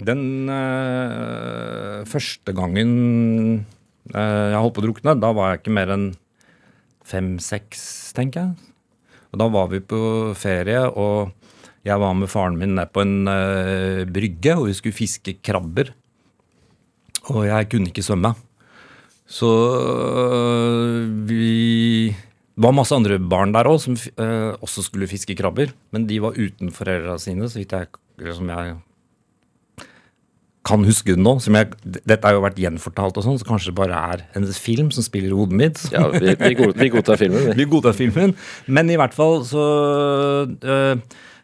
Den 0.00 0.48
øh, 0.48 2.06
første 2.06 2.52
gangen 2.56 3.66
øh, 4.14 4.50
jeg 4.50 4.56
holdt 4.56 4.76
på 4.76 4.82
å 4.82 4.86
drukne, 4.86 5.16
da 5.20 5.32
var 5.36 5.50
jeg 5.50 5.60
ikke 5.60 5.74
mer 5.76 5.92
enn 5.92 6.06
fem-seks, 7.10 7.82
tenker 8.16 8.46
jeg. 8.46 8.69
Og 9.30 9.38
da 9.38 9.46
var 9.52 9.70
vi 9.70 9.80
på 9.82 10.00
ferie, 10.38 10.82
og 10.88 11.30
jeg 11.86 11.96
var 12.02 12.16
med 12.18 12.30
faren 12.30 12.58
min 12.60 12.74
ned 12.76 12.90
på 12.92 13.04
en 13.04 13.30
uh, 13.30 14.02
brygge, 14.10 14.56
og 14.56 14.68
vi 14.68 14.76
skulle 14.76 14.96
fiske 14.96 15.36
krabber. 15.44 15.94
Og 17.30 17.46
jeg 17.46 17.68
kunne 17.70 17.92
ikke 17.92 18.04
svømme. 18.04 18.34
Så 19.30 19.46
uh, 19.46 21.06
vi 21.28 22.10
Det 22.10 22.66
var 22.66 22.74
masse 22.76 22.92
andre 22.92 23.16
barn 23.22 23.54
der 23.54 23.70
òg 23.70 23.78
som 23.80 23.94
uh, 23.96 24.52
også 24.60 24.84
skulle 24.84 25.08
fiske 25.08 25.36
krabber. 25.38 25.72
Men 25.94 26.04
de 26.10 26.18
var 26.20 26.36
uten 26.36 26.74
foreldra 26.74 27.16
sine, 27.22 27.48
så 27.48 27.62
vidt 27.62 27.72
jeg, 27.72 27.88
som 28.36 28.50
jeg 28.50 28.76
kan 30.66 30.84
huske 30.84 31.14
det 31.14 31.22
nå. 31.22 31.38
som 31.40 31.56
jeg, 31.56 31.72
Dette 31.84 32.20
har 32.26 32.36
jo 32.36 32.44
vært 32.44 32.60
gjenfortalt, 32.60 33.16
og 33.16 33.24
sånn, 33.24 33.38
så 33.40 33.48
kanskje 33.48 33.72
det 33.72 33.78
bare 33.80 34.02
er 34.12 34.24
en 34.36 34.46
film 34.52 34.90
som 34.94 35.06
spiller 35.06 35.32
i 35.32 35.38
hodet 35.38 35.56
mitt. 35.56 35.82
Ja, 35.94 36.06
Vi, 36.12 36.36
vi 36.36 36.92
godtar 36.92 37.20
filmen. 37.20 37.50
Vi. 37.50 37.56
vi 37.62 37.68
godtar 37.70 37.96
filmen. 37.96 38.36
Men 38.68 38.92
i 38.92 38.98
hvert 39.00 39.16
fall 39.16 39.40
så 39.48 39.64
øh, 40.46 41.00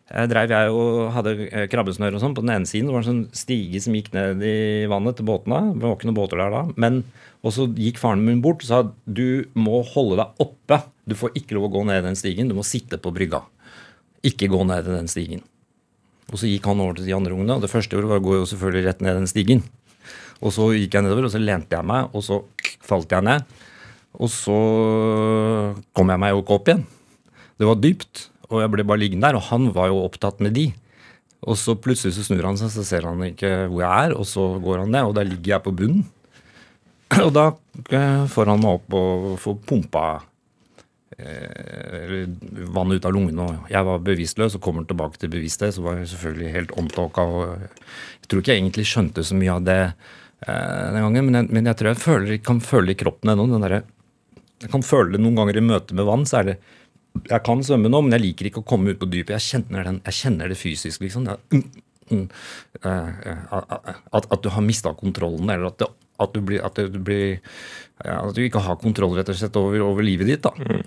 dreiv 0.06 0.30
drev 0.30 0.52
jeg 0.54 0.74
og 0.76 1.14
hadde 1.16 1.36
øh, 1.46 1.64
krabbesnøre 1.72 2.18
og 2.18 2.22
sånn. 2.22 2.36
På 2.36 2.44
den 2.44 2.54
ene 2.58 2.68
siden 2.68 2.90
det 2.90 2.96
var 2.96 3.06
en 3.06 3.10
sånn 3.10 3.24
stige 3.36 3.80
som 3.82 3.96
gikk 3.96 4.12
ned 4.16 4.44
i 4.44 4.58
vannet 4.90 5.18
til 5.18 5.28
båtene. 5.28 5.64
Det 5.74 5.86
var 5.86 5.96
ikke 5.96 6.10
noen 6.10 6.20
båter 6.20 6.44
der 6.44 6.52
da. 6.52 6.66
Men 6.76 7.02
og 7.46 7.52
så 7.54 7.68
gikk 7.70 8.00
faren 8.02 8.24
min 8.26 8.40
bort 8.42 8.64
og 8.64 8.68
sa 8.68 8.82
du 9.06 9.46
må 9.54 9.80
holde 9.94 10.18
deg 10.20 10.40
oppe. 10.42 10.80
Du 11.06 11.14
får 11.18 11.36
ikke 11.38 11.56
lov 11.56 11.68
å 11.68 11.74
gå 11.76 11.84
ned 11.88 12.04
den 12.04 12.18
stigen. 12.18 12.50
Du 12.50 12.56
må 12.58 12.66
sitte 12.66 12.98
på 13.00 13.12
brygga. 13.14 13.44
Ikke 14.26 14.50
gå 14.50 14.64
ned 14.66 14.88
den 14.90 15.10
stigen. 15.10 15.44
Og 16.32 16.40
så 16.40 16.50
gikk 16.50 16.66
han 16.66 16.82
over 16.82 16.98
til 16.98 17.06
de 17.06 17.14
andre 17.14 17.34
ungene. 17.36 17.56
og 17.56 17.62
Det 17.62 17.70
første 17.70 17.94
gjorde, 17.94 18.10
var 18.10 18.22
å 18.22 18.26
gå 18.26 18.38
jo 18.40 18.48
selvfølgelig 18.50 18.86
rett 18.88 19.04
ned 19.04 19.20
den 19.20 19.30
stigen. 19.30 19.62
Og 20.42 20.52
så 20.52 20.68
gikk 20.74 20.96
jeg 20.96 21.06
nedover, 21.06 21.28
og 21.28 21.32
så 21.32 21.40
lente 21.40 21.76
jeg 21.76 21.86
meg, 21.86 22.10
og 22.12 22.24
så 22.26 22.40
falt 22.84 23.12
jeg 23.12 23.24
ned. 23.24 23.46
Og 24.16 24.32
så 24.32 24.56
kom 25.96 26.10
jeg 26.12 26.22
meg 26.22 26.34
jo 26.34 26.42
ikke 26.42 26.56
opp 26.56 26.70
igjen. 26.70 26.82
Det 27.56 27.68
var 27.68 27.78
dypt, 27.80 28.26
og 28.50 28.60
jeg 28.62 28.72
ble 28.72 28.86
bare 28.88 29.02
liggende 29.02 29.28
der. 29.28 29.38
Og 29.38 29.48
han 29.50 29.70
var 29.76 29.92
jo 29.92 30.02
opptatt 30.02 30.42
med 30.44 30.56
de. 30.56 30.70
Og 31.46 31.58
så 31.60 31.76
plutselig 31.78 32.16
så 32.16 32.24
snur 32.26 32.46
han 32.48 32.58
seg, 32.58 32.72
så 32.74 32.84
ser 32.86 33.06
han 33.06 33.22
ikke 33.28 33.68
hvor 33.70 33.84
jeg 33.84 34.08
er, 34.08 34.16
og 34.16 34.26
så 34.28 34.48
går 34.62 34.82
han 34.82 34.94
ned, 34.94 35.06
og 35.06 35.16
der 35.18 35.28
ligger 35.28 35.56
jeg 35.56 35.66
på 35.66 35.74
bunnen. 35.78 36.06
Og 37.22 37.30
da 37.30 37.44
eh, 37.94 38.24
får 38.26 38.48
han 38.50 38.58
meg 38.58 38.80
opp 38.80 38.94
og 38.98 39.26
får 39.38 39.60
pumpa 39.68 40.00
vann 42.74 42.92
ut 42.92 43.04
av 43.04 43.14
lungene. 43.14 43.46
og 43.46 43.70
Jeg 43.70 43.86
var 43.86 44.04
bevisstløs 44.04 44.56
og 44.58 44.62
kommer 44.64 44.86
tilbake 44.86 45.20
til 45.20 45.32
bevissthet. 45.32 45.76
Så 45.76 45.84
var 45.84 46.00
jeg 46.00 46.10
selvfølgelig 46.12 46.54
helt 46.54 46.74
omtåka. 46.76 47.26
Jeg 48.20 48.30
tror 48.30 48.42
ikke 48.42 48.54
jeg 48.54 48.62
egentlig 48.62 48.86
skjønte 48.90 49.24
så 49.24 49.38
mye 49.38 49.54
av 49.54 49.66
det 49.66 49.80
eh, 49.86 50.86
den 50.96 51.04
gangen, 51.06 51.28
men 51.28 51.40
jeg, 51.40 51.50
men 51.52 51.70
jeg 51.70 51.78
tror 51.78 51.92
jeg 51.92 52.02
føler, 52.02 52.38
kan 52.42 52.60
føle 52.64 52.92
i 52.92 52.98
kroppen 52.98 53.32
ennå. 53.32 53.46
Jeg 53.66 54.72
kan 54.72 54.82
føle 54.86 55.14
det 55.14 55.22
noen 55.22 55.38
ganger 55.38 55.60
i 55.60 55.64
møte 55.64 55.96
med 55.96 56.08
vann. 56.08 56.26
så 56.26 56.40
er 56.40 56.50
det 56.50 56.58
Jeg 57.30 57.42
kan 57.46 57.62
svømme 57.64 57.88
nå, 57.88 58.02
men 58.02 58.12
jeg 58.12 58.26
liker 58.26 58.50
ikke 58.50 58.60
å 58.60 58.70
komme 58.74 58.92
ut 58.92 59.00
på 59.00 59.08
dypet. 59.08 59.38
Jeg 59.38 59.46
kjenner, 59.46 59.84
den, 59.84 60.02
jeg 60.04 60.18
kjenner 60.20 60.48
det 60.52 60.58
fysisk, 60.60 61.00
liksom. 61.00 61.24
Det 61.24 61.62
mm, 62.10 62.24
mm, 62.82 63.12
uh, 63.52 63.94
at, 64.12 64.26
at, 64.26 64.40
du 64.42 64.50
har 64.52 64.64
mista 64.64 64.94
kontrollen, 64.96 65.50
eller 65.50 65.70
at 65.72 65.80
det 65.82 65.92
at 66.22 66.32
du, 66.32 66.40
blir, 66.44 66.62
at 66.64 66.78
du, 66.80 66.98
blir, 67.02 67.38
at 68.00 68.32
du 68.36 68.42
ikke 68.44 68.64
har 68.64 68.78
kontroll 68.80 69.16
rett 69.18 69.30
og 69.32 69.38
slett 69.38 69.56
over, 69.60 69.82
over 69.84 70.06
livet 70.06 70.30
ditt. 70.30 70.46
da. 70.46 70.54
Mm. 70.56 70.84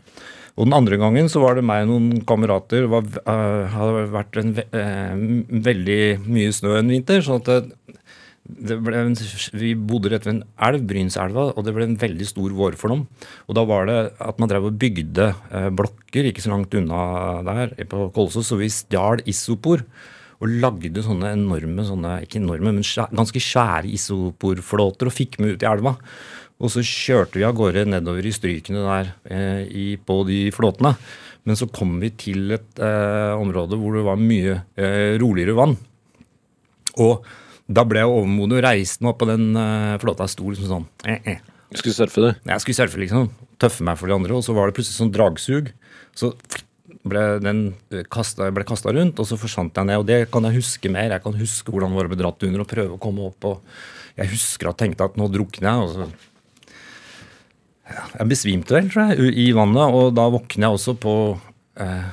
Og 0.59 0.67
Den 0.67 0.75
andre 0.75 0.97
gangen 0.99 1.29
så 1.31 1.39
var 1.43 1.55
det 1.55 1.63
meg 1.67 1.85
og 1.85 1.93
noen 1.93 2.23
kamerater. 2.27 2.83
Det 2.83 2.91
var, 2.91 3.05
uh, 3.29 3.69
hadde 3.71 4.07
vært 4.11 4.39
en, 4.41 4.55
uh, 4.57 5.61
veldig 5.69 6.01
mye 6.25 6.55
snø 6.55 6.75
en 6.79 6.91
vinter. 6.91 7.23
sånn 7.23 7.39
at 7.39 7.47
det, 7.47 7.95
det 8.67 8.79
ble 8.83 9.05
en, 9.05 9.15
Vi 9.61 9.71
bodde 9.77 10.11
rett 10.11 10.27
ved 10.27 10.33
en 10.33 10.43
elv, 10.67 10.83
Brynselva, 10.89 11.51
og 11.53 11.63
det 11.63 11.75
ble 11.77 11.87
en 11.87 11.97
veldig 12.01 12.27
stor 12.27 12.55
vårflom. 12.59 13.05
Og 13.47 13.55
da 13.55 13.63
var 13.69 13.87
det 13.87 13.99
at 14.19 14.41
man 14.41 14.51
drev 14.51 14.67
og 14.71 14.79
bygde 14.81 15.31
uh, 15.31 15.69
blokker 15.71 16.27
ikke 16.27 16.43
så 16.43 16.51
langt 16.55 16.75
unna 16.75 17.39
der 17.47 17.77
på 17.87 18.09
Kolsås, 18.15 18.51
så 18.51 18.59
vi 18.59 18.71
stjal 18.73 19.23
isopor 19.29 19.85
og 20.39 20.51
lagde 20.63 21.03
sånne 21.03 21.33
enorme, 21.35 21.83
sånne, 21.83 22.19
ikke 22.23 22.39
enorme, 22.39 22.71
men 22.71 22.85
ganske 23.15 23.41
svære 23.43 23.89
isoporflåter 23.91 25.09
og 25.09 25.15
fikk 25.15 25.39
med 25.43 25.57
ut 25.57 25.65
i 25.65 25.67
elva. 25.67 25.97
Og 26.59 26.71
så 26.73 26.83
kjørte 26.83 27.39
vi 27.39 27.45
av 27.47 27.55
gårde 27.55 27.85
nedover 27.87 28.25
i 28.27 28.35
strykene 28.35 28.83
der 28.83 29.11
eh, 29.31 29.61
i, 29.67 29.85
på 29.99 30.21
de 30.27 30.45
flåtene. 30.55 30.93
Men 31.47 31.59
så 31.59 31.69
kom 31.71 31.95
vi 32.01 32.11
til 32.19 32.55
et 32.55 32.81
eh, 32.83 33.35
område 33.39 33.79
hvor 33.79 33.95
det 33.95 34.03
var 34.07 34.19
mye 34.19 34.57
eh, 34.79 35.15
roligere 35.21 35.55
vann. 35.59 35.77
Og 36.99 37.23
da 37.69 37.85
ble 37.87 38.03
jeg 38.03 38.11
overmodig 38.11 38.57
og 38.59 38.65
reiste 38.65 39.05
meg 39.05 39.13
opp 39.13 39.21
på 39.23 39.29
den 39.29 39.45
eh, 39.59 39.95
flåta. 40.03 40.27
Jeg 40.27 40.35
sto 40.35 40.51
liksom 40.51 40.71
sånn. 40.71 40.89
Eh, 41.07 41.31
eh. 41.35 41.43
Du 41.69 41.77
skulle 41.79 41.95
surfe, 41.95 42.23
du? 42.23 42.49
Jeg 42.49 42.63
skulle 42.63 42.79
surfe, 42.79 42.99
liksom. 43.03 43.29
Tøffe 43.61 43.85
meg 43.85 43.99
for 43.99 44.09
de 44.09 44.17
andre. 44.17 44.39
Og 44.39 44.43
så 44.43 44.55
var 44.57 44.67
det 44.67 44.75
plutselig 44.79 44.99
sånn 44.99 45.13
dragsug. 45.15 45.71
Så 46.17 46.33
ble 47.07 47.21
den 47.39 47.59
kastet, 48.11 48.49
ble 48.53 48.65
kasta 48.67 48.91
rundt, 48.93 49.19
og 49.21 49.27
så 49.29 49.37
forsvant 49.39 49.75
jeg 49.79 49.87
ned. 49.87 50.01
Og 50.01 50.07
det 50.09 50.17
kan 50.33 50.43
jeg 50.49 50.57
huske 50.59 50.91
mer. 50.91 51.13
Jeg 51.15 51.23
kan 51.23 51.37
huske 51.39 51.71
hvordan 51.71 51.95
det 51.95 52.09
bli 52.11 52.19
dratt 52.19 52.43
under 52.43 52.65
og 52.65 52.67
prøve 52.71 52.97
å 52.97 53.01
komme 53.01 53.27
opp. 53.29 53.45
og 53.45 54.17
Jeg 54.19 54.31
husker 54.33 54.67
at 54.69 54.75
jeg 54.81 54.89
tenkte 54.89 55.07
at 55.07 55.15
nå 55.19 55.29
drukner 55.31 55.69
jeg. 55.69 55.79
og 55.79 55.89
så 55.95 56.09
Jeg 58.19 58.29
besvimte 58.29 58.75
vel, 58.75 58.89
tror 58.91 59.13
jeg, 59.13 59.33
i 59.45 59.47
vannet. 59.55 59.95
Og 59.95 60.11
da 60.17 60.27
våkner 60.29 60.67
jeg 60.67 60.75
også 60.77 60.93
på 61.01 61.13
eh, 61.81 62.09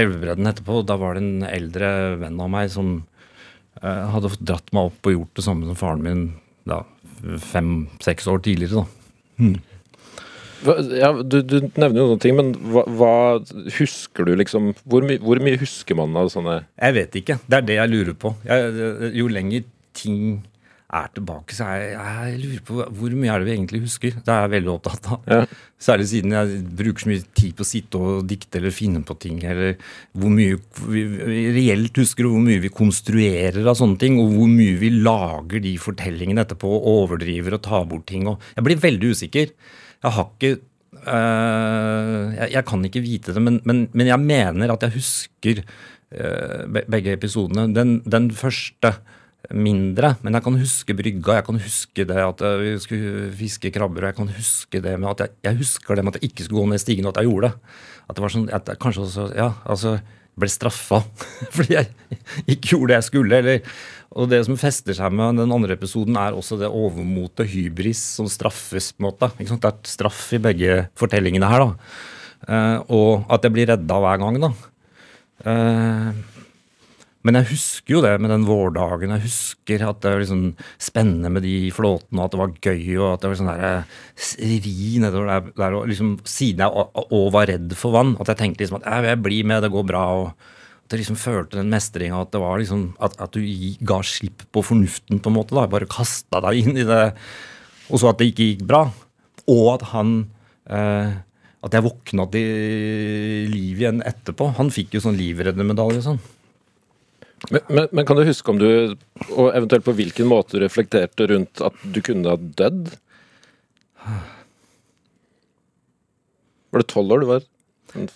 elvebredden 0.00 0.48
etterpå. 0.50 0.80
Da 0.88 0.96
var 0.98 1.14
det 1.18 1.22
en 1.26 1.44
eldre 1.46 1.92
venn 2.24 2.40
av 2.42 2.50
meg 2.50 2.72
som 2.72 2.94
eh, 3.82 4.06
hadde 4.14 4.32
fått 4.32 4.46
dratt 4.48 4.72
meg 4.74 4.90
opp 4.90 5.06
og 5.10 5.14
gjort 5.18 5.34
det 5.38 5.44
samme 5.46 5.68
som 5.68 5.78
faren 5.78 6.02
min 6.08 6.24
da, 6.66 6.80
fem-seks 7.52 8.26
år 8.32 8.42
tidligere. 8.48 8.82
da. 8.82 8.86
Hva- 9.42 9.60
Ja, 10.62 11.10
du, 11.22 11.40
du 11.42 11.58
nevner 11.74 11.98
jo 11.98 12.06
noen 12.12 12.22
ting, 12.22 12.36
men 12.38 12.52
hva, 12.72 12.84
hva 12.86 13.14
husker 13.78 14.28
du 14.28 14.36
liksom 14.38 14.72
hvor, 14.84 15.04
my, 15.06 15.18
hvor 15.22 15.40
mye 15.42 15.58
husker 15.60 15.98
man 15.98 16.14
av 16.18 16.30
sånne 16.32 16.62
Jeg 16.62 16.96
vet 16.98 17.20
ikke. 17.22 17.38
Det 17.46 17.58
er 17.58 17.68
det 17.68 17.78
jeg 17.80 17.92
lurer 17.92 18.16
på. 18.24 18.34
Jeg, 18.46 19.12
jo 19.18 19.28
lenger 19.32 19.66
ting 19.96 20.40
er 20.92 21.08
tilbake, 21.16 21.54
så 21.56 21.66
er 21.72 21.78
jeg, 21.80 21.92
jeg 21.96 22.40
lurer 22.42 22.64
på 22.68 22.74
hvor 22.98 23.14
mye 23.16 23.32
er 23.32 23.40
det 23.40 23.48
vi 23.48 23.52
egentlig 23.54 23.80
husker. 23.86 24.16
Det 24.18 24.32
er 24.32 24.42
jeg 24.44 24.52
veldig 24.54 24.72
opptatt 24.74 25.08
av. 25.14 25.22
Ja. 25.30 25.38
Særlig 25.82 26.08
siden 26.10 26.34
jeg 26.36 26.58
bruker 26.78 27.04
så 27.04 27.10
mye 27.10 27.22
tid 27.40 27.54
på 27.58 27.64
å 27.64 27.68
sitte 27.68 28.00
og 28.00 28.26
dikte 28.28 28.60
eller 28.60 28.74
finne 28.76 29.00
på 29.08 29.16
ting. 29.24 29.40
Eller 29.48 29.78
hvor 30.12 30.32
mye 30.34 30.58
vi 30.84 31.04
vi 31.08 31.44
reelt 31.56 32.02
husker, 32.02 32.28
og 32.28 32.36
hvor 32.36 32.44
mye 32.44 32.62
vi 32.62 32.72
konstruerer 32.76 33.64
av 33.64 33.78
sånne 33.80 33.98
ting. 34.02 34.20
Og 34.20 34.34
hvor 34.36 34.52
mye 34.52 34.76
vi 34.82 34.92
lager 34.98 35.64
de 35.64 35.72
fortellingene 35.80 36.44
etterpå, 36.44 36.74
og 36.76 36.90
overdriver 36.92 37.56
og 37.56 37.64
tar 37.64 37.88
bort 37.88 38.06
ting. 38.12 38.28
Og 38.28 38.52
jeg 38.52 38.68
blir 38.68 38.84
veldig 38.84 39.14
usikker. 39.16 39.56
Jeg 40.02 40.14
har 40.16 40.28
ikke 40.34 40.60
øh, 41.06 42.34
jeg, 42.36 42.48
jeg 42.52 42.64
kan 42.68 42.84
ikke 42.84 43.04
vite 43.04 43.34
det, 43.34 43.42
men, 43.42 43.60
men, 43.64 43.88
men 43.92 44.06
jeg 44.06 44.20
mener 44.20 44.72
at 44.74 44.82
jeg 44.82 44.96
husker 44.98 45.62
øh, 46.12 46.82
begge 46.90 47.16
episodene. 47.16 47.68
Den, 47.74 48.00
den 48.04 48.30
første 48.30 48.94
mindre, 49.50 50.14
men 50.22 50.34
jeg 50.34 50.44
kan 50.44 50.58
huske 50.58 50.94
brygga. 50.94 51.38
Jeg 51.40 51.46
kan 51.46 51.60
huske 51.60 52.06
det 52.08 52.18
at 52.24 52.42
øh, 52.46 52.60
vi 52.62 52.78
skulle 52.78 53.32
fiske 53.36 53.70
krabber, 53.74 54.06
og 54.06 54.10
jeg 54.12 54.18
kan 54.20 54.34
huske 54.36 54.82
det 54.82 54.98
med 55.00 55.10
at 55.10 55.20
jeg, 55.20 55.36
jeg 55.50 55.56
husker 55.56 55.94
det 55.94 56.04
med 56.04 56.14
at 56.14 56.22
jeg 56.22 56.30
ikke 56.30 56.44
skulle 56.44 56.62
gå 56.62 56.70
ned 56.70 56.82
stigen, 56.82 57.06
og 57.06 57.14
at 57.14 57.22
jeg 57.22 57.30
gjorde 57.30 57.48
det. 57.48 57.78
At 58.08 58.16
det 58.16 58.24
var 58.24 58.34
sånn, 58.34 58.50
at 58.52 58.68
jeg 58.68 58.82
kanskje 58.82 59.06
også, 59.06 59.28
ja, 59.38 59.52
altså 59.66 59.96
ble 60.32 60.48
straffa 60.48 61.02
fordi 61.54 61.76
jeg 61.76 61.90
ikke 62.46 62.72
gjorde 62.72 62.92
det 62.92 63.00
jeg 63.00 63.08
skulle. 63.10 63.42
eller 63.42 63.74
og 64.16 64.28
det 64.30 64.42
som 64.46 64.56
fester 64.60 64.94
seg 64.94 65.12
med 65.12 65.36
den 65.40 65.52
andre 65.54 65.76
episoden, 65.76 66.16
er 66.16 66.32
også 66.36 66.58
det 66.60 66.68
overmotet 66.70 67.48
hybris 67.52 68.00
som 68.18 68.26
straffes. 68.28 68.92
på 68.92 69.02
en 69.04 69.10
måte. 69.10 69.30
Det 69.38 69.64
er 69.64 69.78
straff 69.84 70.32
i 70.32 70.38
begge 70.38 70.88
fortellingene 70.98 71.48
her. 71.48 71.64
da. 71.66 71.74
Eh, 72.48 72.78
og 72.90 73.24
at 73.30 73.42
jeg 73.46 73.52
blir 73.54 73.66
redda 73.70 74.00
hver 74.02 74.18
gang, 74.18 74.40
da. 74.42 74.52
Eh, 75.46 76.12
men 77.22 77.36
jeg 77.38 77.46
husker 77.52 77.94
jo 77.94 78.00
det 78.02 78.16
med 78.20 78.32
den 78.32 78.44
vårdagen. 78.48 79.12
Jeg 79.14 79.22
husker 79.28 79.84
at 79.86 80.00
det 80.02 80.10
var 80.10 80.22
liksom 80.24 80.40
spennende 80.82 81.30
med 81.30 81.44
de 81.46 81.70
flåtene, 81.70 82.18
og 82.18 82.24
at 82.26 82.32
det 82.34 82.40
var 82.40 82.56
gøy, 82.66 82.96
og 82.98 83.12
at 83.12 83.22
det 83.22 83.30
var 83.30 83.38
sånn 83.38 83.52
der 83.52 83.66
eh, 83.68 84.56
ri 84.64 84.98
nedover 85.02 85.30
der, 85.30 85.52
der 85.60 85.76
og 85.78 85.86
liksom, 85.92 86.16
Siden 86.26 86.64
jeg 86.64 86.88
òg 87.06 87.28
var 87.34 87.46
redd 87.46 87.76
for 87.78 87.94
vann, 87.94 88.16
at 88.18 88.32
jeg 88.32 88.40
tenkte 88.42 88.64
liksom 88.64 88.80
at 88.82 88.88
«Jeg- 88.90 89.04
jeg 89.12 89.22
blir 89.22 89.44
med, 89.46 89.62
det 89.62 89.70
går 89.70 89.86
bra. 89.86 90.04
og 90.18 90.34
jeg 90.92 91.02
liksom 91.02 91.18
følte 91.20 91.58
den 91.58 91.72
mestringa, 91.72 92.20
at 92.22 92.32
det 92.34 92.40
var 92.42 92.60
liksom 92.60 92.84
at, 93.02 93.16
at 93.22 93.34
du 93.34 93.42
ga 93.88 94.00
slipp 94.06 94.44
på 94.52 94.64
fornuften, 94.66 95.20
på 95.22 95.30
en 95.30 95.36
måte. 95.36 95.56
da, 95.56 95.66
Bare 95.70 95.90
kasta 95.90 96.42
deg 96.44 96.62
inn 96.62 96.78
i 96.78 96.86
det. 96.88 97.04
Og 97.90 98.00
så 98.00 98.10
at 98.10 98.20
det 98.20 98.30
ikke 98.32 98.48
gikk 98.52 98.66
bra. 98.68 98.86
Og 99.50 99.66
at 99.74 99.88
han 99.90 100.14
eh, 100.70 101.14
At 101.62 101.74
jeg 101.76 101.84
våkna 101.84 102.26
til 102.30 103.50
liv 103.52 103.82
igjen 103.82 104.02
etterpå. 104.06 104.52
Han 104.58 104.72
fikk 104.74 104.96
jo 104.96 105.02
sånn 105.04 105.18
livreddermedalje 105.18 106.00
og 106.02 106.06
sånn. 106.08 106.22
men, 107.50 107.62
men, 107.68 107.86
men 107.92 108.06
kan 108.06 108.18
du 108.18 108.24
huske 108.26 108.50
om 108.50 108.58
du, 108.58 108.96
og 109.30 109.52
eventuelt 109.54 109.86
på 109.86 109.94
hvilken 109.98 110.28
måte 110.30 110.56
du 110.56 110.64
reflekterte 110.64 111.28
rundt 111.30 111.62
at 111.62 111.78
du 111.94 112.00
kunne 112.02 112.34
ha 112.34 112.38
dødd? 112.38 112.90
Var 116.72 116.82
det 116.82 116.90
tolv 116.90 117.14
år 117.14 117.22
du 117.22 117.28
var? 117.30 117.46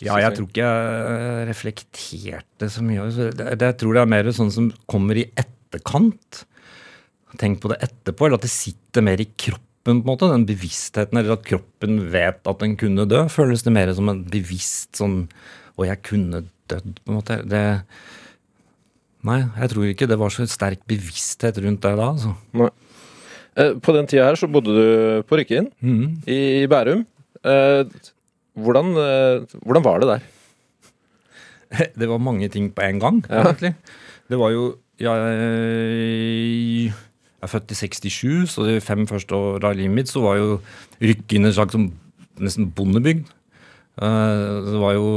Ja, 0.01 0.17
jeg 0.23 0.33
tror 0.37 0.47
ikke 0.49 0.65
jeg 0.65 1.47
reflekterte 1.51 2.69
så 2.73 2.85
mye. 2.85 3.07
Jeg 3.13 3.77
tror 3.81 3.97
det 3.97 4.03
er 4.03 4.13
mer 4.13 4.31
sånn 4.33 4.53
som 4.55 4.71
kommer 4.89 5.19
i 5.21 5.27
etterkant. 5.37 6.45
Tenk 7.37 7.61
på 7.61 7.71
det 7.73 7.83
etterpå, 7.85 8.27
eller 8.27 8.41
at 8.41 8.47
det 8.47 8.53
sitter 8.55 9.05
mer 9.05 9.21
i 9.21 9.29
kroppen, 9.29 9.63
på 9.87 9.93
en 9.93 10.01
måte. 10.03 10.31
Den 10.33 10.47
bevisstheten, 10.49 11.21
eller 11.21 11.37
at 11.37 11.45
kroppen 11.47 11.99
vet 12.11 12.41
at 12.49 12.63
den 12.63 12.79
kunne 12.81 13.05
dø. 13.11 13.27
Føles 13.31 13.67
det 13.67 13.75
mer 13.77 13.93
som 13.95 14.09
en 14.11 14.25
bevisst 14.33 14.99
sånn 14.99 15.27
Og 15.77 15.85
jeg 15.87 16.01
kunne 16.09 16.47
dødd, 16.71 17.03
på 17.05 17.13
en 17.13 17.19
måte. 17.19 17.43
Det 17.47 17.67
Nei, 19.27 19.41
jeg 19.59 19.73
tror 19.73 19.87
ikke 19.91 20.07
det 20.07 20.19
var 20.21 20.31
så 20.31 20.45
sterk 20.47 20.85
bevissthet 20.87 21.59
rundt 21.65 21.83
det 21.83 21.95
da, 21.99 22.11
altså. 22.13 22.33
Nei. 22.57 22.71
Eh, 23.59 23.73
På 23.83 23.95
den 23.97 24.07
tida 24.07 24.29
her 24.29 24.39
så 24.39 24.49
bodde 24.51 24.75
du 24.77 25.23
på 25.27 25.39
Rykkinn 25.41 25.71
mm. 25.83 26.05
i 26.31 26.67
Bærum. 26.71 27.03
Hvordan, 28.57 28.91
eh, 28.97 29.59
hvordan 29.67 29.85
var 29.85 30.01
det 30.03 30.09
der? 30.15 30.27
Det 32.01 32.09
var 32.09 32.19
mange 32.23 32.49
ting 32.49 32.71
på 32.73 32.83
en 32.87 32.99
gang, 33.03 33.23
Ja. 33.29 33.43
egentlig. 33.51 33.75
Det 34.31 34.39
var 34.39 34.51
jo 34.55 34.77
Jeg 34.99 35.13
er 37.43 37.51
født 37.53 37.71
i 37.75 37.77
67, 37.77 38.49
så 38.55 38.65
de 38.67 38.79
fem 38.81 39.05
første 39.07 39.37
åra 39.37 39.71
av 39.71 39.77
livet 39.77 39.93
mitt 39.95 40.09
så 40.11 40.23
var 40.25 40.39
jo 40.41 40.55
rykken 41.05 41.45
en 41.47 41.53
slags 41.53 41.77
nesten 42.41 42.71
bondebygd. 42.75 43.29
Eh, 44.01 44.55
Det 44.73 44.81
var 44.81 44.95
jo 44.97 45.11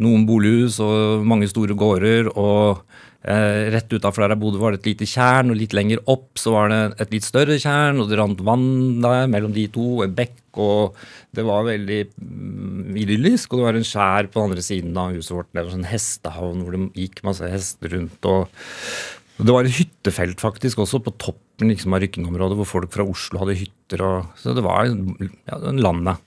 noen 0.00 0.26
bolighus 0.28 0.78
og 0.84 1.24
mange 1.26 1.48
store 1.48 1.74
gårder. 1.76 2.28
og 2.36 2.82
eh, 3.24 3.70
Rett 3.72 3.88
utafor 3.92 4.22
der 4.24 4.34
jeg 4.36 4.40
bodde, 4.44 4.60
var 4.60 4.72
det 4.72 4.80
et 4.80 4.90
lite 4.92 5.08
tjern, 5.08 5.50
og 5.50 5.56
litt 5.56 5.72
lenger 5.76 5.98
opp 6.06 6.36
så 6.40 6.52
var 6.52 6.68
det 6.72 7.00
et 7.00 7.10
litt 7.16 7.24
større 7.24 7.58
tjern, 7.60 8.00
og 8.00 8.08
det 8.08 8.18
rant 8.20 8.40
vann 8.44 9.00
der 9.02 9.26
mellom 9.32 9.52
de 9.56 9.66
to, 9.68 10.02
en 10.04 10.14
bekk, 10.14 10.36
og 10.58 10.98
det 11.36 11.44
var 11.46 11.68
veldig 11.68 12.00
mm, 12.16 12.96
idyllisk. 12.98 13.52
Og 13.52 13.60
det 13.60 13.68
var 13.68 13.78
en 13.78 13.86
skjær 13.86 14.30
på 14.30 14.40
den 14.40 14.50
andre 14.50 14.64
siden 14.66 14.98
av 14.98 15.14
huset 15.14 15.36
vårt, 15.36 15.50
det 15.52 15.62
var 15.62 15.72
sånn 15.76 15.88
hestehavn 15.90 16.64
hvor 16.64 16.76
det 16.76 16.82
gikk 16.98 17.22
masse 17.26 17.52
hester 17.52 17.94
rundt. 17.96 18.30
og 18.30 18.50
det 19.40 19.54
var 19.54 19.64
et 19.64 19.72
hyttefelt 19.78 20.42
faktisk 20.42 20.82
også 20.82 21.00
på 21.04 21.14
toppen 21.16 21.70
liksom, 21.72 21.94
av 21.96 22.02
Rykken-området, 22.02 22.58
hvor 22.58 22.68
folk 22.68 22.90
fra 22.92 23.06
Oslo 23.08 23.40
hadde 23.40 23.56
hytter. 23.56 24.02
Og, 24.04 24.34
så 24.36 24.52
det 24.56 24.64
var 24.66 24.90
ja, 24.90 25.60
en 25.70 25.80
landet. 25.80 26.20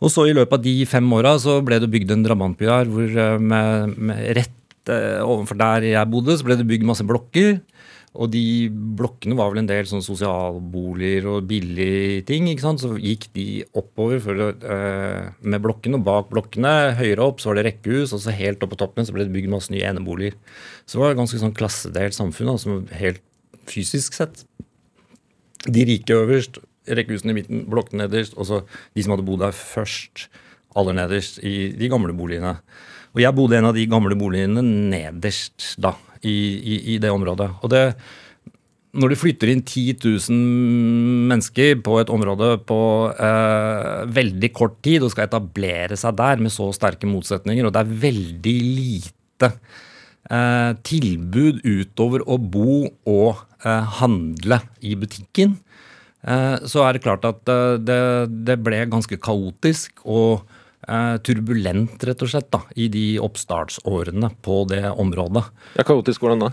Og 0.00 0.12
så 0.12 0.28
i 0.28 0.36
løpet 0.36 0.60
av 0.60 0.64
de 0.64 0.74
fem 0.88 1.10
åra 1.12 1.34
ble 1.66 1.80
det 1.82 1.90
bygd 1.92 2.14
en 2.14 2.22
drabantby 2.24 2.68
her, 2.70 2.88
hvor 2.88 3.18
eh, 3.24 3.36
med, 3.42 3.98
med 3.98 4.22
rett 4.38 4.92
eh, 4.92 5.20
overfor 5.24 5.58
der 5.60 5.90
jeg 5.90 6.12
bodde, 6.12 6.38
så 6.38 6.46
ble 6.46 6.56
det 6.60 6.68
bygd 6.70 6.86
masse 6.88 7.06
blokker. 7.06 7.58
Og 8.18 8.26
de 8.32 8.66
blokkene 8.98 9.36
var 9.38 9.52
vel 9.52 9.60
en 9.62 9.68
del 9.68 9.86
sånn 9.86 10.02
sosialboliger 10.02 11.28
og 11.30 11.44
billige 11.50 12.24
ting. 12.26 12.48
ikke 12.50 12.64
sant? 12.64 12.82
Så 12.82 12.96
gikk 12.98 13.28
de 13.36 13.62
oppover 13.70 14.18
for, 14.20 14.34
eh, 14.34 15.30
med 15.42 15.62
blokkene, 15.62 15.94
og 15.94 16.04
bak 16.04 16.30
blokkene, 16.30 16.96
høyere 16.98 17.22
opp, 17.22 17.38
så 17.38 17.50
var 17.50 17.62
det 17.62 17.66
rekkehus, 17.66 18.12
og 18.12 18.20
så 18.20 18.34
helt 18.34 18.62
opp 18.62 18.70
på 18.70 18.78
toppen 18.78 19.06
så 19.06 19.12
ble 19.12 19.24
det 19.24 19.32
bygd 19.32 19.48
masse 19.48 19.70
nye 19.70 19.86
eneboliger. 19.86 20.34
Så 20.86 20.98
det 20.98 21.00
var 21.00 21.10
et 21.12 21.18
ganske 21.18 21.38
sånn 21.38 21.54
klassedelt 21.54 22.12
samfunn, 22.12 22.50
altså 22.50 22.88
helt 22.90 23.22
fysisk 23.66 24.12
sett. 24.12 24.44
De 25.70 25.84
rike 25.84 26.10
øverst, 26.10 26.58
rekkehusene 26.88 27.30
i 27.30 27.42
midten, 27.42 27.66
blokkene 27.70 28.08
nederst, 28.08 28.34
og 28.36 28.46
så 28.46 28.64
de 28.96 29.02
som 29.02 29.12
hadde 29.14 29.26
bodd 29.26 29.38
der 29.38 29.52
først, 29.52 30.28
aller 30.74 30.94
nederst, 30.94 31.38
i 31.44 31.70
de 31.70 31.88
gamle 31.88 32.12
boligene. 32.12 32.58
Og 33.14 33.22
jeg 33.22 33.34
bodde 33.34 33.56
en 33.58 33.66
av 33.66 33.74
de 33.74 33.86
gamle 33.86 34.16
boligene 34.18 34.62
nederst 34.62 35.76
da, 35.78 35.94
i, 36.26 36.36
i, 36.58 36.80
i 36.94 36.98
det 37.02 37.12
området. 37.12 37.48
Og 37.62 37.72
det, 37.72 37.84
når 38.98 39.12
du 39.12 39.18
flytter 39.20 39.52
inn 39.52 39.62
10 39.62 40.00
000 40.02 41.28
mennesker 41.30 41.78
på 41.84 42.00
et 42.00 42.10
område 42.12 42.52
på 42.66 42.80
eh, 43.14 44.02
veldig 44.10 44.50
kort 44.56 44.80
tid 44.84 45.06
og 45.06 45.14
skal 45.14 45.28
etablere 45.28 45.98
seg 46.00 46.18
der 46.18 46.42
med 46.42 46.54
så 46.54 46.70
sterke 46.74 47.08
motsetninger, 47.10 47.66
og 47.66 47.74
det 47.74 47.84
er 47.84 47.96
veldig 48.06 48.56
lite 48.66 49.52
eh, 50.26 50.72
tilbud 50.90 51.62
utover 51.62 52.26
å 52.26 52.40
bo 52.42 52.82
og 53.06 53.44
eh, 53.62 53.98
handle 54.00 54.62
i 54.82 54.96
butikken, 54.98 55.54
eh, 56.26 56.56
så 56.66 56.86
er 56.86 56.96
det 56.96 57.04
klart 57.06 57.28
at 57.30 57.52
eh, 57.52 57.76
det, 57.78 58.00
det 58.48 58.58
ble 58.64 58.82
ganske 58.90 59.20
kaotisk 59.22 60.02
og 60.02 60.42
turbulent, 61.26 62.02
rett 62.08 62.24
og 62.24 62.32
slett, 62.32 62.48
da, 62.50 62.64
i 62.74 62.88
de 62.92 63.04
oppstartsårene 63.22 64.32
på 64.42 64.64
det 64.70 64.84
området. 64.90 65.44
Ja, 65.78 65.86
Kaotisk, 65.86 66.24
hvordan 66.24 66.48
da? 66.48 66.50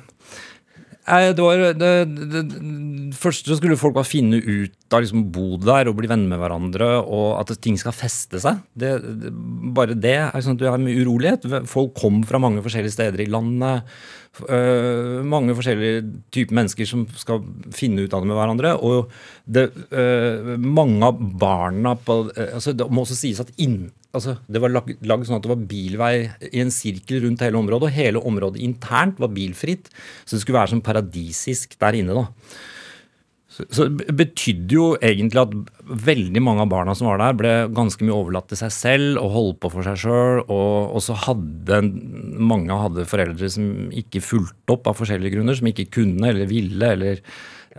Det 1.07 1.39
var 1.39 1.55
det, 1.55 1.79
det, 1.79 1.91
det 2.33 3.15
Først 3.15 3.47
så 3.47 3.55
skulle 3.55 3.77
folk 3.79 3.95
bare 3.95 4.07
finne 4.07 4.41
ut 4.43 4.91
av 4.91 5.05
liksom 5.05 5.29
bo 5.31 5.55
der 5.61 5.87
og 5.87 5.95
bli 5.99 6.09
venner 6.11 6.27
med 6.33 6.41
hverandre, 6.41 6.89
og 6.99 7.37
at 7.39 7.53
ting 7.63 7.77
skal 7.79 7.95
feste 7.95 8.41
seg. 8.43 8.59
Bare 8.75 9.95
det 9.95 10.17
er 10.19 10.43
sånn 10.43 10.57
at 10.57 10.61
du 10.61 10.67
har 10.67 10.81
mye 10.81 10.99
urolighet. 10.99 11.47
Folk 11.71 11.95
kom 11.95 12.19
fra 12.27 12.41
mange 12.43 12.63
forskjellige 12.65 12.97
steder 12.97 13.23
i 13.23 13.29
landet. 13.31 13.87
øh, 14.49 15.23
mange 15.23 15.55
forskjellige 15.55 16.03
typer 16.29 16.55
mennesker 16.59 16.85
som 16.85 17.07
skal 17.15 17.39
finne 17.73 18.03
ut 18.03 18.13
av 18.13 18.21
det 18.21 18.27
med 18.27 18.37
hverandre. 18.37 18.75
Og 18.83 19.09
det, 19.47 19.71
øh, 19.91 20.57
mange 20.59 21.07
av 21.07 21.23
barna 21.39 21.95
på 21.95 22.29
altså 22.35 22.73
Det 22.73 22.91
må 22.91 23.01
også 23.07 23.15
sies 23.15 23.39
at 23.39 23.55
inn, 23.57 23.91
altså 24.15 24.37
det 24.47 24.61
var 24.63 24.73
lag- 24.73 24.95
lagd 25.07 25.27
sånn 25.27 25.39
at 25.39 25.45
det 25.45 25.51
var 25.51 25.67
bilvei 25.69 26.13
i 26.51 26.63
en 26.63 26.73
sirkel 26.73 27.25
rundt 27.25 27.43
hele 27.43 27.59
området, 27.59 27.89
og 27.89 27.97
hele 27.97 28.23
området 28.23 28.63
internt 28.63 29.19
var 29.21 29.33
bilfritt. 29.35 29.91
Så 30.25 30.35
det 30.35 30.43
skulle 30.43 30.59
være 30.61 30.75
sånn 30.75 30.85
paradisisk 30.85 31.77
der 31.81 31.99
inne, 31.99 32.17
da. 32.17 32.27
Så, 33.57 33.87
det 33.89 34.13
betydde 34.13 34.75
jo 34.75 34.87
egentlig 35.01 35.41
at 35.41 35.53
veldig 36.05 36.41
mange 36.45 36.61
av 36.61 36.69
barna 36.69 36.93
som 36.97 37.07
var 37.09 37.17
der, 37.21 37.37
ble 37.39 37.53
ganske 37.73 38.05
mye 38.05 38.13
overlatt 38.13 38.51
til 38.51 38.59
seg 38.59 38.73
selv 38.75 39.21
og 39.23 39.31
holdt 39.33 39.59
på 39.63 39.71
for 39.73 39.87
seg 39.87 39.97
sjøl. 40.03 40.43
Og, 40.45 40.93
og 40.93 41.01
så 41.01 41.17
hadde 41.25 41.81
mange 42.37 42.77
hadde 42.77 43.07
foreldre 43.09 43.49
som 43.49 43.87
ikke 43.89 44.21
fulgte 44.21 44.75
opp 44.75 44.91
av 44.91 44.99
forskjellige 44.99 45.39
grunner. 45.39 45.57
Som 45.57 45.71
ikke 45.71 45.89
kunne 45.97 46.29
eller 46.29 46.49
ville, 46.51 46.91
eller 46.93 47.23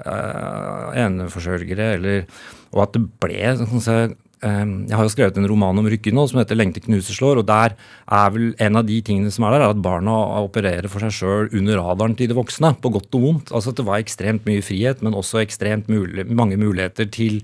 øh, 0.02 0.88
eneforsørgere. 1.04 1.92
Eller, 2.00 2.26
og 2.74 2.88
at 2.88 2.98
det 2.98 3.04
ble 3.22 3.54
sånn 3.62 3.84
Ehm, 3.86 4.16
jeg 4.38 4.94
har 4.94 5.02
jo 5.02 5.10
skrevet 5.10 5.38
en 5.40 5.48
roman 5.50 5.80
om 5.80 5.86
Rykke 5.90 6.12
nå 6.14 6.28
som 6.30 6.38
heter 6.38 6.54
'Lengte 6.54 6.82
knuseslår'. 6.84 7.38
og 7.38 7.46
Der 7.46 7.74
er 8.06 8.30
vel 8.30 8.54
en 8.58 8.76
av 8.76 8.86
de 8.86 9.00
tingene 9.02 9.30
som 9.30 9.44
er 9.44 9.50
der, 9.50 9.60
er 9.66 9.70
at 9.70 9.82
barna 9.82 10.14
opererer 10.46 10.88
for 10.88 11.00
seg 11.00 11.10
sjøl 11.10 11.48
under 11.58 11.78
radaren 11.78 12.16
til 12.16 12.28
de 12.28 12.34
voksne. 12.34 12.76
På 12.80 12.92
godt 12.92 13.14
og 13.14 13.22
vondt. 13.22 13.50
Altså 13.50 13.70
at 13.70 13.76
det 13.76 13.86
var 13.86 13.98
ekstremt 13.98 14.46
mye 14.46 14.62
frihet, 14.62 15.02
men 15.02 15.14
også 15.14 15.42
ekstremt 15.42 15.88
mulig, 15.88 16.26
mange 16.30 16.56
muligheter 16.56 17.10
til 17.10 17.42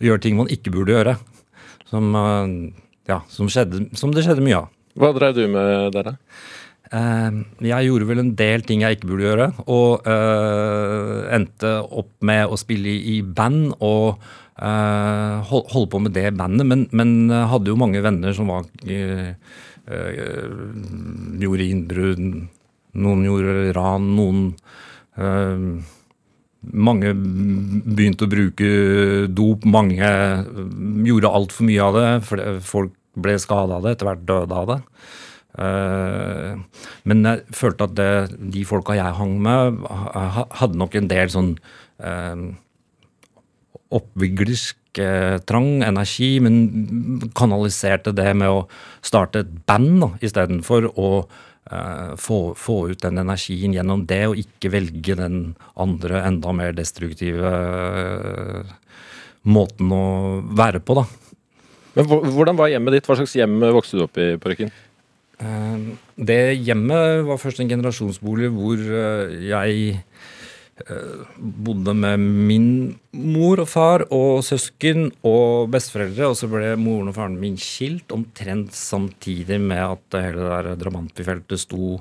å 0.00 0.04
gjøre 0.04 0.20
ting 0.20 0.36
man 0.36 0.48
ikke 0.48 0.70
burde 0.70 0.92
gjøre. 0.92 1.16
Som, 1.88 2.14
eh, 2.14 2.72
ja, 3.08 3.20
som, 3.28 3.48
skjedde, 3.48 3.96
som 3.96 4.12
det 4.12 4.24
skjedde 4.24 4.44
mye 4.44 4.56
av. 4.56 4.68
Hva 4.94 5.12
drev 5.16 5.34
du 5.34 5.48
med 5.48 5.92
der, 5.92 6.12
da? 6.12 6.16
Uh, 6.94 7.42
jeg 7.64 7.88
gjorde 7.88 8.06
vel 8.06 8.20
en 8.20 8.34
del 8.38 8.62
ting 8.62 8.84
jeg 8.84 8.98
ikke 8.98 9.08
burde 9.08 9.24
gjøre, 9.24 9.46
og 9.72 10.04
uh, 10.06 11.24
endte 11.34 11.72
opp 11.82 12.12
med 12.22 12.46
å 12.46 12.58
spille 12.60 12.92
i, 12.92 13.16
band 13.24 13.72
og 13.82 14.20
hold, 14.54 15.64
holde 15.72 15.90
på 15.90 15.98
med 16.04 16.14
det 16.14 16.28
bandet, 16.38 16.66
men, 16.68 16.86
men 16.94 17.32
hadde 17.50 17.72
jo 17.72 17.78
mange 17.80 18.02
venner 18.04 18.34
som 18.36 18.52
var 18.52 18.68
uh, 18.86 19.32
gjorde 21.42 21.66
innbrudd, 21.66 22.22
noen 22.94 23.26
gjorde 23.26 23.74
ran, 23.76 24.14
noen 24.18 24.46
Mange 26.64 27.10
begynte 27.14 28.24
å 28.24 28.30
bruke 28.32 28.68
dop, 29.28 29.66
mange 29.68 30.08
gjorde 31.04 31.32
altfor 31.36 31.68
mye 31.68 31.84
av 31.84 31.98
det. 31.98 32.06
Folk 32.64 32.94
ble 33.20 33.34
skada 33.38 33.76
av 33.76 33.84
det, 33.84 33.92
etter 33.94 34.08
hvert 34.08 34.24
døde 34.24 34.60
av 34.62 34.70
det. 34.70 34.78
Men 37.04 37.22
jeg 37.28 37.44
følte 37.54 37.86
at 37.86 37.94
det, 37.98 38.08
de 38.56 38.64
folka 38.66 38.96
jeg 38.96 39.18
hang 39.20 39.36
med, 39.44 39.84
hadde 40.56 40.80
nok 40.80 40.96
en 40.98 41.10
del 41.12 41.30
sånn 41.36 41.52
oppviglersk 43.92 45.00
eh, 45.02 45.38
trang, 45.46 45.82
energi, 45.86 46.38
men 46.42 47.28
kanaliserte 47.36 48.14
det 48.16 48.30
med 48.36 48.50
å 48.50 48.62
starte 49.04 49.44
et 49.44 49.50
band 49.68 50.06
istedenfor 50.24 50.88
å 50.94 51.10
eh, 51.20 52.14
få, 52.20 52.38
få, 52.58 52.78
ut 52.92 53.02
den 53.04 53.20
energien 53.22 53.74
gjennom 53.76 54.06
det, 54.10 54.22
og 54.30 54.40
ikke 54.40 54.72
velge 54.74 55.18
den 55.20 55.42
andre, 55.80 56.22
enda 56.24 56.54
mer 56.56 56.74
destruktive 56.76 57.52
eh, 57.52 58.72
måten 59.44 59.92
å 59.92 60.06
være 60.56 60.80
på, 60.80 60.98
da. 61.02 61.06
Men 61.94 62.08
Hvordan 62.08 62.56
var 62.58 62.72
hjemmet 62.72 62.96
ditt? 62.96 63.06
Hva 63.06 63.14
slags 63.20 63.36
hjem 63.38 63.60
vokste 63.70 64.00
du 64.00 64.08
opp 64.08 64.18
i 64.18 64.32
på 64.40 64.50
Røkken? 64.50 64.72
Eh, 65.38 65.84
det 66.16 66.40
hjemmet 66.64 67.22
var 67.28 67.38
først 67.42 67.60
en 67.62 67.70
generasjonsbolig 67.70 68.50
hvor 68.56 68.80
jeg 68.80 70.00
bodde 71.38 71.94
med 71.94 72.18
min 72.20 72.68
mor 73.14 73.62
og 73.62 73.68
far 73.70 74.04
og 74.12 74.42
søsken 74.46 75.06
og 75.26 75.70
besteforeldre. 75.72 76.30
Og 76.30 76.38
så 76.38 76.48
ble 76.50 76.74
moren 76.80 77.12
og 77.12 77.18
faren 77.18 77.36
min 77.40 77.58
skilt 77.60 78.12
omtrent 78.14 78.74
samtidig 78.76 79.60
med 79.62 79.82
at 79.84 80.18
hele 80.18 80.42
det 80.42 80.50
der 80.50 80.80
Dramantbyfeltet 80.82 81.62
sto 81.62 82.00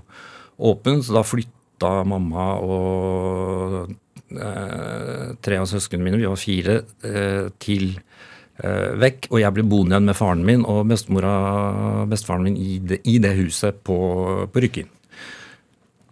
åpent. 0.57 1.05
Så 1.05 1.15
da 1.15 1.25
flytta 1.25 1.93
mamma 2.09 2.47
og 2.63 3.93
eh, 4.33 5.27
tre 5.43 5.61
av 5.61 5.69
søsknene 5.69 6.07
mine, 6.07 6.21
vi 6.21 6.29
var 6.29 6.41
fire, 6.41 6.79
eh, 7.05 7.51
til 7.61 7.91
eh, 7.93 8.89
vekk. 9.03 9.29
Og 9.31 9.43
jeg 9.43 9.57
ble 9.57 9.67
boende 9.69 9.97
igjen 9.97 10.09
med 10.09 10.17
faren 10.17 10.45
min 10.47 10.65
og 10.65 10.87
bestemora 10.89 12.07
bestefaren 12.09 12.49
min 12.49 12.57
i 12.57 12.79
det, 12.81 13.03
i 13.05 13.19
det 13.21 13.35
huset 13.37 13.83
på, 13.85 13.99
på 14.49 14.65
Rykken. 14.65 14.89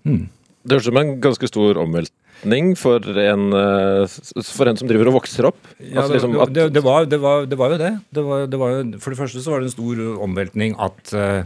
Hmm. 0.06 0.30
Det 0.62 0.76
høres 0.76 0.86
ut 0.86 0.92
som 0.92 1.00
en 1.02 1.16
ganske 1.22 1.48
stor 1.50 1.78
omvelt 1.82 2.14
retning 2.42 2.74
for 2.80 3.00
en, 3.22 3.54
eh, 3.54 4.18
for 4.42 4.68
en 4.68 4.78
som 4.78 4.90
driver 4.90 5.12
og 5.12 5.22
vokser 5.22 5.46
opp? 5.52 5.60
Ja, 5.80 6.02
altså 6.02 6.18
liksom 6.18 6.34
det, 6.54 6.74
det, 6.74 6.84
var, 6.84 7.06
det, 7.06 7.20
var, 7.22 7.46
det, 7.46 7.58
var, 7.58 7.72
jo 7.72 7.78
det. 7.78 7.94
det, 8.10 8.24
var, 8.24 8.48
det 8.48 8.60
var 8.60 8.74
jo, 8.74 8.84
for 9.00 9.14
det 9.14 9.20
første 9.22 9.42
så 9.42 9.54
var 9.54 9.62
det 9.62 9.70
en 9.70 9.78
stor 9.78 10.02
omveltning 10.26 10.76
at 10.80 11.14
uh, 11.14 11.44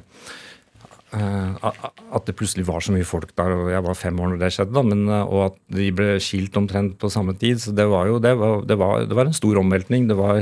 at 1.15 2.25
det 2.27 2.35
plutselig 2.35 2.65
var 2.67 2.83
så 2.83 2.91
mye 2.91 3.07
folk 3.07 3.29
der, 3.37 3.53
og 3.55 3.69
jeg 3.71 3.83
var 3.85 3.95
fem 3.95 4.17
år 4.19 4.33
når 4.33 4.39
det 4.41 4.49
skjedde, 4.51 4.73
da, 4.75 4.81
men, 4.83 5.05
og 5.07 5.45
at 5.45 5.59
de 5.71 5.85
ble 5.95 6.17
skilt 6.19 6.57
omtrent 6.59 6.97
på 6.99 7.11
samme 7.13 7.37
tid. 7.39 7.61
Så 7.63 7.71
det 7.71 7.85
var 7.87 8.09
jo 8.09 8.17
det 8.19 8.33
var, 8.35 8.65
det 8.67 8.75
var, 8.75 9.05
det 9.07 9.15
var 9.15 9.29
en 9.29 9.37
stor 9.37 9.61
omveltning. 9.61 10.09
Det 10.09 10.17
var 10.19 10.41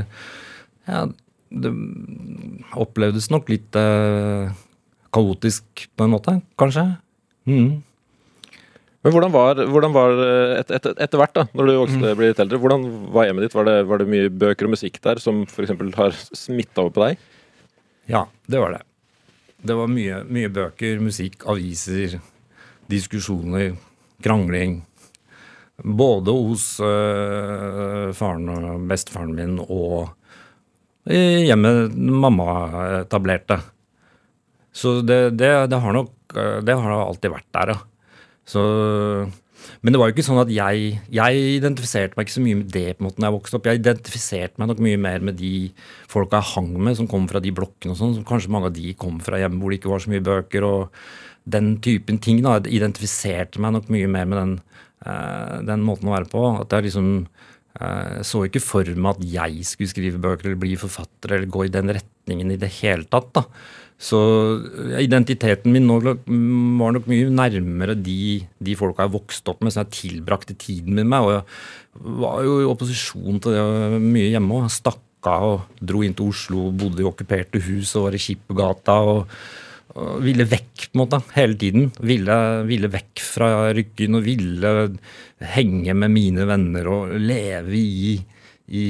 ja, 0.89 1.03
det 1.53 1.71
opplevdes 2.73 3.29
nok 3.29 3.51
litt 3.53 3.77
eh, 3.77 4.49
kaotisk 5.13 5.85
på 5.93 6.07
en 6.07 6.15
måte, 6.15 6.39
kanskje. 6.57 6.87
Mm. 7.45 7.83
Men 9.03 9.11
hvordan 9.11 9.33
var, 9.33 9.59
hvordan 9.67 9.91
var 9.91 10.13
et, 10.61 10.69
et, 10.71 10.85
etter 10.95 11.19
hvert, 11.19 11.33
da, 11.35 11.43
når 11.51 11.67
du 11.67 11.73
vokste, 11.75 11.99
mm. 11.99 12.13
ble 12.15 12.29
litt 12.29 12.39
eldre, 12.39 12.59
hvordan 12.63 12.85
var 13.11 13.27
hjemmet 13.27 13.47
ditt? 13.47 13.57
Var 13.57 13.67
det, 13.67 13.75
var 13.89 13.99
det 13.99 14.07
mye 14.13 14.31
bøker 14.31 14.69
og 14.69 14.75
musikk 14.77 15.01
der 15.03 15.19
som 15.19 15.41
f.eks. 15.43 15.73
har 15.97 16.15
smitta 16.31 16.85
over 16.85 16.95
på 16.95 17.03
deg? 17.03 17.25
Ja, 18.11 18.23
det 18.47 18.63
var 18.63 18.77
det. 18.77 18.81
Det 19.63 19.75
var 19.75 19.91
mye, 19.91 20.23
mye 20.27 20.51
bøker, 20.55 21.03
musikk, 21.03 21.43
aviser, 21.51 22.17
diskusjoner, 22.91 23.75
krangling. 24.23 24.81
Både 25.83 26.31
hos 26.35 26.65
øh, 26.83 28.11
faren 28.15 28.51
og 28.55 28.83
bestefaren 28.87 29.35
min 29.35 29.57
og 29.63 30.13
i 31.11 31.49
hjemmet 31.49 31.95
mamma 31.95 32.45
etablerte. 33.01 33.59
Så 34.71 35.01
det, 35.03 35.35
det, 35.35 35.51
det, 35.67 35.79
har 35.79 35.93
nok 35.93 36.13
Det 36.63 36.73
har 36.73 36.93
alltid 36.95 37.33
vært 37.33 37.49
der, 37.53 37.73
ja. 37.75 37.81
Så, 38.49 38.61
men 39.81 39.95
det 39.95 39.99
var 39.99 40.09
jo 40.09 40.15
ikke 40.17 40.25
sånn 40.27 40.41
at 40.41 40.49
jeg 40.51 40.97
Jeg 41.15 41.43
identifiserte 41.55 42.17
meg 42.17 42.27
ikke 42.27 42.35
så 42.35 42.43
mye 42.43 42.57
med 42.59 42.71
det 42.73 42.97
på 42.97 43.03
en 43.03 43.07
måte 43.07 43.21
når 43.23 43.29
jeg 43.29 43.37
vokste 43.37 43.59
opp. 43.59 43.69
Jeg 43.69 43.81
identifiserte 43.81 44.59
meg 44.59 44.71
nok 44.71 44.81
mye 44.83 45.03
mer 45.05 45.27
med 45.29 45.39
de 45.39 45.53
folka 46.11 46.41
jeg 46.41 46.51
hang 46.55 46.73
med, 46.77 46.97
som 46.99 47.09
kom 47.11 47.29
fra 47.31 47.43
de 47.43 47.53
blokkene 47.55 47.95
og 47.95 48.01
sånn. 48.01 48.17
Kanskje 48.27 48.51
mange 48.53 48.71
av 48.71 48.75
de 48.75 48.95
kom 48.99 49.21
fra 49.23 49.39
hjem 49.41 49.61
hvor 49.61 49.71
det 49.71 49.79
ikke 49.79 49.93
var 49.93 50.03
så 50.03 50.13
mye 50.13 50.25
bøker. 50.25 50.67
og 50.67 51.05
den 51.43 51.77
typen 51.83 52.19
ting. 52.19 52.41
da, 52.43 52.59
Jeg 52.59 52.79
identifiserte 52.79 53.59
meg 53.59 53.73
nok 53.75 53.89
mye 53.91 54.07
mer 54.07 54.25
med 54.25 54.37
den, 54.39 54.53
uh, 55.05 55.59
den 55.65 55.83
måten 55.83 56.07
å 56.07 56.15
være 56.15 56.31
på. 56.31 56.43
At 56.61 56.71
jeg 56.71 56.89
liksom 56.89 57.27
jeg 57.73 58.25
så 58.29 58.43
ikke 58.45 58.61
for 58.61 58.85
meg 58.85 59.15
at 59.15 59.23
jeg 59.25 59.63
skulle 59.65 59.89
skrive 59.89 60.21
bøker 60.21 60.45
eller 60.45 60.59
bli 60.61 60.75
forfatter 60.77 61.33
eller 61.33 61.49
gå 61.49 61.65
i 61.65 61.71
den 61.73 61.89
retningen 61.89 62.51
i 62.53 62.59
det 62.61 62.69
hele 62.83 63.07
tatt. 63.09 63.31
da. 63.33 63.47
Så 64.01 64.19
identiteten 64.99 65.71
min 65.73 65.85
nå 65.87 65.99
var 66.03 66.95
nok 66.95 67.07
mye 67.07 67.29
nærmere 67.31 67.95
de, 67.95 68.43
de 68.59 68.75
folka 68.75 69.05
jeg 69.05 69.15
vokste 69.15 69.53
opp 69.53 69.63
med, 69.63 69.73
som 69.73 69.85
jeg 69.85 69.95
tilbrakte 69.99 70.57
tiden 70.59 70.97
min 70.97 71.09
med. 71.09 71.23
Og 71.23 71.33
jeg 71.35 72.15
var 72.23 72.43
jo 72.43 72.59
i 72.61 72.69
opposisjon 72.69 73.41
til 73.43 73.55
det 73.57 74.01
mye 74.03 74.31
hjemme 74.33 74.59
òg. 74.59 74.71
Stakk 74.73 75.29
av 75.29 75.45
og 75.47 75.77
dro 75.79 76.03
inn 76.03 76.15
til 76.17 76.33
Oslo, 76.33 76.67
bodde 76.75 77.03
i 77.03 77.07
okkuperte 77.07 77.61
hus 77.63 77.93
og 77.95 78.09
var 78.09 78.17
i 78.17 78.23
Skippergata. 78.23 78.97
Og, 79.07 79.37
og, 79.93 80.13
ville 80.25 80.47
vekk 80.49 80.89
på 80.89 80.97
en 80.97 81.03
måte, 81.05 81.21
hele 81.37 81.59
tiden. 81.61 81.89
Ville, 82.03 82.37
ville 82.67 82.91
vekk 82.91 83.23
fra 83.23 83.53
Ryggen 83.77 84.19
og 84.19 84.27
ville 84.27 84.73
henge 85.53 85.95
med 85.95 86.11
mine 86.11 86.47
venner 86.49 86.91
og 86.91 87.15
leve 87.21 87.77
i, 87.79 88.17
i 88.73 88.85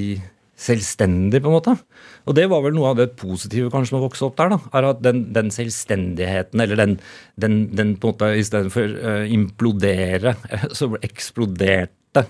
selvstendig, 0.57 1.43
på 1.43 1.51
en 1.51 1.59
måte. 1.59 1.77
Og 2.23 2.37
det 2.37 2.45
var 2.51 2.63
vel 2.63 2.75
noe 2.75 2.91
av 2.93 2.99
det 2.99 3.13
positive 3.19 3.71
kanskje 3.73 3.95
med 3.95 4.01
å 4.01 4.05
vokse 4.05 4.27
opp 4.27 4.37
der. 4.39 4.53
da, 4.53 4.59
er 4.79 4.89
at 4.91 5.01
Den, 5.03 5.25
den 5.35 5.51
selvstendigheten, 5.53 6.63
eller 6.63 6.79
den, 6.79 6.95
den, 7.35 7.57
den, 7.75 7.97
på 7.97 8.11
en 8.11 8.15
måte 8.15 8.31
istedenfor 8.39 8.95
uh, 8.95 9.09
eh, 9.17 9.33
implodere, 9.35 10.37
så 10.77 10.93
eksploderte 11.03 12.27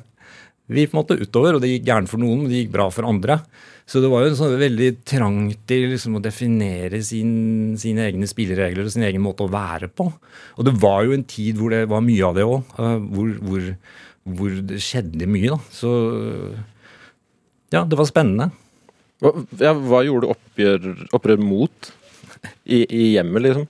vi 0.74 0.88
på 0.88 0.96
en 0.96 1.02
måte 1.02 1.20
utover. 1.20 1.58
Og 1.58 1.64
det 1.64 1.76
gikk 1.76 1.86
gærent 1.92 2.10
for 2.10 2.24
noen, 2.24 2.44
men 2.44 2.52
det 2.52 2.64
gikk 2.64 2.74
bra 2.74 2.90
for 2.94 3.10
andre. 3.10 3.42
Så 3.86 4.00
det 4.00 4.10
var 4.10 4.24
jo 4.24 4.32
en 4.32 4.40
sånn 4.40 4.56
veldig 4.62 4.90
trang 5.06 5.40
til 5.68 5.90
liksom, 5.92 6.16
å 6.18 6.24
definere 6.24 7.02
sin, 7.04 7.76
sine 7.80 8.08
egne 8.08 8.30
spilleregler 8.32 8.88
og 8.88 8.94
sin 8.94 9.04
egen 9.06 9.22
måte 9.22 9.44
å 9.46 9.52
være 9.52 9.92
på. 9.92 10.08
Og 10.56 10.66
det 10.66 10.74
var 10.82 11.04
jo 11.06 11.14
en 11.18 11.28
tid 11.28 11.60
hvor 11.60 11.76
det 11.76 11.84
var 11.92 12.06
mye 12.06 12.30
av 12.30 12.40
det 12.40 12.48
òg. 12.48 12.74
Uh, 12.80 12.86
eh, 12.88 13.08
hvor, 13.14 13.32
hvor, 13.44 13.70
hvor, 14.40 14.60
det 14.72 14.82
skjedde 14.82 15.30
mye. 15.30 15.54
da, 15.54 15.62
så 15.76 15.94
ja, 17.74 17.84
det 17.84 17.98
var 18.00 18.10
spennende. 18.10 18.52
Hva, 19.24 19.32
ja, 19.62 19.72
hva 19.72 20.02
gjorde 20.04 20.34
oppgjør, 20.34 20.90
opprør 21.16 21.40
mot 21.40 21.90
i, 22.68 22.82
i, 22.84 23.04
hjemmet, 23.14 23.46
liksom? 23.46 23.70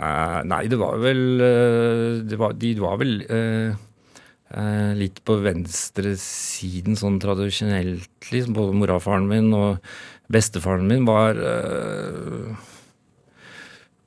Uh, 0.00 0.40
nei, 0.48 0.64
det 0.72 0.78
var 0.80 0.96
vel 1.02 1.20
uh, 1.44 2.20
det 2.24 2.38
var, 2.40 2.54
De 2.56 2.70
var 2.80 2.96
vel 3.02 3.18
uh, 3.28 3.74
litt 4.96 5.20
på 5.28 5.36
venstresiden 5.44 6.96
sånn 6.96 7.20
tradisjonelt, 7.20 8.30
liksom. 8.32 8.56
Både 8.56 8.78
mora 8.80 8.96
og 8.96 9.04
faren 9.04 9.28
min 9.28 9.52
og 9.54 9.76
bestefaren 10.32 10.88
min 10.88 11.04
var 11.04 11.38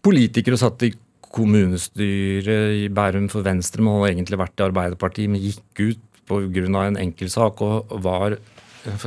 politikere 0.04 0.58
og 0.58 0.64
satt 0.64 0.86
i 0.88 0.92
kommunestyret 1.34 2.82
i 2.84 2.90
Bærum 2.94 3.30
for 3.32 3.46
Venstre, 3.46 3.82
men 3.84 3.98
hadde 3.98 4.12
egentlig 4.12 4.40
vært 4.42 4.60
i 4.60 4.66
Arbeiderpartiet, 4.68 5.32
men 5.32 5.42
gikk 5.42 5.82
ut 5.84 6.04
pga. 6.28 6.84
en 6.88 7.00
enkeltsak 7.00 7.62
og 7.62 7.96
var 8.04 8.38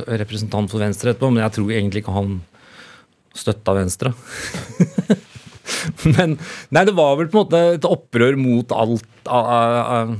representant 0.07 0.71
for 0.71 0.81
Venstre 0.81 1.13
etterpå, 1.13 1.29
men 1.33 1.43
jeg 1.45 1.55
tror 1.57 1.73
egentlig 1.73 2.03
ikke 2.03 2.15
han 2.15 2.39
støtta 3.37 3.75
Venstre. 3.77 4.13
men 6.15 6.37
Nei, 6.73 6.83
det 6.87 6.95
var 6.97 7.17
vel 7.19 7.29
på 7.29 7.37
en 7.37 7.45
måte 7.45 7.61
et 7.75 7.87
opprør 7.87 8.37
mot 8.39 8.73
alt 8.75 9.31
uh, 9.31 10.15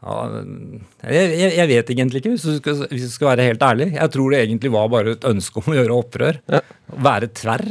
jeg, 0.00 1.32
jeg, 1.52 1.66
vet 1.68 1.90
egentlig 1.92 2.22
ikke, 2.22 2.32
hvis 2.32 2.46
du, 2.46 2.54
skal, 2.56 2.84
hvis 2.88 3.04
du, 3.04 3.12
skal, 3.12 3.32
være 3.34 3.50
helt 3.50 3.64
ærlig. 3.64 3.90
Jeg 3.98 4.12
tror 4.14 4.32
det 4.32 4.40
egentlig 4.40 4.72
var 4.72 4.88
bare 4.92 5.16
et 5.16 5.26
ønske 5.28 5.60
om 5.60 5.72
å 5.72 5.76
gjøre 5.76 5.98
opprør. 5.98 6.40
Ja. 6.48 6.62
Være 7.04 7.28
tverr. 7.36 7.66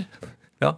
Ja. 0.62 0.76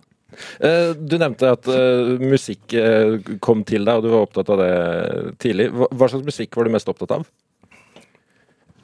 Eh, 0.64 0.94
du 0.96 1.18
nevnte 1.20 1.52
at 1.58 1.68
uh, 1.68 2.16
musikk 2.24 2.72
uh, 2.80 3.20
kom 3.44 3.66
til 3.68 3.84
deg, 3.84 4.00
og 4.00 4.06
du 4.06 4.14
var 4.14 4.28
opptatt 4.30 4.52
av 4.56 4.64
det 4.64 4.72
tidlig. 5.44 5.68
Hva 5.76 6.08
slags 6.08 6.28
musikk 6.28 6.56
var 6.56 6.70
du 6.70 6.76
mest 6.78 6.92
opptatt 6.92 7.18
av? 7.20 7.28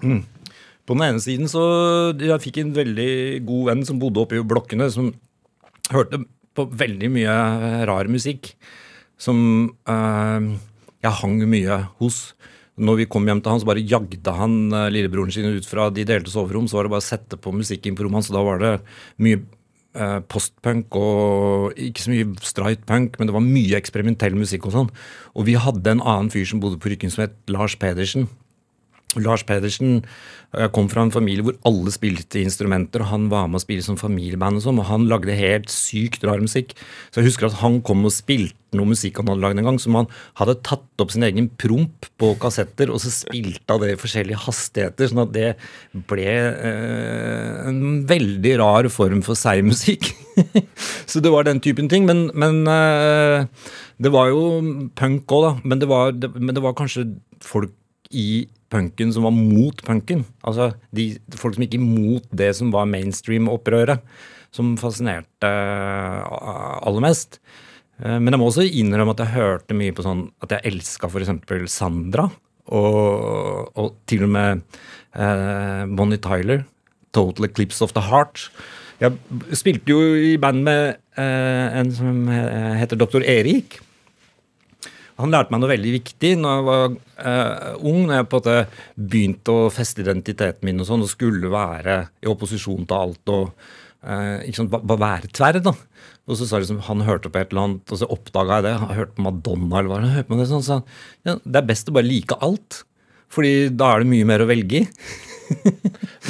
Mm. 0.03 0.25
På 0.88 0.95
den 0.95 1.03
ene 1.03 1.23
siden 1.23 1.49
så 1.51 1.63
Jeg 2.15 2.43
fikk 2.45 2.61
en 2.61 2.73
veldig 2.75 3.43
god 3.47 3.71
venn 3.71 3.85
som 3.88 3.99
bodde 4.01 4.23
oppe 4.23 4.39
i 4.39 4.45
blokkene, 4.45 4.89
som 4.93 5.11
hørte 5.91 6.23
på 6.57 6.67
veldig 6.73 7.09
mye 7.13 7.33
rar 7.89 8.09
musikk. 8.11 8.53
Som 9.19 9.39
uh, 9.89 10.39
jeg 11.03 11.19
hang 11.21 11.41
mye 11.49 11.81
hos. 11.99 12.21
Når 12.77 13.01
vi 13.01 13.09
kom 13.09 13.25
hjem 13.25 13.41
til 13.41 13.51
han, 13.51 13.61
så 13.61 13.67
bare 13.67 13.83
jagde 13.83 14.33
han 14.38 14.69
lillebroren 14.93 15.33
sin 15.33 15.49
ut 15.49 15.65
fra 15.65 15.89
de 15.89 16.05
delte 16.05 16.29
soverom. 16.29 16.69
Så 16.69 16.77
var 16.77 16.85
det 16.85 16.93
bare 16.93 17.05
å 17.05 17.07
sette 17.07 17.39
på 17.41 17.53
musikken 17.55 17.97
på 17.97 18.05
rommet 18.05 18.21
hans, 18.21 18.33
da 18.33 18.43
var 18.45 18.61
det 18.61 18.73
mye 19.21 19.41
Eh, 19.97 20.17
postpunk 20.29 20.93
og 20.99 21.77
ikke 21.81 22.03
så 22.03 22.11
mye 22.11 22.25
straight 22.45 22.83
punk, 22.85 23.15
men 23.17 23.29
det 23.29 23.33
var 23.33 23.41
mye 23.41 23.79
eksperimentell 23.79 24.35
musikk 24.38 24.67
og 24.69 24.75
sånn. 24.75 24.89
Og 25.33 25.47
vi 25.47 25.55
hadde 25.57 25.95
en 25.95 26.03
annen 26.03 26.29
fyr 26.33 26.45
som 26.45 26.61
bodde 26.61 26.77
på 26.81 26.91
Rykken 26.91 27.13
som 27.13 27.23
het 27.23 27.33
Lars 27.49 27.73
Pedersen. 27.81 28.27
Lars 29.24 29.45
Pedersen 29.47 30.01
jeg 30.55 30.72
kom 30.72 30.86
fra 30.88 31.03
en 31.03 31.11
familie 31.11 31.43
hvor 31.43 31.57
alle 31.68 31.91
spilte 31.91 32.39
instrumenter. 32.39 33.03
og 33.03 33.11
Han 33.11 33.26
var 33.32 33.49
med 33.51 33.59
å 33.59 33.65
spille 33.65 33.84
som 33.84 33.97
familieband, 33.99 34.59
og 34.59 34.63
sånn, 34.63 34.80
og 34.80 34.88
han 34.88 35.07
lagde 35.11 35.36
helt 35.36 35.68
sykt 35.74 36.24
rar 36.24 36.39
musikk. 36.39 36.72
Så 37.11 37.20
jeg 37.20 37.28
husker 37.28 37.49
at 37.49 37.59
han 37.59 37.82
kom 37.86 38.05
og 38.07 38.15
spilte 38.15 38.55
noe 38.78 38.89
musikk 38.89 39.20
han 39.20 39.30
hadde 39.32 39.43
lagd 39.43 39.59
en 39.59 39.68
gang, 39.68 39.78
som 39.80 39.95
han 39.99 40.09
hadde 40.39 40.57
tatt 40.68 41.03
opp 41.03 41.11
sin 41.11 41.26
egen 41.28 41.49
promp 41.59 42.07
på 42.20 42.32
kassetter, 42.39 42.91
og 42.91 42.99
så 43.03 43.11
spilte 43.11 43.76
han 43.76 43.84
det 43.84 43.93
i 43.93 43.99
forskjellige 43.99 44.41
hastigheter, 44.45 45.11
sånn 45.11 45.24
at 45.24 45.36
det 45.36 45.47
ble 46.09 46.28
eh, 46.32 47.53
en 47.68 47.82
veldig 48.07 48.57
rar 48.63 48.89
form 48.93 49.24
for 49.28 49.39
seig 49.39 49.68
musikk. 49.68 50.13
så 51.11 51.24
det 51.24 51.34
var 51.34 51.47
den 51.47 51.59
typen 51.63 51.91
ting. 51.91 52.07
Men, 52.07 52.30
men 52.36 52.63
eh, 52.72 53.47
det 53.99 54.15
var 54.15 54.32
jo 54.32 54.43
punk 54.95 55.28
òg, 55.28 55.47
da. 55.47 55.55
Men 55.68 55.84
det, 55.84 55.91
var, 55.91 56.15
det, 56.15 56.32
men 56.39 56.55
det 56.55 56.63
var 56.63 56.78
kanskje 56.78 57.09
folk 57.43 57.76
i 58.15 58.47
punken 58.74 59.13
som 59.13 59.28
var 59.28 59.36
mot 59.36 59.84
punken. 59.86 60.24
Altså 60.47 60.72
de, 60.95 61.11
folk 61.39 61.55
som 61.55 61.65
gikk 61.65 61.78
imot 61.80 62.28
det 62.36 62.51
som 62.57 62.72
var 62.74 62.89
mainstream-opprøret, 62.89 64.03
som 64.55 64.76
fascinerte 64.80 65.47
uh, 65.49 66.80
aller 66.82 67.03
mest. 67.03 67.39
Uh, 68.01 68.18
men 68.18 68.32
jeg 68.34 68.41
må 68.41 68.49
også 68.49 68.68
innrømme 68.68 69.15
at 69.15 69.24
jeg 69.24 69.36
hørte 69.36 69.78
mye 69.78 69.95
på 69.95 70.05
sånn 70.05 70.28
at 70.43 70.57
jeg 70.57 70.74
elska 70.74 71.09
f.eks. 71.11 71.34
Sandra. 71.74 72.30
Og, 72.68 73.70
og, 73.80 73.93
til 74.11 74.26
og 74.26 74.32
med 74.34 74.59
eh, 75.15 75.86
Bonnie 75.95 76.20
Tyler. 76.20 76.65
Total 77.15 77.47
Eclipse 77.47 77.80
of 77.86 77.93
the 77.95 78.03
Heart. 78.03 78.49
Jeg 78.99 79.15
spilte 79.55 79.93
jo 79.93 80.01
i 80.20 80.34
band 80.41 80.65
med 80.65 80.97
en 81.15 81.93
som 81.95 82.28
heter 82.28 82.99
Doktor 82.99 83.24
Erik. 83.24 83.78
Han 85.18 85.34
lærte 85.34 85.53
meg 85.53 85.63
noe 85.63 85.72
veldig 85.72 85.91
viktig 85.95 86.32
når 86.38 86.53
jeg 86.53 86.65
var 86.68 86.86
eh, 87.32 87.76
ung, 87.82 88.03
når 88.05 88.20
jeg 88.20 88.30
på 88.30 88.38
en 88.38 88.43
måte 88.43 89.05
begynte 89.13 89.55
å 89.55 89.70
feste 89.74 90.03
identiteten 90.03 90.68
min 90.68 90.84
og 90.84 90.89
sånn, 90.89 91.05
og 91.05 91.11
skulle 91.11 91.51
være 91.51 91.99
i 92.22 92.30
opposisjon 92.30 92.86
til 92.86 92.97
alt 92.97 93.34
og 93.34 93.47
eh, 94.05 94.45
ikke 94.45 94.59
sant, 94.61 94.76
bare 94.78 95.01
være 95.01 95.32
tverr. 95.34 95.61
da. 95.65 95.74
Og 96.28 96.38
så 96.38 96.45
sa 96.45 96.59
liksom, 96.61 96.84
han 96.86 97.05
hørte 97.07 97.32
på 97.32 97.39
et 97.41 97.53
eller 97.53 97.63
annet, 97.63 97.93
og 97.93 98.01
så 98.01 98.09
oppdaga 98.13 98.59
jeg 98.59 98.68
det. 98.68 98.76
Han 98.84 98.93
hørte 98.97 99.18
på 99.18 99.26
Madonna 99.26 99.80
eller 99.80 99.91
hva 99.93 100.01
han 100.01 100.18
hørte 100.20 100.49
sånn, 100.51 100.65
så 100.65 100.82
ja, 101.26 101.38
Det 101.39 101.61
er 101.61 101.70
best 101.72 101.89
å 101.89 101.95
bare 101.95 102.09
like 102.09 102.38
alt. 102.43 102.84
Fordi 103.34 103.72
da 103.76 103.93
er 103.93 104.03
det 104.03 104.11
mye 104.11 104.28
mer 104.28 104.43
å 104.43 104.49
velge 104.49 104.84
i. 104.84 104.89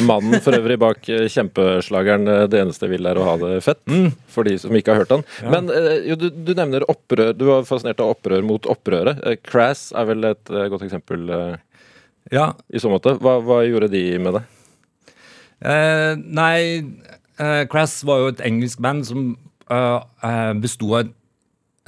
Mannen 0.10 0.42
for 0.46 0.56
øvrig 0.58 0.78
bak 0.82 1.08
eh, 1.10 1.26
kjempeslageren 1.32 2.28
eh, 2.30 2.44
'Det 2.48 2.60
eneste 2.62 2.90
vil 2.92 3.08
er 3.10 3.18
å 3.18 3.26
ha 3.26 3.38
det 3.42 3.62
fett', 3.66 3.84
mm. 3.90 4.12
for 4.30 4.48
de 4.48 4.58
som 4.62 4.76
ikke 4.78 4.94
har 4.94 5.04
hørt 5.04 5.16
han. 5.16 5.24
Ja. 5.42 5.54
Men 5.56 5.72
eh, 5.74 6.04
jo, 6.12 6.20
du, 6.22 6.28
du, 6.30 6.54
nevner 6.58 6.86
opprør. 6.92 7.34
Du 7.38 7.48
var 7.50 7.66
fascinert 7.70 8.04
av 8.04 8.14
opprør 8.16 8.46
mot 8.46 8.70
opprøret. 8.70 9.24
Crass 9.48 9.90
er 9.98 10.12
vel 10.12 10.30
et 10.30 10.54
godt 10.72 10.86
eksempel 10.86 11.32
ja. 12.32 12.52
i 12.70 12.82
så 12.82 12.92
måte. 12.92 13.18
Hva, 13.22 13.40
hva 13.44 13.64
gjorde 13.66 13.92
de 13.94 14.04
med 14.22 14.40
det? 14.40 14.46
Eh, 15.66 16.14
nei, 16.22 16.86
eh, 17.42 17.64
Crass 17.72 18.04
var 18.06 18.22
jo 18.22 18.34
et 18.34 18.44
engelsk 18.46 18.82
band 18.84 19.08
som 19.08 19.32
eh, 19.72 20.54
besto 20.62 20.92
av 21.00 21.14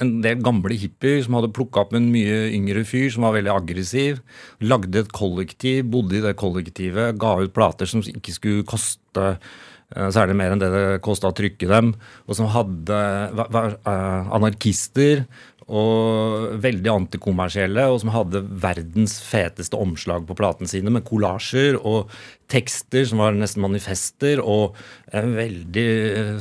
en 0.00 0.12
del 0.24 0.42
gamle 0.44 0.76
hippier 0.80 1.20
som 1.24 1.36
hadde 1.36 1.52
plukka 1.56 1.84
opp 1.84 1.96
en 1.96 2.10
mye 2.12 2.48
yngre 2.56 2.84
fyr 2.88 3.10
som 3.12 3.26
var 3.26 3.36
veldig 3.36 3.52
aggressiv. 3.52 4.20
Lagde 4.64 5.04
et 5.04 5.12
kollektiv, 5.14 5.84
bodde 5.92 6.18
i 6.18 6.24
det 6.24 6.36
kollektivet, 6.40 7.18
ga 7.20 7.36
ut 7.40 7.54
plater 7.56 7.90
som 7.90 8.04
ikke 8.04 8.34
skulle 8.36 8.66
koste 8.68 9.26
uh, 9.36 10.08
særlig 10.14 10.38
mer 10.38 10.54
enn 10.54 10.62
det 10.62 10.70
det 10.74 10.86
kosta 11.04 11.30
å 11.30 11.36
trykke 11.36 11.68
dem. 11.70 11.92
Og 12.26 12.38
som 12.38 12.50
hadde 12.52 13.00
var, 13.36 13.52
var, 13.52 13.76
uh, 13.84 14.32
anarkister 14.38 15.26
og 15.70 16.58
veldig 16.64 16.90
antikommersielle, 16.90 17.86
og 17.86 18.00
som 18.02 18.10
hadde 18.14 18.42
verdens 18.62 19.20
feteste 19.22 19.78
omslag 19.78 20.26
på 20.26 20.36
platene 20.38 20.70
sine, 20.70 20.90
med 20.90 21.06
kollasjer 21.06 21.78
og 21.78 22.10
tekster 22.50 23.04
som 23.06 23.22
var 23.22 23.36
nesten 23.36 23.62
manifester, 23.62 24.42
og 24.42 24.74
en 25.14 25.36
veldig 25.36 25.86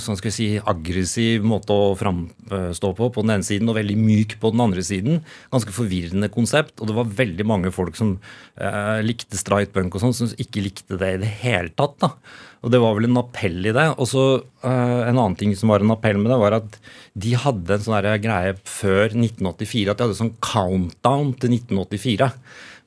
sånn 0.01 0.17
skal 0.17 0.31
vi 0.31 0.35
si, 0.35 0.47
aggressiv 0.57 1.45
måte 1.45 1.75
å 1.75 1.93
framstå 1.99 2.93
på 2.97 3.11
på 3.13 3.25
den 3.25 3.35
ene 3.37 3.45
siden, 3.45 3.69
og 3.69 3.77
veldig 3.77 3.97
myk 4.01 4.39
på 4.41 4.53
den 4.55 4.65
andre 4.65 4.85
siden. 4.85 5.21
Ganske 5.53 5.75
forvirrende 5.75 6.31
konsept, 6.33 6.79
og 6.79 6.89
det 6.89 6.97
var 6.97 7.15
veldig 7.21 7.47
mange 7.49 7.73
folk 7.75 7.99
som 7.99 8.17
eh, 8.57 8.99
likte 9.05 9.37
straight 9.37 9.75
punk 9.75 9.93
og 9.93 10.05
sånn, 10.07 10.17
som 10.17 10.33
ikke 10.41 10.65
likte 10.65 10.97
det 10.97 11.15
i 11.15 11.23
det 11.25 11.33
hele 11.43 11.73
tatt. 11.77 11.99
da. 12.01 12.15
Og 12.59 12.73
det 12.73 12.81
var 12.83 12.95
vel 12.97 13.07
en 13.07 13.21
appell 13.21 13.59
i 13.69 13.75
det. 13.75 13.85
Og 13.95 14.09
så 14.09 14.23
uh, 14.41 15.01
En 15.07 15.15
annen 15.15 15.37
ting 15.39 15.53
som 15.55 15.71
var 15.71 15.83
en 15.83 15.93
appell 15.95 16.19
med 16.19 16.31
det, 16.33 16.39
var 16.41 16.57
at 16.59 16.79
de 17.19 17.35
hadde 17.39 17.75
en 17.75 17.85
sånn 17.85 18.09
greie 18.23 18.57
før 18.67 19.13
1984, 19.13 19.85
at 19.91 19.99
de 19.99 20.07
hadde 20.07 20.19
sånn 20.19 20.35
countdown 20.43 21.33
til 21.39 21.55
1984 21.59 22.33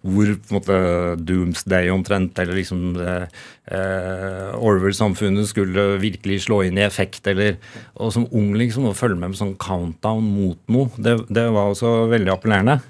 hvor 0.02 0.32
på 0.34 0.50
en 0.50 0.56
måte 0.56 0.76
Doomsday 1.22 1.90
omtrent, 1.92 2.38
eller 2.42 2.58
liksom 2.58 2.96
eh, 2.98 4.48
Orwell-samfunnet 4.58 5.46
skulle 5.46 5.84
virkelig 6.02 6.40
slå 6.48 6.64
inn 6.66 6.80
i 6.80 6.86
effekt, 6.86 7.26
eller 7.30 7.54
Og 7.94 8.10
som 8.14 8.26
ung 8.34 8.50
liksom 8.58 8.88
å 8.90 8.96
følge 8.98 9.20
med 9.20 9.32
med 9.32 9.38
sånn 9.38 9.54
countdown 9.62 10.26
mot 10.26 10.58
noe, 10.66 10.90
det, 10.98 11.20
det 11.30 11.46
var 11.54 11.70
også 11.70 12.10
veldig 12.10 12.34
appellerende. 12.34 12.80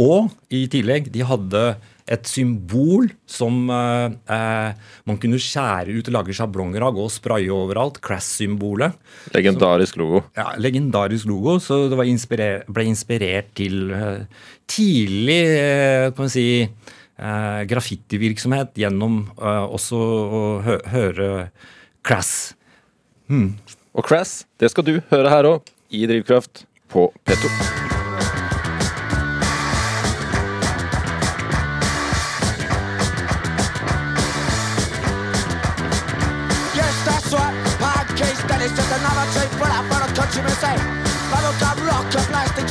Og 0.00 0.28
i 0.52 0.66
tillegg, 0.68 1.08
de 1.14 1.24
hadde 1.24 1.64
et 2.04 2.28
symbol 2.28 3.08
som 3.28 3.70
eh, 3.72 4.16
eh, 4.34 4.90
man 5.08 5.20
kunne 5.20 5.40
skjære 5.40 5.94
ut 5.96 6.10
og 6.10 6.16
lage 6.18 6.36
sjablonger 6.36 6.84
av 6.84 6.98
og 7.00 7.12
spraye 7.12 7.48
overalt. 7.52 8.00
Crass-symbolet. 8.04 8.98
Legendarisk 9.36 9.96
logo. 10.00 10.24
Ja, 10.36 10.50
legendarisk 10.60 11.28
logo. 11.30 11.56
Så 11.64 11.86
det 11.92 12.08
inspirer, 12.10 12.66
ble 12.68 12.86
inspirert 12.90 13.54
til 13.56 13.94
eh, 13.96 14.44
tidlig 14.70 15.40
eh, 15.54 16.10
kan 16.12 16.26
man 16.26 16.34
si, 16.34 16.46
eh, 16.64 17.62
graffitivirksomhet 17.72 18.76
gjennom 18.84 19.22
eh, 19.38 19.64
også 19.64 20.02
å 20.04 20.44
hø 20.66 20.78
høre 20.92 21.30
Crass. 22.04 22.52
Hmm. 23.32 23.54
Og 23.96 24.04
Crass, 24.04 24.42
det 24.60 24.74
skal 24.74 24.84
du 24.84 24.98
høre 25.08 25.32
her 25.32 25.48
òg, 25.54 25.72
i 25.94 26.04
Drivkraft 26.10 26.66
på 26.92 27.08
P2. 27.24 27.93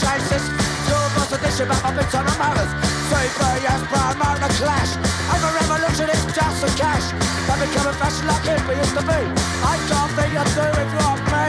Francis 0.03 0.45
Your 0.91 1.05
boss 1.15 1.31
a 1.31 1.37
dish 1.39 1.59
about 1.63 1.81
my 1.81 1.91
bits 1.95 2.13
on 2.13 2.27
a 2.27 2.33
manners. 2.35 2.71
Safer, 3.07 3.53
yes, 3.63 3.79
brown 3.87 4.19
man 4.19 4.43
a 4.43 4.49
clash. 4.59 4.91
I'm 5.31 5.41
a 5.41 5.49
revolutionist, 5.55 6.27
just 6.35 6.55
some 6.59 6.75
cash. 6.75 7.07
I've 7.47 7.59
become 7.63 7.87
a 7.87 7.95
fashion 7.95 8.27
like 8.27 8.43
hippie 8.43 8.75
used 8.75 8.95
to 8.99 9.03
be 9.03 9.19
I 9.63 9.75
can't 9.87 10.11
think 10.17 10.33
of 10.35 10.47
two 10.55 10.71
if 10.83 10.89
you're 10.91 11.19
me. 11.31 11.47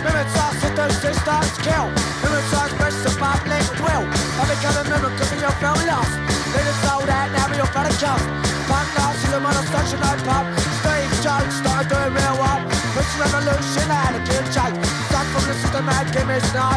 Mimics 0.00 0.36
are 0.40 0.54
systems, 0.64 0.96
systems 1.04 1.54
kill. 1.60 1.86
Mimics 2.24 2.52
are 2.56 2.66
expressed 2.66 3.04
above 3.04 3.40
public 3.44 3.66
will. 3.84 4.04
I've 4.40 4.48
become 4.48 4.76
a 4.80 4.84
mimic 4.88 5.12
cause 5.20 5.32
you'll 5.36 5.58
feel 5.60 5.76
lost. 5.84 6.14
Leave 6.56 6.66
it 6.66 6.78
sold 6.82 7.08
out, 7.08 7.28
now 7.36 7.46
you're 7.54 7.70
better 7.70 7.94
cuff 8.00 8.22
Punk 8.66 8.88
Nazism 8.96 9.44
on 9.44 9.54
a 9.54 9.62
station, 9.70 10.00
no 10.02 10.12
pub 10.26 10.46
Steve 10.80 11.14
jokes, 11.22 11.54
started 11.62 11.86
doing 11.92 12.14
real 12.14 12.36
work. 12.42 12.62
It's 12.98 13.12
revolution 13.18 13.86
and 13.86 14.16
a 14.16 14.22
good 14.26 14.46
joke 14.50 15.09
from 15.30 15.46
the 15.46 15.54
system 15.62 15.86
systematic 15.86 16.26
image 16.26 16.48
now. 16.50 16.74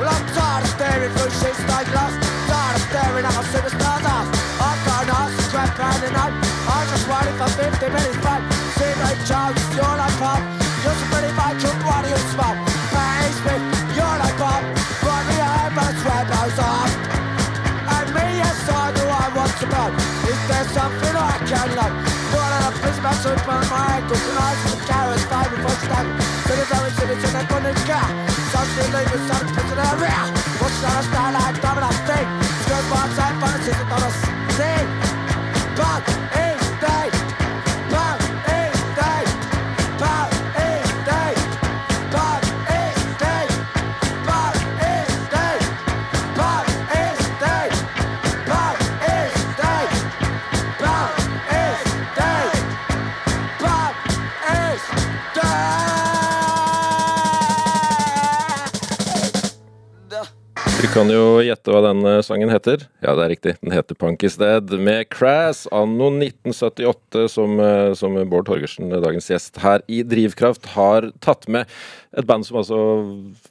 Well, 0.00 0.08
I'm 0.08 0.24
tired 0.32 0.64
of 0.64 0.72
staring 0.72 1.12
through 1.12 1.32
sheets 1.36 1.60
like 1.68 1.84
glass. 1.92 2.12
Tired 2.48 2.76
of 2.80 2.84
staring 2.88 3.24
at 3.28 3.34
my 3.36 3.44
superstars' 3.52 4.08
ass. 4.08 4.28
I've 4.56 4.80
got 4.88 5.04
an 5.04 5.12
ass 5.12 5.32
to 5.36 5.44
grab 5.52 5.76
round 5.76 6.00
the 6.00 6.10
night. 6.16 6.32
I 6.64 6.78
just 6.88 7.04
waited 7.04 7.36
for 7.36 7.50
50 7.52 7.92
minutes 7.92 8.20
back. 8.24 8.40
See 8.80 8.92
no 8.96 9.10
chance, 9.28 9.60
you're 9.76 9.96
like 10.00 10.16
pop. 10.16 10.40
You're 10.80 10.96
so 10.96 11.04
pretty 11.12 11.32
bad, 11.36 11.60
your 11.60 11.76
body 11.84 12.10
is 12.16 12.24
smart. 12.32 12.56
Pay 12.92 13.28
me, 13.44 13.56
you're 13.92 14.16
like 14.16 14.36
pop. 14.40 14.62
But 15.04 15.22
me, 15.28 15.36
I 15.36 15.68
must 15.76 16.00
wear 16.08 16.24
those 16.24 16.56
off. 16.56 16.92
And 18.00 18.08
me, 18.16 18.26
yes, 18.40 18.64
I 18.64 18.96
do 18.96 19.04
I 19.04 19.26
want 19.36 19.52
to 19.60 19.66
know. 19.68 19.88
Is 20.24 20.40
there 20.48 20.66
something 20.72 21.12
I 21.12 21.36
can 21.44 21.68
learn? 21.76 21.94
Not 22.32 22.50
on 22.56 22.62
a 22.64 22.72
prism, 22.80 23.04
I'm 23.04 23.16
super 23.20 23.60
my 23.68 24.00
ankles 24.00 24.24
and 24.24 24.38
eyes. 24.40 24.60
The 24.72 24.76
carrots, 24.88 25.24
five, 25.28 25.52
and 25.52 25.60
four, 25.60 25.76
stack. 25.84 26.25
Military 26.68 26.90
citizen 26.90 27.36
and 27.36 27.50
running 27.52 27.74
guy 27.86 28.26
Something 28.50 28.92
like 28.92 29.06
a 29.06 29.18
son 29.28 29.46
of 29.46 29.50
a 29.50 29.54
president 29.54 29.92
of 29.92 30.00
real 30.00 30.26
What's 30.60 30.82
not 30.82 30.98
a 30.98 31.06
style? 31.06 31.36
I 31.36 31.52
dominate? 31.60 32.45
Kan 60.96 61.10
jo 61.12 61.24
gjette 61.44 61.72
hva 61.72 61.82
den 61.84 62.00
eh, 62.08 62.22
sangen 62.24 62.50
heter. 62.52 62.86
Ja, 63.04 63.12
det 63.18 63.24
er 63.26 63.32
riktig. 63.34 63.54
Den 63.60 63.74
heter 63.74 63.98
Punk 63.98 64.22
Is 64.24 64.38
Dead 64.40 64.70
med 64.80 65.10
Crass 65.12 65.66
anno 65.74 66.08
1978, 66.14 67.26
som, 67.32 67.58
eh, 67.60 67.92
som 67.98 68.16
Bård 68.30 68.48
Torgersen, 68.48 68.88
eh, 68.88 69.02
dagens 69.04 69.28
gjest 69.28 69.60
her 69.60 69.84
i 69.92 70.00
Drivkraft, 70.06 70.70
har 70.76 71.10
tatt 71.24 71.44
med. 71.52 71.68
Et 72.16 72.26
band 72.26 72.48
som 72.48 72.62
altså 72.62 72.78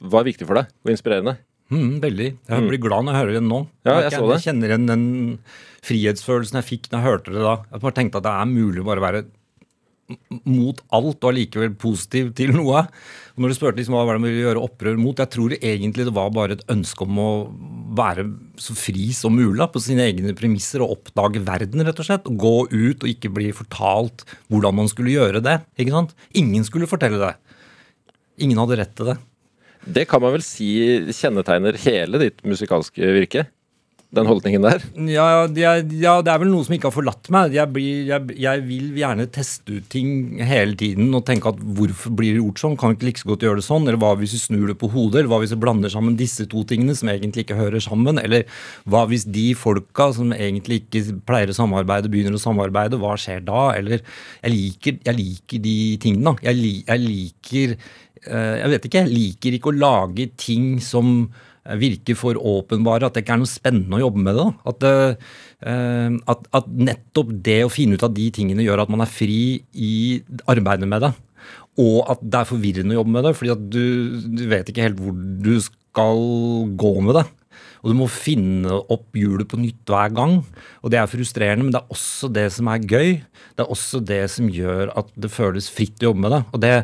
var 0.00 0.26
viktig 0.26 0.48
for 0.48 0.58
deg 0.58 0.72
og 0.82 0.94
inspirerende. 0.94 1.36
Mm, 1.70 2.00
veldig. 2.02 2.28
Jeg 2.50 2.66
blir 2.66 2.82
glad 2.82 3.06
når 3.06 3.14
jeg 3.14 3.22
hører 3.22 3.38
det 3.38 3.46
nå. 3.46 3.62
Ja, 3.86 3.96
jeg 4.06 4.14
så 4.14 4.26
det. 4.26 4.38
Jeg 4.38 4.46
kjenner 4.50 4.72
igjen 4.72 4.90
den 4.90 5.06
frihetsfølelsen 5.86 6.60
jeg 6.60 6.66
fikk 6.66 6.90
når 6.90 6.98
jeg 6.98 7.08
hørte 7.10 7.34
det 7.34 7.46
da. 7.46 7.56
Jeg 7.70 7.82
bare 7.86 7.98
tenkte 8.00 8.22
at 8.22 8.26
det 8.26 8.34
er 8.34 8.54
mulig 8.56 8.82
å 8.82 8.90
bare 8.90 9.06
være 9.06 9.26
mot 10.46 10.80
alt 10.94 11.18
og 11.24 11.30
allikevel 11.30 11.74
positiv 11.80 12.30
til 12.38 12.52
noe. 12.56 12.84
Når 13.36 13.52
du 13.52 13.56
spurte 13.56 13.80
liksom, 13.80 13.96
hva 13.96 14.04
var 14.06 14.16
det 14.16 14.22
man 14.24 14.30
ville 14.32 14.46
gjøre 14.46 14.64
opprør 14.64 14.98
mot, 15.00 15.18
jeg 15.18 15.32
tror 15.34 15.54
egentlig 15.58 16.06
det 16.08 16.14
var 16.16 16.32
bare 16.34 16.56
et 16.56 16.64
ønske 16.72 17.06
om 17.06 17.20
å 17.20 17.30
være 17.96 18.26
så 18.60 18.76
fri 18.78 19.08
som 19.16 19.36
mulig 19.36 19.66
på 19.72 19.82
sine 19.82 20.06
egne 20.06 20.34
premisser 20.38 20.84
og 20.84 20.98
oppdage 20.98 21.42
verden, 21.46 21.84
rett 21.86 22.02
og 22.02 22.08
slett. 22.08 22.28
Og 22.30 22.38
gå 22.42 22.54
ut 22.72 23.02
og 23.02 23.10
ikke 23.10 23.32
bli 23.34 23.50
fortalt 23.56 24.26
hvordan 24.52 24.78
man 24.82 24.92
skulle 24.92 25.14
gjøre 25.14 25.42
det. 25.44 25.60
ikke 25.78 25.96
sant? 25.96 26.14
Ingen 26.38 26.66
skulle 26.68 26.90
fortelle 26.90 27.20
det. 27.22 27.34
Ingen 28.44 28.60
hadde 28.62 28.78
rett 28.82 28.94
til 28.96 29.12
det. 29.12 29.18
Det 29.86 30.06
kan 30.10 30.22
man 30.22 30.34
vel 30.34 30.42
si 30.42 30.68
kjennetegner 31.14 31.78
hele 31.84 32.18
ditt 32.18 32.42
musikalske 32.46 33.14
virke? 33.14 33.46
Den 34.14 34.28
holdningen 34.28 34.62
der? 34.62 34.84
Ja, 35.10 35.24
ja, 35.50 35.72
ja, 35.82 36.12
det 36.22 36.30
er 36.30 36.38
vel 36.38 36.52
noe 36.52 36.62
som 36.64 36.76
ikke 36.76 36.86
har 36.86 36.94
forlatt 36.94 37.26
meg. 37.34 37.56
Jeg, 37.56 37.68
blir, 37.74 38.04
jeg, 38.06 38.36
jeg 38.38 38.62
vil 38.68 38.92
gjerne 39.00 39.26
teste 39.34 39.80
ut 39.80 39.88
ting 39.90 40.38
hele 40.46 40.76
tiden 40.78 41.10
og 41.16 41.24
tenke 41.26 41.50
at 41.50 41.58
hvorfor 41.58 42.14
blir 42.14 42.36
det 42.36 42.42
gjort 42.44 42.62
sånn? 42.62 42.76
Kan 42.78 42.92
vi 42.92 42.98
ikke 43.00 43.08
like 43.08 43.22
så 43.22 43.30
godt 43.32 43.46
gjøre 43.48 43.60
det 43.60 43.66
sånn? 43.66 43.88
Eller 43.88 43.98
hva 44.00 44.12
hvis 44.20 44.36
vi 44.36 44.40
snur 44.44 44.70
det 44.70 44.76
på 44.78 44.90
hodet? 44.92 45.20
Eller 45.20 45.32
hva 45.32 45.40
hvis 45.42 45.56
vi 45.56 45.58
blander 45.64 45.92
sammen 45.92 46.18
disse 46.20 46.46
to 46.52 46.62
tingene 46.70 46.94
som 46.98 47.10
egentlig 47.10 47.46
ikke 47.48 47.58
hører 47.58 47.82
sammen? 47.82 48.22
Eller 48.22 48.46
hva 48.86 49.02
hvis 49.10 49.26
de 49.34 49.48
folka 49.58 50.08
som 50.14 50.30
egentlig 50.36 50.84
ikke 50.84 51.18
pleier 51.26 51.50
å 51.50 51.58
samarbeide, 51.58 52.12
begynner 52.12 52.38
å 52.38 52.42
samarbeide? 52.42 53.00
Hva 53.02 53.16
skjer 53.20 53.42
da? 53.48 53.72
Eller 53.74 54.04
jeg 54.04 54.54
liker, 54.54 55.00
jeg 55.10 55.18
liker 55.18 55.64
de 55.66 55.76
tingene, 56.06 56.30
da. 56.30 56.46
Jeg, 56.46 56.60
li, 56.62 56.72
jeg 56.86 57.02
liker 57.02 57.74
eh, 57.74 58.54
Jeg 58.62 58.72
vet 58.76 58.88
ikke, 58.88 59.02
jeg 59.02 59.12
liker 59.12 59.58
ikke 59.58 59.74
å 59.74 59.78
lage 59.82 60.30
ting 60.38 60.76
som 60.84 61.26
virker 61.80 62.18
for 62.18 62.38
åpenbare, 62.38 63.08
at 63.08 63.16
det 63.16 63.24
ikke 63.24 63.36
er 63.36 63.42
noe 63.42 63.50
spennende 63.50 63.98
å 63.98 64.04
jobbe 64.04 64.24
med 64.24 64.38
det. 64.38 64.46
At, 64.72 64.86
eh, 64.86 66.18
at, 66.34 66.50
at 66.60 66.68
nettopp 66.90 67.32
det 67.46 67.60
å 67.66 67.72
finne 67.72 67.98
ut 67.98 68.06
av 68.06 68.14
de 68.16 68.28
tingene 68.34 68.66
gjør 68.66 68.84
at 68.84 68.92
man 68.92 69.04
er 69.04 69.10
fri 69.10 69.40
i 69.72 69.94
arbeidet 70.46 70.88
med 70.90 71.06
det. 71.06 71.12
Og 71.82 71.98
at 72.08 72.22
det 72.24 72.40
er 72.40 72.48
forvirrende 72.48 72.94
å 72.94 73.00
jobbe 73.02 73.16
med 73.18 73.26
det, 73.28 73.34
fordi 73.36 73.52
at 73.52 73.64
du, 73.72 73.84
du 74.38 74.44
vet 74.50 74.70
ikke 74.72 74.86
helt 74.86 75.02
hvor 75.02 75.16
du 75.16 75.54
skal 75.64 76.22
gå 76.80 76.94
med 77.04 77.20
det. 77.20 77.26
Og 77.86 77.92
du 77.92 77.98
må 78.00 78.08
finne 78.10 78.80
opp 78.90 79.14
hjulet 79.14 79.46
på 79.46 79.60
nytt 79.62 79.86
hver 79.86 80.10
gang. 80.10 80.40
Og 80.82 80.90
det 80.90 80.98
er 80.98 81.10
frustrerende, 81.10 81.68
men 81.68 81.70
det 81.70 81.78
er 81.78 81.94
også 81.94 82.30
det 82.34 82.48
som 82.56 82.66
er 82.72 82.82
gøy. 82.82 83.12
Det 83.54 83.62
er 83.62 83.70
også 83.70 84.00
det 84.02 84.24
som 84.34 84.50
gjør 84.50 84.90
at 84.98 85.12
det 85.14 85.30
føles 85.30 85.70
fritt 85.70 86.02
å 86.02 86.08
jobbe 86.10 86.24
med 86.24 86.34
det. 86.34 86.42
Og 86.50 86.64
det 86.64 86.74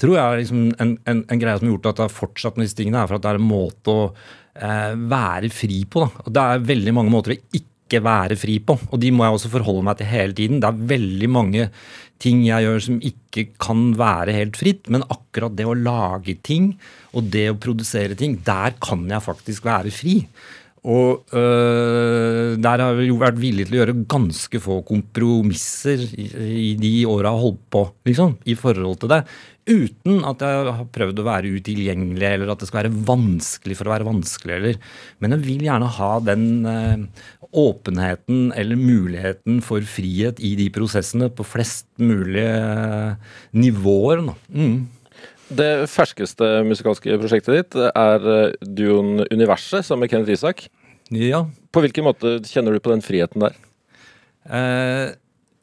tror 0.00 0.16
jeg 0.16 0.24
er 0.24 0.40
liksom 0.40 0.64
en, 0.72 0.96
en, 1.04 1.22
en 1.28 1.42
greie 1.42 1.60
som 1.60 1.68
har 1.68 1.74
gjort 1.74 1.90
at 1.92 2.00
det 2.00 2.06
har 2.06 2.18
fortsatt 2.22 2.56
med 2.56 2.64
disse 2.64 2.80
tingene, 2.80 3.04
er 3.04 3.10
for 3.10 3.18
at 3.18 3.26
det 3.26 3.34
er 3.34 3.42
en 3.42 3.50
måte 3.52 3.92
å 3.92 4.08
eh, 4.08 4.96
være 5.12 5.52
fri 5.52 5.82
på. 5.84 6.06
Da. 6.06 6.24
Og 6.24 6.36
det 6.38 6.46
er 6.46 6.68
veldig 6.72 6.96
mange 6.96 7.12
måter 7.12 7.36
å 7.36 7.40
ikke 7.60 8.00
være 8.02 8.40
fri 8.40 8.56
på, 8.64 8.74
og 8.88 8.98
de 8.98 9.12
må 9.14 9.22
jeg 9.22 9.36
også 9.36 9.52
forholde 9.52 9.84
meg 9.86 10.00
til 10.00 10.08
hele 10.10 10.34
tiden. 10.40 10.64
Det 10.64 10.72
er 10.72 10.86
veldig 10.96 11.28
mange 11.36 11.68
ting 12.22 12.44
jeg 12.46 12.64
gjør 12.64 12.84
som 12.88 13.00
ikke 13.04 13.48
kan 13.62 13.88
være 13.98 14.34
helt 14.36 14.58
fritt, 14.58 14.90
men 14.92 15.04
akkurat 15.12 15.56
det 15.56 15.66
å 15.68 15.76
lage 15.76 16.38
ting 16.46 16.72
og 17.16 17.32
det 17.32 17.48
å 17.52 17.58
produsere 17.60 18.16
ting, 18.18 18.38
der 18.46 18.76
kan 18.82 19.04
jeg 19.10 19.24
faktisk 19.24 19.66
være 19.68 19.92
fri. 19.94 20.20
Og 20.86 21.34
øh, 21.34 22.54
der 22.62 22.82
har 22.82 22.94
jeg 22.94 23.08
jo 23.10 23.18
vært 23.18 23.40
villig 23.42 23.66
til 23.66 23.74
å 23.74 23.80
gjøre 23.80 23.96
ganske 24.06 24.60
få 24.62 24.78
kompromisser 24.86 26.04
i, 26.14 26.28
i 26.46 26.72
de 26.78 26.92
åra 27.10 27.32
jeg 27.32 27.34
har 27.34 27.42
holdt 27.42 27.64
på, 27.74 27.82
liksom, 28.06 28.36
i 28.46 28.54
forhold 28.58 29.00
til 29.02 29.10
det. 29.10 29.20
Uten 29.66 30.20
at 30.30 30.44
jeg 30.46 30.74
har 30.76 30.84
prøvd 30.94 31.18
å 31.18 31.26
være 31.26 31.50
utilgjengelig, 31.58 32.28
eller 32.28 32.52
at 32.52 32.62
det 32.62 32.68
skal 32.70 32.84
være 32.84 33.00
vanskelig 33.08 33.74
for 33.80 33.90
å 33.90 33.96
være 33.96 34.06
vanskelig. 34.06 34.60
Eller. 34.60 34.78
Men 35.18 35.34
jeg 35.34 35.42
vil 35.48 35.66
gjerne 35.66 35.90
ha 35.96 36.12
den 36.22 36.46
øh, 36.70 37.26
åpenheten 37.56 38.50
eller 38.56 38.76
muligheten 38.76 39.62
for 39.64 39.84
frihet 39.88 40.40
i 40.44 40.52
de 40.58 40.68
prosessene 40.74 41.30
på 41.32 41.46
flest 41.46 41.88
mulig 41.98 42.44
øh, 42.44 43.16
nivåer. 43.56 44.22
Mm. 44.52 44.86
Det 45.46 45.70
ferskeste 45.90 46.48
musikalske 46.66 47.18
prosjektet 47.20 47.54
ditt 47.54 47.76
er 47.86 48.26
eh, 48.32 48.56
duoen 48.66 49.22
Universet 49.30 49.86
sammen 49.86 50.04
med 50.04 50.12
Kenneth 50.12 50.34
Isak. 50.34 50.66
Ja, 51.14 51.44
På 51.70 51.84
hvilken 51.84 52.06
måte 52.08 52.40
kjenner 52.48 52.74
du 52.74 52.82
på 52.82 52.90
den 52.90 53.04
friheten 53.04 53.44
der? 53.44 53.54
Eh, 54.50 55.14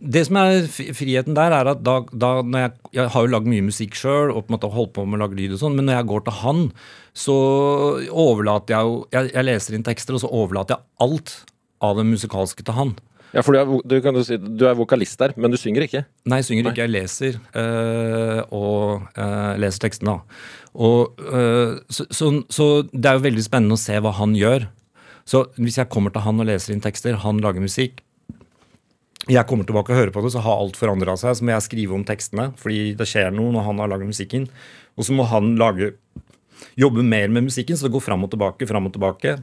det 0.04 0.26
som 0.28 0.40
er 0.40 0.66
friheten 0.68 1.36
der, 1.36 1.54
er 1.56 1.70
at 1.76 1.84
da, 1.84 2.00
da 2.12 2.32
når 2.42 2.66
jeg, 2.66 2.72
jeg 2.98 3.12
har 3.14 3.26
jo 3.26 3.32
lagd 3.32 3.48
mye 3.52 3.68
musikk 3.68 3.96
sjøl 3.96 4.34
og 4.34 4.46
på 4.46 4.52
en 4.52 4.58
måte 4.58 4.72
holdt 4.72 4.94
på 4.96 5.06
med 5.08 5.20
å 5.20 5.26
lage 5.26 5.38
lyd 5.38 5.56
og 5.56 5.62
sånn, 5.62 5.78
men 5.78 5.88
når 5.88 6.00
jeg 6.00 6.10
går 6.12 6.26
til 6.26 6.38
han, 6.42 6.64
så 7.16 7.38
overlater 8.10 8.76
jeg 8.76 8.90
jo 8.90 8.98
jeg, 9.14 9.32
jeg 9.36 9.48
leser 9.48 9.78
inn 9.78 9.86
tekster, 9.86 10.18
og 10.18 10.24
så 10.24 10.32
overlater 10.32 10.80
jeg 10.80 11.06
alt 11.06 11.36
av 11.84 12.00
det 12.00 12.06
musikalske 12.08 12.66
til 12.66 12.78
han. 12.78 12.94
Ja, 13.34 13.42
for 13.42 13.56
du 13.56 13.60
er, 13.60 13.70
du, 13.90 13.96
kan 14.06 14.14
jo 14.14 14.22
si, 14.26 14.38
du 14.38 14.68
er 14.70 14.78
vokalist 14.78 15.18
der, 15.18 15.34
men 15.42 15.50
du 15.50 15.58
synger 15.58 15.88
ikke. 15.88 16.04
Nei, 16.30 16.38
jeg 16.44 16.52
synger 16.52 16.68
Nei. 16.68 16.74
ikke. 16.76 16.86
Jeg 16.86 16.94
leser 16.94 17.40
øh, 17.58 18.42
og 18.54 19.08
øh, 19.18 19.54
leser 19.62 19.88
tekstene. 19.88 20.14
da. 20.14 20.42
Og, 20.74 21.18
øh, 21.18 21.80
så, 21.90 22.06
så, 22.14 22.30
så 22.54 22.68
det 22.92 23.10
er 23.10 23.18
jo 23.18 23.26
veldig 23.26 23.46
spennende 23.46 23.78
å 23.78 23.82
se 23.82 23.98
hva 23.98 24.14
han 24.20 24.36
gjør. 24.38 24.68
Så 25.26 25.48
hvis 25.58 25.80
jeg 25.80 25.90
kommer 25.90 26.14
til 26.14 26.26
han 26.26 26.44
og 26.44 26.50
leser 26.50 26.76
inn 26.76 26.84
tekster, 26.84 27.16
han 27.24 27.38
lager 27.40 27.64
musikk 27.64 28.02
Jeg 29.32 29.48
kommer 29.48 29.64
tilbake 29.64 29.94
og 29.94 30.00
hører 30.02 30.12
på 30.12 30.20
det, 30.26 30.34
så 30.34 30.42
har 30.44 30.60
alt 30.60 30.78
forandra 30.78 31.16
seg. 31.18 31.34
Så 31.40 31.48
må 31.48 31.56
jeg 31.56 31.66
skrive 31.66 31.96
om 31.96 32.04
tekstene, 32.06 32.52
fordi 32.60 32.92
det 33.00 33.08
skjer 33.10 33.34
noe 33.34 33.56
når 33.56 33.66
han 33.70 33.82
har 33.82 33.94
laget 33.96 34.12
musikken. 34.12 34.50
Og 35.00 35.08
så 35.08 35.16
må 35.16 35.26
han 35.32 35.56
lage 35.58 35.94
jobbe 36.78 37.02
mer 37.08 37.32
med 37.34 37.48
musikken, 37.48 37.78
så 37.78 37.88
det 37.88 37.96
går 37.96 38.04
fram 38.04 38.28
og 38.28 38.34
tilbake, 38.34 38.68
fram 38.70 38.90
og 38.90 38.94
tilbake. 38.94 39.38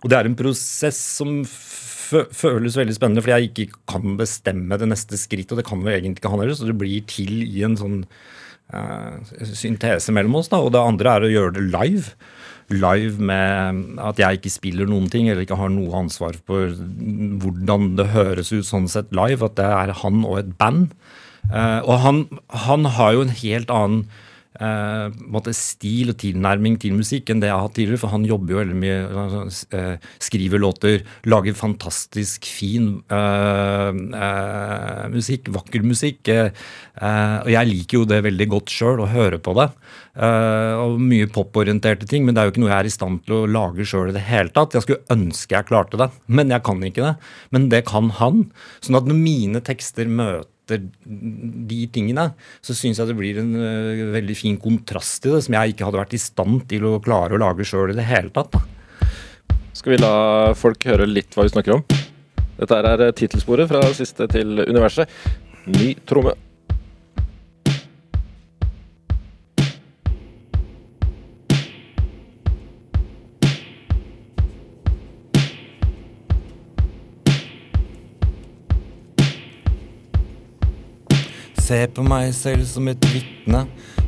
Og 0.00 0.10
det 0.10 0.16
er 0.18 0.28
en 0.30 0.36
prosess 0.38 0.98
som 1.20 1.42
fø- 1.44 2.26
føles 2.32 2.76
veldig 2.78 2.94
spennende, 2.96 3.22
fordi 3.24 3.36
jeg 3.36 3.50
ikke 3.50 3.80
kan 3.92 4.16
bestemme 4.20 4.78
det 4.80 4.88
neste 4.90 5.18
skritt, 5.20 5.52
og 5.52 5.60
det 5.60 5.66
kan 5.68 5.82
jo 5.84 5.92
egentlig 5.92 6.18
ikke 6.22 6.32
han 6.32 6.40
heller, 6.42 6.56
så 6.56 6.68
det 6.70 6.78
blir 6.80 7.04
til 7.10 7.42
i 7.44 7.64
en 7.66 7.76
sånn 7.80 7.98
uh, 8.74 9.18
syntese 9.52 10.14
mellom 10.16 10.38
oss. 10.40 10.48
da, 10.52 10.60
Og 10.62 10.72
det 10.74 10.80
andre 10.82 11.16
er 11.16 11.26
å 11.26 11.32
gjøre 11.34 11.56
det 11.58 11.66
live. 11.74 12.14
Live 12.70 13.18
med 13.18 13.98
at 13.98 14.20
jeg 14.22 14.38
ikke 14.38 14.52
spiller 14.54 14.86
noen 14.86 15.08
ting, 15.10 15.28
eller 15.28 15.42
ikke 15.42 15.58
har 15.58 15.72
noe 15.74 15.90
ansvar 16.04 16.36
for 16.46 16.70
hvordan 17.42 17.94
det 17.98 18.12
høres 18.14 18.52
ut 18.54 18.66
sånn 18.68 18.86
sett 18.88 19.10
live. 19.16 19.42
At 19.44 19.58
det 19.58 19.66
er 19.66 19.94
han 20.04 20.24
og 20.24 20.38
et 20.38 20.52
band. 20.60 20.92
Uh, 21.50 21.80
og 21.82 21.96
han, 22.04 22.24
han 22.66 22.86
har 22.96 23.16
jo 23.16 23.24
en 23.26 23.36
helt 23.42 23.72
annen 23.74 24.04
måte 24.60 25.54
stil 25.56 26.10
og 26.12 26.18
tilnærming 26.20 26.74
til 26.82 26.92
musikk 26.92 27.30
enn 27.32 27.40
det 27.40 27.48
jeg 27.48 27.56
har 27.56 27.64
hatt 27.64 27.76
tidligere. 27.78 28.00
For 28.02 28.12
han 28.12 28.26
jobber 28.28 28.52
jo 28.52 28.60
veldig 28.60 28.76
mye, 28.76 28.98
eh, 29.72 30.08
skriver 30.20 30.60
låter, 30.60 31.00
lager 31.24 31.56
fantastisk 31.56 32.44
fin 32.44 32.90
eh, 33.08 33.90
eh, 34.20 35.08
musikk, 35.14 35.48
vakker 35.54 35.82
musikk. 35.86 36.28
eh, 36.28 36.50
eh, 37.00 37.38
og 37.40 37.50
jeg 37.54 37.70
liker 37.72 37.98
jo 38.02 38.04
det 38.10 38.20
veldig 38.28 38.48
godt 38.52 38.68
sjøl, 38.74 39.00
å 39.00 39.08
høre 39.08 39.40
på 39.40 39.56
det. 39.56 39.70
eh, 40.20 40.74
og 40.76 41.00
mye 41.00 41.28
poporienterte 41.30 42.06
ting, 42.10 42.26
men 42.26 42.34
det 42.34 42.42
er 42.42 42.48
jo 42.48 42.52
ikke 42.54 42.62
noe 42.64 42.72
jeg 42.72 42.82
er 42.82 42.88
i 42.90 42.94
stand 42.96 43.24
til 43.24 43.34
å 43.38 43.46
lage 43.48 43.86
sjøl 43.86 44.10
i 44.10 44.16
det 44.16 44.26
hele 44.26 44.50
tatt. 44.52 44.74
Jeg 44.76 44.82
skulle 44.84 45.06
ønske 45.14 45.54
jeg 45.56 45.68
klarte 45.70 45.96
det, 46.00 46.10
men 46.26 46.50
jeg 46.50 46.64
kan 46.66 46.82
ikke 46.84 47.06
det. 47.06 47.14
Men 47.54 47.68
det 47.72 47.84
kan 47.88 48.10
han. 48.20 48.48
Sånn 48.84 48.98
at 48.98 49.06
når 49.08 49.16
mine 49.22 49.62
tekster 49.64 50.10
møter 50.10 50.49
de 50.78 51.80
tingene, 51.92 52.28
så 52.62 52.76
syns 52.76 53.00
jeg 53.00 53.10
det 53.10 53.16
blir 53.18 53.40
en 53.42 53.54
uh, 53.56 54.04
veldig 54.14 54.36
fin 54.38 54.58
kontrast 54.60 55.22
til 55.24 55.34
det, 55.36 55.44
som 55.46 55.56
jeg 55.58 55.74
ikke 55.74 55.88
hadde 55.88 56.02
vært 56.02 56.14
i 56.14 56.22
stand 56.22 56.66
til 56.70 56.86
å 56.86 56.98
klare 57.02 57.34
å 57.34 57.42
lage 57.42 57.66
sjøl 57.66 57.94
i 57.94 57.98
det 57.98 58.06
hele 58.08 58.30
tatt. 58.34 58.58
Skal 59.74 59.94
vi 59.94 60.02
la 60.02 60.52
folk 60.58 60.84
høre 60.90 61.08
litt 61.08 61.34
hva 61.34 61.46
vi 61.46 61.54
snakker 61.54 61.78
om? 61.78 61.84
Dette 62.60 62.78
er 62.84 63.06
tittelsporet 63.16 63.70
fra 63.70 63.80
siste 63.96 64.26
til 64.30 64.60
universet. 64.66 65.08
Ny 65.70 65.94
tromme. 66.08 66.36
Se 81.70 81.84
på 81.94 82.02
meg 82.02 82.32
selv 82.34 82.64
som 82.66 82.88
et 82.90 83.04
vitne 83.12 83.60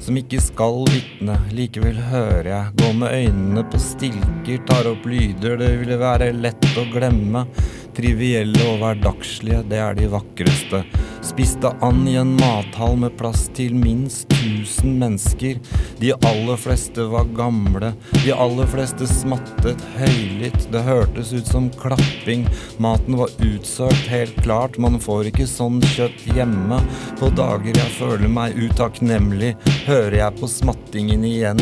som 0.02 0.16
ikke 0.18 0.40
skal 0.42 0.80
vitne. 0.90 1.36
Likevel 1.54 2.00
hører 2.08 2.48
jeg, 2.48 2.72
gå 2.80 2.88
med 2.98 3.14
øynene 3.14 3.62
på 3.70 3.78
stilker, 3.78 4.64
tar 4.66 4.88
opp 4.90 5.06
lyder 5.06 5.54
det 5.60 5.68
ville 5.78 5.98
være 6.00 6.32
lett 6.34 6.66
å 6.74 6.88
glemme. 6.90 7.44
Trivielle 7.92 8.62
og 8.70 8.78
hverdagslige, 8.80 9.62
det 9.68 9.80
er 9.84 9.96
de 9.98 10.06
vakreste. 10.12 10.82
Spiste 11.22 11.70
and 11.84 12.08
i 12.08 12.14
en 12.18 12.32
mathall 12.38 12.96
med 12.98 13.12
plass 13.18 13.44
til 13.54 13.74
minst 13.78 14.32
1000 14.32 14.96
mennesker. 15.02 15.60
De 16.00 16.14
aller 16.26 16.58
fleste 16.58 17.04
var 17.12 17.28
gamle, 17.36 17.92
de 18.24 18.32
aller 18.32 18.70
fleste 18.72 19.06
smattet 19.06 19.84
høylytt. 19.98 20.66
Det 20.72 20.82
hørtes 20.86 21.34
ut 21.36 21.46
som 21.46 21.68
klapping, 21.82 22.48
maten 22.82 23.20
var 23.20 23.30
utsøkt, 23.44 24.08
helt 24.10 24.40
klart. 24.42 24.80
Man 24.80 24.98
får 25.00 25.30
ikke 25.30 25.46
sånn 25.50 25.78
kjøtt 25.92 26.26
hjemme. 26.32 26.80
På 27.20 27.30
dager 27.36 27.76
jeg 27.76 27.96
føler 28.00 28.32
meg 28.32 28.56
utakknemlig, 28.56 29.54
hører 29.86 30.18
jeg 30.24 30.40
på 30.40 30.50
smattingen 30.50 31.28
igjen. 31.28 31.60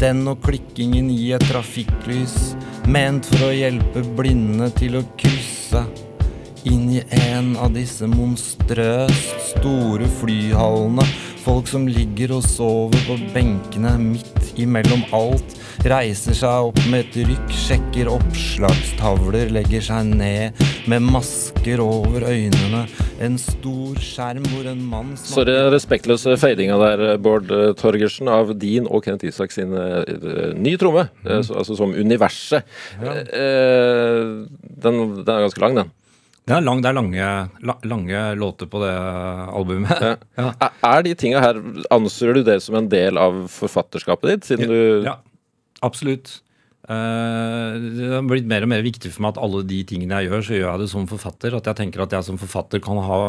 Den 0.00 0.24
og 0.30 0.40
klikkingen 0.46 1.10
i 1.12 1.34
et 1.36 1.44
trafikklys, 1.50 2.54
ment 2.90 3.26
for 3.30 3.46
å 3.46 3.52
hjelpe 3.54 4.02
blinde 4.16 4.66
til 4.78 4.98
å 4.98 5.02
krysse 5.18 5.84
inn 6.66 6.88
i 6.94 7.02
en 7.32 7.54
av 7.60 7.72
disse 7.74 8.06
monstrøst 8.10 9.52
store 9.52 10.08
flyhallene. 10.20 11.06
Folk 11.42 11.66
som 11.70 11.88
ligger 11.90 12.36
og 12.36 12.44
sover 12.46 13.02
på 13.08 13.18
benkene 13.34 13.96
midt 14.00 14.52
imellom 14.62 15.02
alt. 15.14 15.56
Reiser 15.82 16.36
seg 16.38 16.68
opp 16.68 16.76
med 16.92 17.08
et 17.08 17.16
rykk, 17.26 17.48
sjekker 17.58 18.06
oppslagstavler, 18.12 19.48
legger 19.50 19.82
seg 19.82 20.12
ned 20.14 20.60
med 20.90 21.02
masker 21.02 21.80
over 21.82 22.22
øynene. 22.28 22.84
En 23.22 23.34
stor 23.40 23.98
skjerm 24.02 24.46
hvor 24.52 24.68
en 24.70 24.84
mann 24.92 25.10
Sorry, 25.18 25.56
respektløse 25.74 26.36
fadinga 26.38 26.76
der, 26.78 27.02
Bård 27.22 27.50
eh, 27.54 27.72
Torgersen, 27.78 28.30
av 28.30 28.52
din 28.62 28.86
og 28.86 29.02
Kenneth 29.04 29.26
Isak 29.32 29.50
sin 29.54 29.74
eh, 29.74 30.52
ny 30.54 30.76
tromme. 30.78 31.08
mm. 31.26 31.42
så- 31.48 31.58
Altså 31.62 31.76
som 31.76 31.90
universet. 31.94 32.62
Eh, 33.02 34.46
Den, 34.86 35.02
den 35.24 35.34
er 35.34 35.42
ganske 35.48 35.60
lang, 35.62 35.74
den. 35.82 35.90
Det 36.46 36.56
er, 36.56 36.62
lang, 36.66 36.80
det 36.82 36.88
er 36.90 36.94
lange, 36.98 37.26
la, 37.62 37.74
lange 37.86 38.22
låter 38.38 38.66
på 38.70 38.80
det 38.82 38.94
albumet. 39.50 39.98
Ja. 40.00 40.14
Ja. 40.38 40.70
Er- 40.82 41.02
de 41.02 41.14
tinga 41.14 41.40
her 41.42 41.58
Anser 41.90 42.34
du 42.34 42.42
det 42.46 42.60
som 42.62 42.74
en 42.78 42.88
del 42.90 43.18
av 43.18 43.44
forfatterskapet 43.50 44.30
ditt, 44.30 44.44
siden 44.46 44.70
du 44.70 45.04
Ja, 45.10 45.18
absolutt. 45.84 46.40
Eh, 46.82 47.74
det 47.94 48.08
har 48.10 48.24
blitt 48.26 48.48
mer 48.50 48.64
og 48.66 48.70
mer 48.72 48.82
viktig 48.82 49.12
for 49.14 49.22
meg 49.22 49.36
at 49.36 49.42
alle 49.44 49.60
de 49.70 49.78
tingene 49.86 50.18
jeg 50.18 50.30
gjør, 50.30 50.40
så 50.42 50.56
gjør 50.56 50.66
jeg 50.66 50.82
det 50.82 50.88
som 50.90 51.06
forfatter. 51.10 51.56
At 51.58 51.70
jeg 51.70 51.78
tenker 51.78 52.02
at 52.02 52.16
jeg 52.16 52.26
som 52.26 52.40
forfatter 52.40 52.82
kan 52.82 52.98
ha 53.06 53.20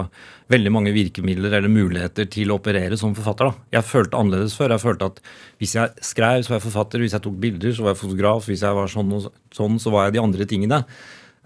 veldig 0.53 0.73
mange 0.73 0.95
virkemidler 0.95 1.59
eller 1.59 1.71
muligheter 1.71 2.29
til 2.33 2.51
å 2.53 2.57
operere 2.57 2.97
som 2.99 3.13
forfatter. 3.17 3.51
Da. 3.51 3.77
Jeg 3.77 3.89
følte 3.91 4.19
annerledes 4.19 4.57
før. 4.57 4.73
Jeg 4.73 4.85
følte 4.85 5.11
at 5.11 5.23
hvis 5.61 5.77
jeg 5.77 6.05
skrev, 6.13 6.41
så 6.41 6.53
var 6.53 6.59
jeg 6.59 6.67
forfatter. 6.67 7.05
Hvis 7.05 7.17
jeg 7.17 7.25
tok 7.27 7.39
bilder, 7.45 7.77
så 7.77 7.85
var 7.85 7.93
jeg 7.93 8.03
fotograf. 8.03 8.49
Hvis 8.49 8.65
jeg 8.65 8.79
var 8.81 8.93
sånn 8.97 9.17
og 9.19 9.31
sånn, 9.53 9.81
så 9.81 9.93
var 9.93 10.07
jeg 10.07 10.17
de 10.17 10.23
andre 10.25 10.49
tingene. 10.49 10.83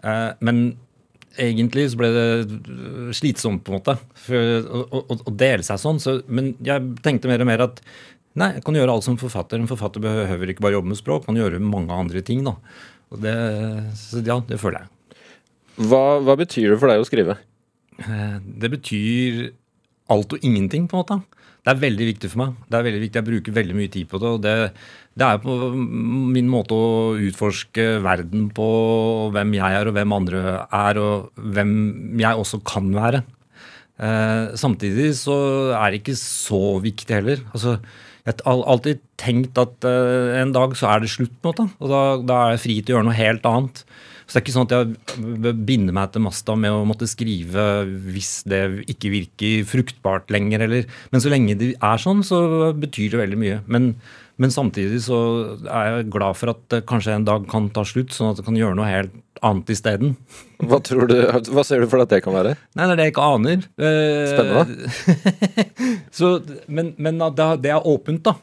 Eh, 0.04 0.30
men 0.48 0.68
egentlig 1.38 1.90
så 1.92 2.00
ble 2.00 2.10
det 2.16 2.28
slitsomt, 3.18 3.62
på 3.66 3.74
en 3.74 3.78
måte, 3.78 3.94
å, 4.34 4.82
å, 4.90 5.18
å 5.30 5.34
dele 5.38 5.66
seg 5.66 5.78
sånn. 5.82 6.00
Så, 6.02 6.20
men 6.32 6.56
jeg 6.66 6.96
tenkte 7.06 7.30
mer 7.30 7.44
og 7.44 7.50
mer 7.52 7.68
at 7.68 7.84
nei, 8.38 8.52
jeg 8.58 8.64
kan 8.68 8.78
gjøre 8.78 8.94
alt 8.94 9.06
som 9.08 9.18
forfatter. 9.20 9.60
En 9.62 9.70
forfatter 9.70 10.04
behøver 10.04 10.54
ikke 10.54 10.64
bare 10.66 10.78
jobbe 10.78 10.92
med 10.94 11.00
språk, 11.00 11.26
man 11.30 11.40
gjøre 11.40 11.62
mange 11.64 11.94
andre 11.96 12.22
ting. 12.26 12.44
da. 12.48 12.56
Og 13.12 13.22
det, 13.24 13.34
så 13.98 14.22
ja, 14.26 14.40
det 14.50 14.60
føler 14.62 14.84
jeg. 14.84 15.22
hva, 15.90 16.04
hva 16.26 16.36
betyr 16.40 16.74
det 16.74 16.80
for 16.82 16.92
deg 16.92 17.02
å 17.04 17.08
skrive? 17.08 17.38
Eh, 18.04 18.38
Det 18.62 18.70
betyr 18.74 19.42
alt 20.14 20.34
og 20.38 20.44
ingenting, 20.46 20.88
på 20.88 20.96
en 20.98 21.04
måte. 21.04 21.18
Det 21.68 21.74
er 21.74 21.82
veldig 21.82 22.06
viktig 22.14 22.30
for 22.32 22.40
meg. 22.46 22.52
Det 22.72 22.78
er 22.80 22.86
veldig 22.86 23.02
viktig, 23.04 23.20
Jeg 23.20 23.28
bruker 23.28 23.56
veldig 23.58 23.76
mye 23.76 23.92
tid 23.92 24.08
på 24.08 24.20
det. 24.24 24.28
og 24.38 24.42
Det, 24.46 24.54
det 25.20 25.26
er 25.28 25.40
på 25.44 25.56
min 25.76 26.48
måte 26.48 26.72
å 26.78 27.18
utforske 27.20 27.88
verden 28.06 28.46
på 28.56 28.68
hvem 29.36 29.52
jeg 29.58 29.80
er, 29.82 29.90
og 29.90 29.98
hvem 29.98 30.14
andre 30.16 30.44
er, 30.72 31.00
og 31.02 31.42
hvem 31.58 31.74
jeg 32.22 32.40
også 32.44 32.62
kan 32.64 32.88
være. 32.96 33.24
Eh, 34.00 34.54
samtidig 34.56 35.10
så 35.20 35.36
er 35.76 35.92
det 35.92 36.04
ikke 36.04 36.16
så 36.22 36.62
viktig 36.84 37.18
heller. 37.18 37.42
Altså, 37.52 37.80
jeg 38.28 38.44
har 38.44 38.66
alltid 38.68 39.02
tenkt 39.20 39.60
at 39.62 39.88
eh, 39.88 40.36
en 40.42 40.52
dag 40.56 40.76
så 40.76 40.92
er 40.92 41.04
det 41.04 41.14
slutt, 41.14 41.34
på 41.40 41.48
en 41.48 41.54
måte. 41.54 41.68
Og 41.80 41.92
da, 41.94 42.02
da 42.28 42.40
er 42.44 42.56
jeg 42.56 42.64
fri 42.66 42.78
til 42.82 42.94
å 42.94 42.98
gjøre 42.98 43.08
noe 43.10 43.18
helt 43.18 43.48
annet. 43.48 43.84
Så 44.28 44.36
det 44.36 44.40
er 44.40 44.44
ikke 44.44 44.56
sånn 44.58 44.68
at 44.68 44.74
jeg 44.76 45.56
binder 45.70 45.96
meg 45.96 46.12
til 46.12 46.24
masta 46.26 46.56
med 46.60 46.76
å 46.76 46.84
måtte 46.88 47.08
skrive 47.08 47.64
hvis 48.12 48.42
det 48.52 48.62
ikke 48.92 49.14
virker 49.14 49.68
fruktbart 49.70 50.34
lenger, 50.36 50.66
eller 50.66 50.90
Men 51.14 51.24
så 51.24 51.32
lenge 51.32 51.56
det 51.56 51.70
er 51.80 52.04
sånn, 52.04 52.26
så 52.28 52.74
betyr 52.76 53.14
det 53.14 53.22
veldig 53.22 53.40
mye. 53.40 53.62
Men, 53.72 53.94
men 54.38 54.54
samtidig 54.54 55.00
så 55.08 55.20
er 55.66 55.88
jeg 55.90 56.10
glad 56.14 56.38
for 56.38 56.54
at 56.54 56.60
det 56.74 56.84
kanskje 56.90 57.16
en 57.18 57.26
dag 57.28 57.48
kan 57.50 57.72
ta 57.74 57.82
slutt, 57.88 58.14
sånn 58.14 58.32
at 58.32 58.42
jeg 58.42 58.46
kan 58.46 58.60
gjøre 58.60 58.78
noe 58.78 58.90
helt 58.90 59.16
annet 59.46 59.72
isteden. 59.74 60.16
Hva, 60.62 60.80
tror 60.86 61.10
du, 61.10 61.16
hva 61.54 61.64
ser 61.66 61.82
du 61.82 61.88
for 61.90 62.02
deg 62.02 62.08
at 62.08 62.14
det 62.16 62.22
kan 62.26 62.36
være? 62.38 62.56
Nei, 62.78 62.86
det 62.86 62.94
er 62.94 63.00
det 63.00 63.08
jeg 63.08 63.16
ikke 63.16 63.30
aner. 63.34 63.66
Eh, 63.78 64.34
Spennende. 64.34 64.92
så, 66.20 66.32
men 66.70 66.94
men 67.02 67.22
det, 67.38 67.72
er 67.74 67.90
åpent, 67.90 68.30
da. 68.30 68.36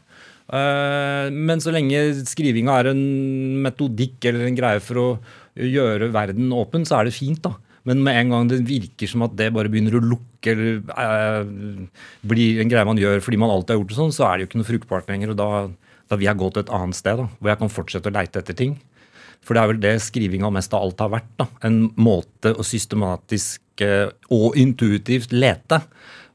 Eh, 0.54 1.30
men 1.34 1.62
så 1.62 1.74
lenge 1.74 2.02
skrivinga 2.28 2.78
er 2.80 2.92
en 2.92 3.04
metodikk 3.64 4.30
eller 4.30 4.48
en 4.48 4.58
greie 4.58 4.82
for 4.84 5.02
å 5.02 5.08
gjøre 5.54 6.10
verden 6.14 6.50
åpen, 6.54 6.86
så 6.86 6.98
er 6.98 7.08
det 7.08 7.16
fint, 7.16 7.42
da. 7.46 7.54
Men 7.88 8.00
med 8.04 8.16
en 8.16 8.32
gang 8.32 8.48
det 8.48 8.62
virker 8.64 9.10
som 9.10 9.26
at 9.26 9.34
det 9.36 9.50
bare 9.54 9.70
begynner 9.72 9.98
å 9.98 10.04
lukke 10.04 10.54
eller 10.54 10.80
eh, 10.96 11.50
blir 12.24 12.60
en 12.62 12.70
greie 12.72 12.88
man 12.88 13.00
gjør 13.00 13.20
fordi 13.24 13.40
man 13.40 13.52
alltid 13.52 13.74
har 13.74 13.80
gjort 13.82 13.92
det 13.92 13.98
sånn, 13.98 14.14
så 14.16 14.26
er 14.28 14.36
det 14.36 14.44
jo 14.44 14.50
ikke 14.50 14.60
noe 14.60 14.70
fruktbart 14.70 15.12
lenger. 15.12 15.32
og 15.34 15.38
da, 15.40 15.50
da 16.08 16.18
vil 16.20 16.28
jeg 16.30 16.40
gå 16.40 16.50
til 16.50 16.64
et 16.64 16.74
annet 16.78 16.98
sted, 16.98 17.20
da, 17.20 17.28
hvor 17.38 17.52
jeg 17.52 17.60
kan 17.62 17.72
fortsette 17.72 18.12
å 18.12 18.16
leite 18.16 18.40
etter 18.40 18.58
ting. 18.58 18.76
For 19.44 19.56
det 19.56 19.62
er 19.62 19.70
vel 19.74 19.82
det 19.82 19.94
skrivinga 20.00 20.48
mest 20.54 20.72
av 20.76 20.86
alt 20.86 21.04
har 21.04 21.12
vært. 21.12 21.32
da, 21.40 21.48
En 21.68 21.80
måte 22.00 22.54
å 22.56 22.64
systematisk 22.64 23.84
eh, 23.84 24.08
og 24.32 24.56
intuitivt 24.60 25.34
lete. 25.36 25.82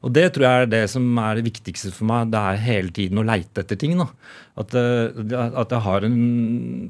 Og 0.00 0.12
det 0.16 0.30
tror 0.32 0.46
jeg 0.46 0.64
er 0.64 0.70
det 0.72 0.84
som 0.88 1.04
er 1.20 1.36
det 1.36 1.44
viktigste 1.44 1.90
for 1.92 2.08
meg. 2.08 2.30
Det 2.32 2.40
er 2.40 2.62
hele 2.64 2.92
tiden 2.96 3.20
å 3.20 3.24
leite 3.26 3.60
etter 3.60 3.76
ting. 3.80 3.98
da. 4.00 4.06
At, 4.60 4.74
eh, 4.74 5.10
at 5.60 5.74
jeg 5.74 5.84
har 5.86 6.06
en 6.06 6.20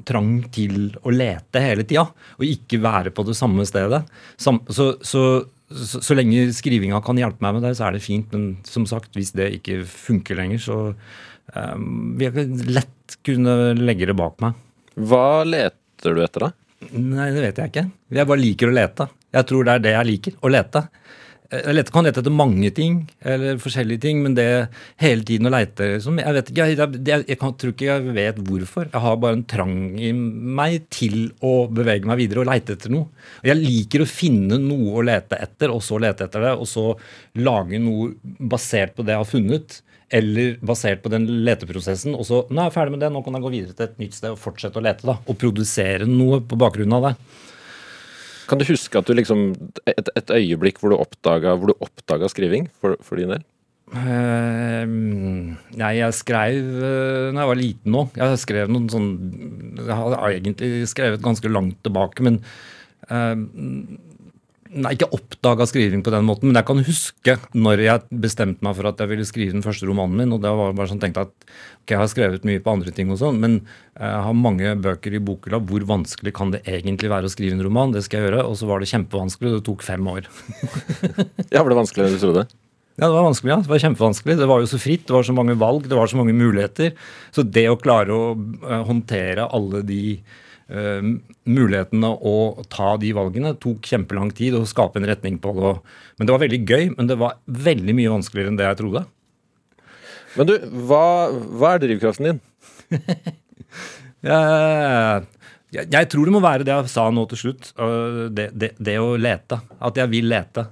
trang 0.07 0.31
til 0.55 0.93
å 1.03 1.11
lete 1.11 1.63
hele 1.63 1.83
tida, 1.87 2.07
og 2.39 2.45
ikke 2.47 2.79
være 2.83 3.11
på 3.11 3.25
det 3.27 3.35
samme 3.35 3.65
stedet. 3.67 4.03
Så, 4.39 4.55
så, 4.71 4.93
så, 5.03 5.23
så 5.99 6.15
lenge 6.15 6.47
skrivinga 6.55 7.01
kan 7.03 7.19
hjelpe 7.19 7.43
meg 7.43 7.57
med 7.57 7.67
det, 7.67 7.75
så 7.79 7.89
er 7.89 7.97
det 7.97 8.05
fint. 8.05 8.31
Men 8.31 8.55
som 8.67 8.87
sagt, 8.87 9.11
hvis 9.19 9.35
det 9.35 9.51
ikke 9.59 9.83
funker 9.83 10.39
lenger, 10.39 10.63
så 10.63 10.79
um, 10.95 12.15
vil 12.19 12.31
jeg 12.31 12.71
lett 12.71 13.19
kunne 13.27 13.73
legge 13.75 14.07
det 14.07 14.15
bak 14.15 14.39
meg. 14.43 14.55
Hva 14.95 15.43
leter 15.47 16.15
du 16.15 16.23
etter, 16.23 16.47
da? 16.47 16.53
Nei, 16.95 17.27
det 17.35 17.43
vet 17.43 17.59
jeg 17.59 17.71
ikke. 17.71 17.89
Jeg 18.15 18.27
bare 18.31 18.41
liker 18.41 18.71
å 18.71 18.75
lete. 18.75 19.11
Jeg 19.35 19.47
tror 19.47 19.67
det 19.67 19.75
er 19.75 19.83
det 19.83 19.93
jeg 19.93 20.07
liker. 20.09 20.39
Å 20.41 20.51
lete. 20.51 20.81
Jeg 21.51 21.75
lete, 21.75 21.91
kan 21.91 22.05
lete 22.07 22.21
etter 22.21 22.31
mange 22.31 22.69
ting, 22.71 23.01
eller 23.27 23.57
forskjellige 23.59 23.99
ting, 24.05 24.21
men 24.23 24.37
det 24.37 24.45
hele 25.01 25.25
tiden 25.27 25.49
å 25.49 25.51
leite 25.51 25.89
liksom, 25.97 26.21
Jeg 26.21 26.35
vet 26.37 26.51
ikke, 26.53 26.67
jeg, 26.69 26.77
jeg, 26.79 27.01
jeg 27.09 27.25
jeg, 27.27 27.39
tror 27.41 27.73
ikke 27.73 27.89
jeg 27.89 28.15
vet 28.15 28.39
hvorfor. 28.47 28.87
Jeg 28.87 29.03
har 29.03 29.17
bare 29.19 29.35
en 29.35 29.43
trang 29.51 29.75
i 29.99 30.13
meg 30.15 30.85
til 30.95 31.33
å 31.43 31.67
bevege 31.67 32.07
meg 32.07 32.21
videre 32.21 32.45
og 32.45 32.47
leite 32.47 32.77
etter 32.77 32.93
noe. 32.95 33.11
Og 33.43 33.51
Jeg 33.51 33.59
liker 33.59 34.05
å 34.05 34.07
finne 34.07 34.61
noe 34.63 34.95
å 34.95 35.03
lete 35.03 35.41
etter, 35.43 35.75
og 35.75 35.83
så 35.83 35.99
lete 35.99 36.29
etter 36.29 36.47
det, 36.47 36.55
og 36.55 36.71
så 36.71 36.87
lage 37.43 37.83
noe 37.83 38.13
basert 38.39 38.95
på 38.95 39.03
det 39.03 39.17
jeg 39.17 39.25
har 39.25 39.33
funnet. 39.35 39.81
eller 40.11 40.57
basert 40.59 40.99
på 41.03 41.07
den 41.07 41.23
leteprosessen. 41.45 42.15
Og 42.19 42.25
så 42.27 42.41
nå 42.51 42.59
er 42.59 42.65
jeg 42.67 42.73
ferdig 42.75 42.91
med 42.91 42.99
det, 42.99 43.11
nå 43.15 43.21
kan 43.23 43.37
jeg 43.37 43.43
gå 43.45 43.51
videre 43.53 43.75
til 43.77 43.85
et 43.85 44.01
nytt 44.01 44.17
sted 44.17 44.33
og 44.33 44.41
fortsette 44.41 44.75
å 44.75 44.83
lete. 44.83 45.07
da, 45.07 45.15
Og 45.23 45.37
produsere 45.39 46.07
noe 46.07 46.41
på 46.43 46.59
bakgrunn 46.59 46.95
av 46.97 47.05
det. 47.05 47.13
Kan 48.51 48.59
du 48.59 48.67
huske 48.67 48.99
at 48.99 49.07
du 49.07 49.15
liksom 49.15 49.53
Et, 49.87 50.11
et 50.19 50.35
øyeblikk 50.35 50.81
hvor 50.81 50.91
du 50.91 50.99
oppdaga, 50.99 52.29
skriving 52.31 52.67
for, 52.81 52.99
for 52.99 53.21
din 53.21 53.31
del? 53.31 53.45
Uh, 53.91 54.87
nei, 55.75 55.91
jeg 55.97 56.15
skrev 56.15 56.59
uh, 56.79 57.31
når 57.31 57.41
jeg 57.41 57.49
var 57.49 57.59
liten 57.59 57.95
nå. 57.95 58.05
Jeg 58.15 58.39
skrev 58.39 58.71
noen 58.71 58.87
sånn 58.91 59.09
Jeg 59.81 59.97
har 59.99 60.29
egentlig 60.29 60.69
skrevet 60.87 61.23
ganske 61.23 61.51
langt 61.51 61.81
tilbake, 61.83 62.23
men 62.23 62.39
uh, 63.11 63.35
Nei, 64.71 64.93
ikke 64.95 65.09
oppdaga 65.11 65.65
skriving 65.67 65.99
på 66.05 66.13
den 66.13 66.23
måten, 66.23 66.47
men 66.47 66.55
jeg 66.55 66.67
kan 66.69 66.79
huske 66.87 67.33
når 67.59 67.81
jeg 67.83 68.19
bestemte 68.23 68.63
meg 68.63 68.77
for 68.77 68.87
at 68.87 69.01
jeg 69.03 69.09
ville 69.11 69.25
skrive 69.27 69.51
den 69.51 69.65
første 69.65 69.87
romanen 69.89 70.15
min. 70.15 70.31
og 70.31 70.39
det 70.45 70.53
var 70.55 70.71
bare 70.77 70.87
sånn 70.87 71.01
tenkt 71.01 71.19
at 71.19 71.33
ok, 71.33 71.91
Jeg 71.91 71.99
har 71.99 72.07
skrevet 72.07 72.45
mye 72.47 72.61
på 72.63 72.71
andre 72.71 72.93
ting, 72.95 73.11
og 73.11 73.19
sånn, 73.19 73.41
men 73.41 73.57
jeg 73.99 74.21
har 74.27 74.37
mange 74.37 74.71
bøker 74.79 75.17
i 75.17 75.19
bokhylla. 75.19 75.59
Hvor 75.67 75.83
vanskelig 75.89 76.31
kan 76.37 76.53
det 76.55 76.61
egentlig 76.63 77.11
være 77.11 77.27
å 77.27 77.33
skrive 77.33 77.57
en 77.57 77.63
roman? 77.65 77.91
Det 77.91 78.05
skal 78.05 78.21
jeg 78.21 78.29
gjøre. 78.29 78.45
Og 78.47 78.55
så 78.61 78.69
var 78.69 78.79
det 78.79 78.87
kjempevanskelig, 78.93 79.51
og 79.51 79.57
det 79.57 79.65
tok 79.67 79.83
fem 79.83 80.07
år. 80.07 80.29
ja, 81.51 81.59
Var 81.59 81.69
det 81.73 81.79
vanskeligere 81.81 82.13
enn 82.13 82.15
du 82.15 82.23
trodde? 82.23 82.45
Ja, 82.95 83.07
det 83.09 83.15
var 83.15 83.27
vanskelig. 83.27 83.51
ja. 83.51 83.59
Det 83.65 83.73
var 83.73 83.83
kjempevanskelig. 83.83 84.37
Det 84.39 84.47
var 84.53 84.63
jo 84.63 84.69
så 84.71 84.79
fritt, 84.79 85.03
det 85.09 85.17
var 85.17 85.27
så 85.27 85.35
mange 85.35 85.57
valg, 85.59 85.89
det 85.89 85.99
var 85.99 86.07
så 86.07 86.21
mange 86.21 86.37
muligheter. 86.37 86.95
Så 87.35 87.43
det 87.43 87.65
å 87.67 87.79
klare 87.81 88.15
å 88.15 88.31
håndtere 88.87 89.49
alle 89.51 89.83
de 89.83 90.03
mulighetene 90.71 92.09
å 92.15 92.35
ta 92.71 92.93
de 93.01 93.11
valgene 93.17 93.53
tok 93.59 93.89
kjempelang 93.91 94.29
tid 94.35 94.55
å 94.55 94.63
skape 94.69 95.01
en 95.01 95.07
retning 95.09 95.39
på 95.41 95.51
det. 95.57 95.73
Men 96.17 96.29
det 96.29 96.35
var 96.35 96.43
veldig 96.45 96.61
gøy, 96.63 96.85
men 96.95 97.09
det 97.09 97.17
var 97.19 97.39
veldig 97.45 97.95
mye 97.97 98.13
vanskeligere 98.13 98.53
enn 98.53 98.59
det 98.59 98.69
jeg 98.69 98.79
trodde. 98.83 99.03
Men 100.37 100.47
du, 100.47 100.53
hva, 100.87 101.03
hva 101.59 101.75
er 101.75 101.83
drivkraften 101.83 102.29
din? 102.29 102.41
jeg, 104.31 105.25
jeg, 105.75 105.87
jeg, 105.91 106.09
tror 106.11 106.27
det 106.27 106.35
må 106.35 106.43
være 106.43 106.67
det 106.67 106.75
jeg 106.75 106.91
sa 106.93 107.07
nå 107.11 107.25
til 107.31 107.41
slutt. 107.45 107.71
Det, 108.31 108.51
det, 108.55 108.73
det 108.79 108.99
å 109.01 109.15
lete. 109.19 109.59
At 109.83 109.99
jeg 109.99 110.11
vil 110.13 110.29
lete. 110.31 110.67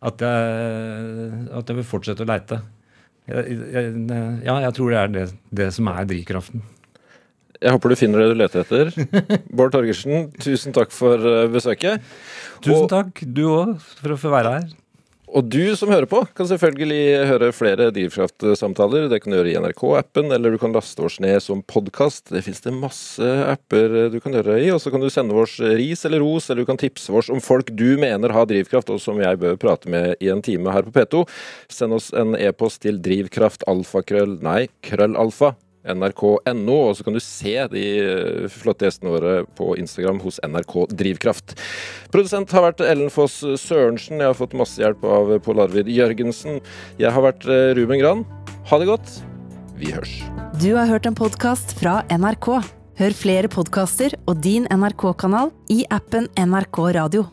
At 0.00 0.22
jeg, 0.24 1.46
at 1.58 1.72
jeg 1.72 1.80
vil 1.80 1.88
fortsette 1.88 2.24
å 2.24 2.30
leite. 2.30 2.62
ja, 3.30 4.60
jeg 4.66 4.76
tror 4.78 4.94
det 4.94 5.00
er 5.00 5.16
det, 5.16 5.26
det 5.62 5.72
som 5.76 5.90
er 5.92 6.06
drivkraften. 6.08 6.62
Jeg 7.60 7.76
håper 7.76 7.92
du 7.92 7.98
finner 8.00 8.22
det 8.22 8.28
du 8.32 8.38
leter 8.40 8.62
etter. 8.64 8.92
Bård 9.56 9.74
Torgersen, 9.74 10.30
tusen 10.40 10.72
takk 10.76 10.94
for 10.96 11.20
eh, 11.20 11.48
besøket. 11.52 12.04
Tusen 12.64 12.88
takk, 12.88 13.20
du 13.20 13.44
òg, 13.52 13.74
for 14.00 14.14
å 14.14 14.20
få 14.20 14.32
være 14.32 14.54
her. 14.56 14.70
Og 15.30 15.46
du 15.46 15.76
som 15.78 15.92
hører 15.92 16.08
på, 16.10 16.24
kan 16.34 16.48
selvfølgelig 16.48 17.26
høre 17.28 17.50
flere 17.54 17.90
Drivkraft-samtaler. 17.94 19.06
Det 19.12 19.20
kan 19.22 19.30
du 19.30 19.36
gjøre 19.36 19.52
i 19.52 19.60
NRK-appen, 19.62 20.32
eller 20.34 20.56
du 20.56 20.58
kan 20.58 20.74
laste 20.74 21.04
oss 21.06 21.20
ned 21.22 21.38
som 21.44 21.60
podkast. 21.62 22.32
Det 22.32 22.42
fins 22.48 22.64
det 22.64 22.74
masse 22.74 23.30
apper 23.46 24.10
du 24.10 24.18
kan 24.24 24.34
gjøre 24.34 24.58
i. 24.64 24.72
Og 24.74 24.80
så 24.82 24.90
kan 24.90 25.04
du 25.04 25.06
sende 25.12 25.36
oss 25.38 25.60
ris 25.60 26.02
eller 26.08 26.24
ros, 26.24 26.48
eller 26.48 26.64
du 26.64 26.72
kan 26.72 26.80
tipse 26.80 27.14
oss 27.14 27.30
om 27.30 27.44
folk 27.44 27.70
du 27.78 27.94
mener 28.00 28.34
har 28.34 28.50
drivkraft, 28.50 28.90
og 28.90 29.04
som 29.04 29.22
jeg 29.22 29.38
bør 29.44 29.60
prate 29.60 29.92
med 29.92 30.18
i 30.18 30.32
en 30.34 30.42
time 30.42 30.74
her 30.74 30.88
på 30.88 30.96
P2. 30.98 31.26
Send 31.70 32.00
oss 32.00 32.10
en 32.16 32.34
e-post 32.40 32.82
til 32.88 32.98
drivkraftalfakrøll... 33.04 34.40
Nei, 34.42 34.64
krøllalfa 34.82 35.54
nrk.no, 35.84 36.76
og 36.90 36.96
så 36.96 37.06
kan 37.06 37.16
du 37.16 37.22
se 37.24 37.54
de 37.72 37.84
eh, 38.02 38.50
flotte 38.52 38.86
gjestene 38.88 39.14
våre 39.14 39.34
på 39.58 39.72
Instagram 39.80 40.20
hos 40.24 40.40
NRK 40.44 40.74
Drivkraft. 40.92 41.56
Produsent 42.12 42.52
har 42.56 42.66
vært 42.68 42.84
Ellen 42.84 43.12
Foss 43.12 43.40
Sørensen. 43.40 44.20
Jeg 44.20 44.32
har 44.32 44.38
fått 44.38 44.56
masse 44.58 44.80
hjelp 44.82 45.04
av 45.08 45.32
Pål 45.44 45.64
Arvid 45.66 45.90
Jørgensen. 45.92 46.60
Jeg 47.00 47.14
har 47.14 47.24
vært 47.24 47.48
eh, 47.48 47.72
Ruben 47.78 48.02
Gran. 48.02 48.26
Ha 48.70 48.80
det 48.80 48.90
godt. 48.90 49.16
Vi 49.80 49.94
hørs. 49.94 50.20
Du 50.60 50.74
har 50.76 50.90
hørt 50.90 51.08
en 51.08 51.16
podkast 51.16 51.72
fra 51.80 52.02
NRK. 52.12 52.52
Hør 53.00 53.16
flere 53.16 53.48
podkaster 53.48 54.12
og 54.28 54.42
din 54.44 54.68
NRK-kanal 54.68 55.54
i 55.72 55.86
appen 55.88 56.28
NRK 56.36 56.84
Radio. 57.00 57.28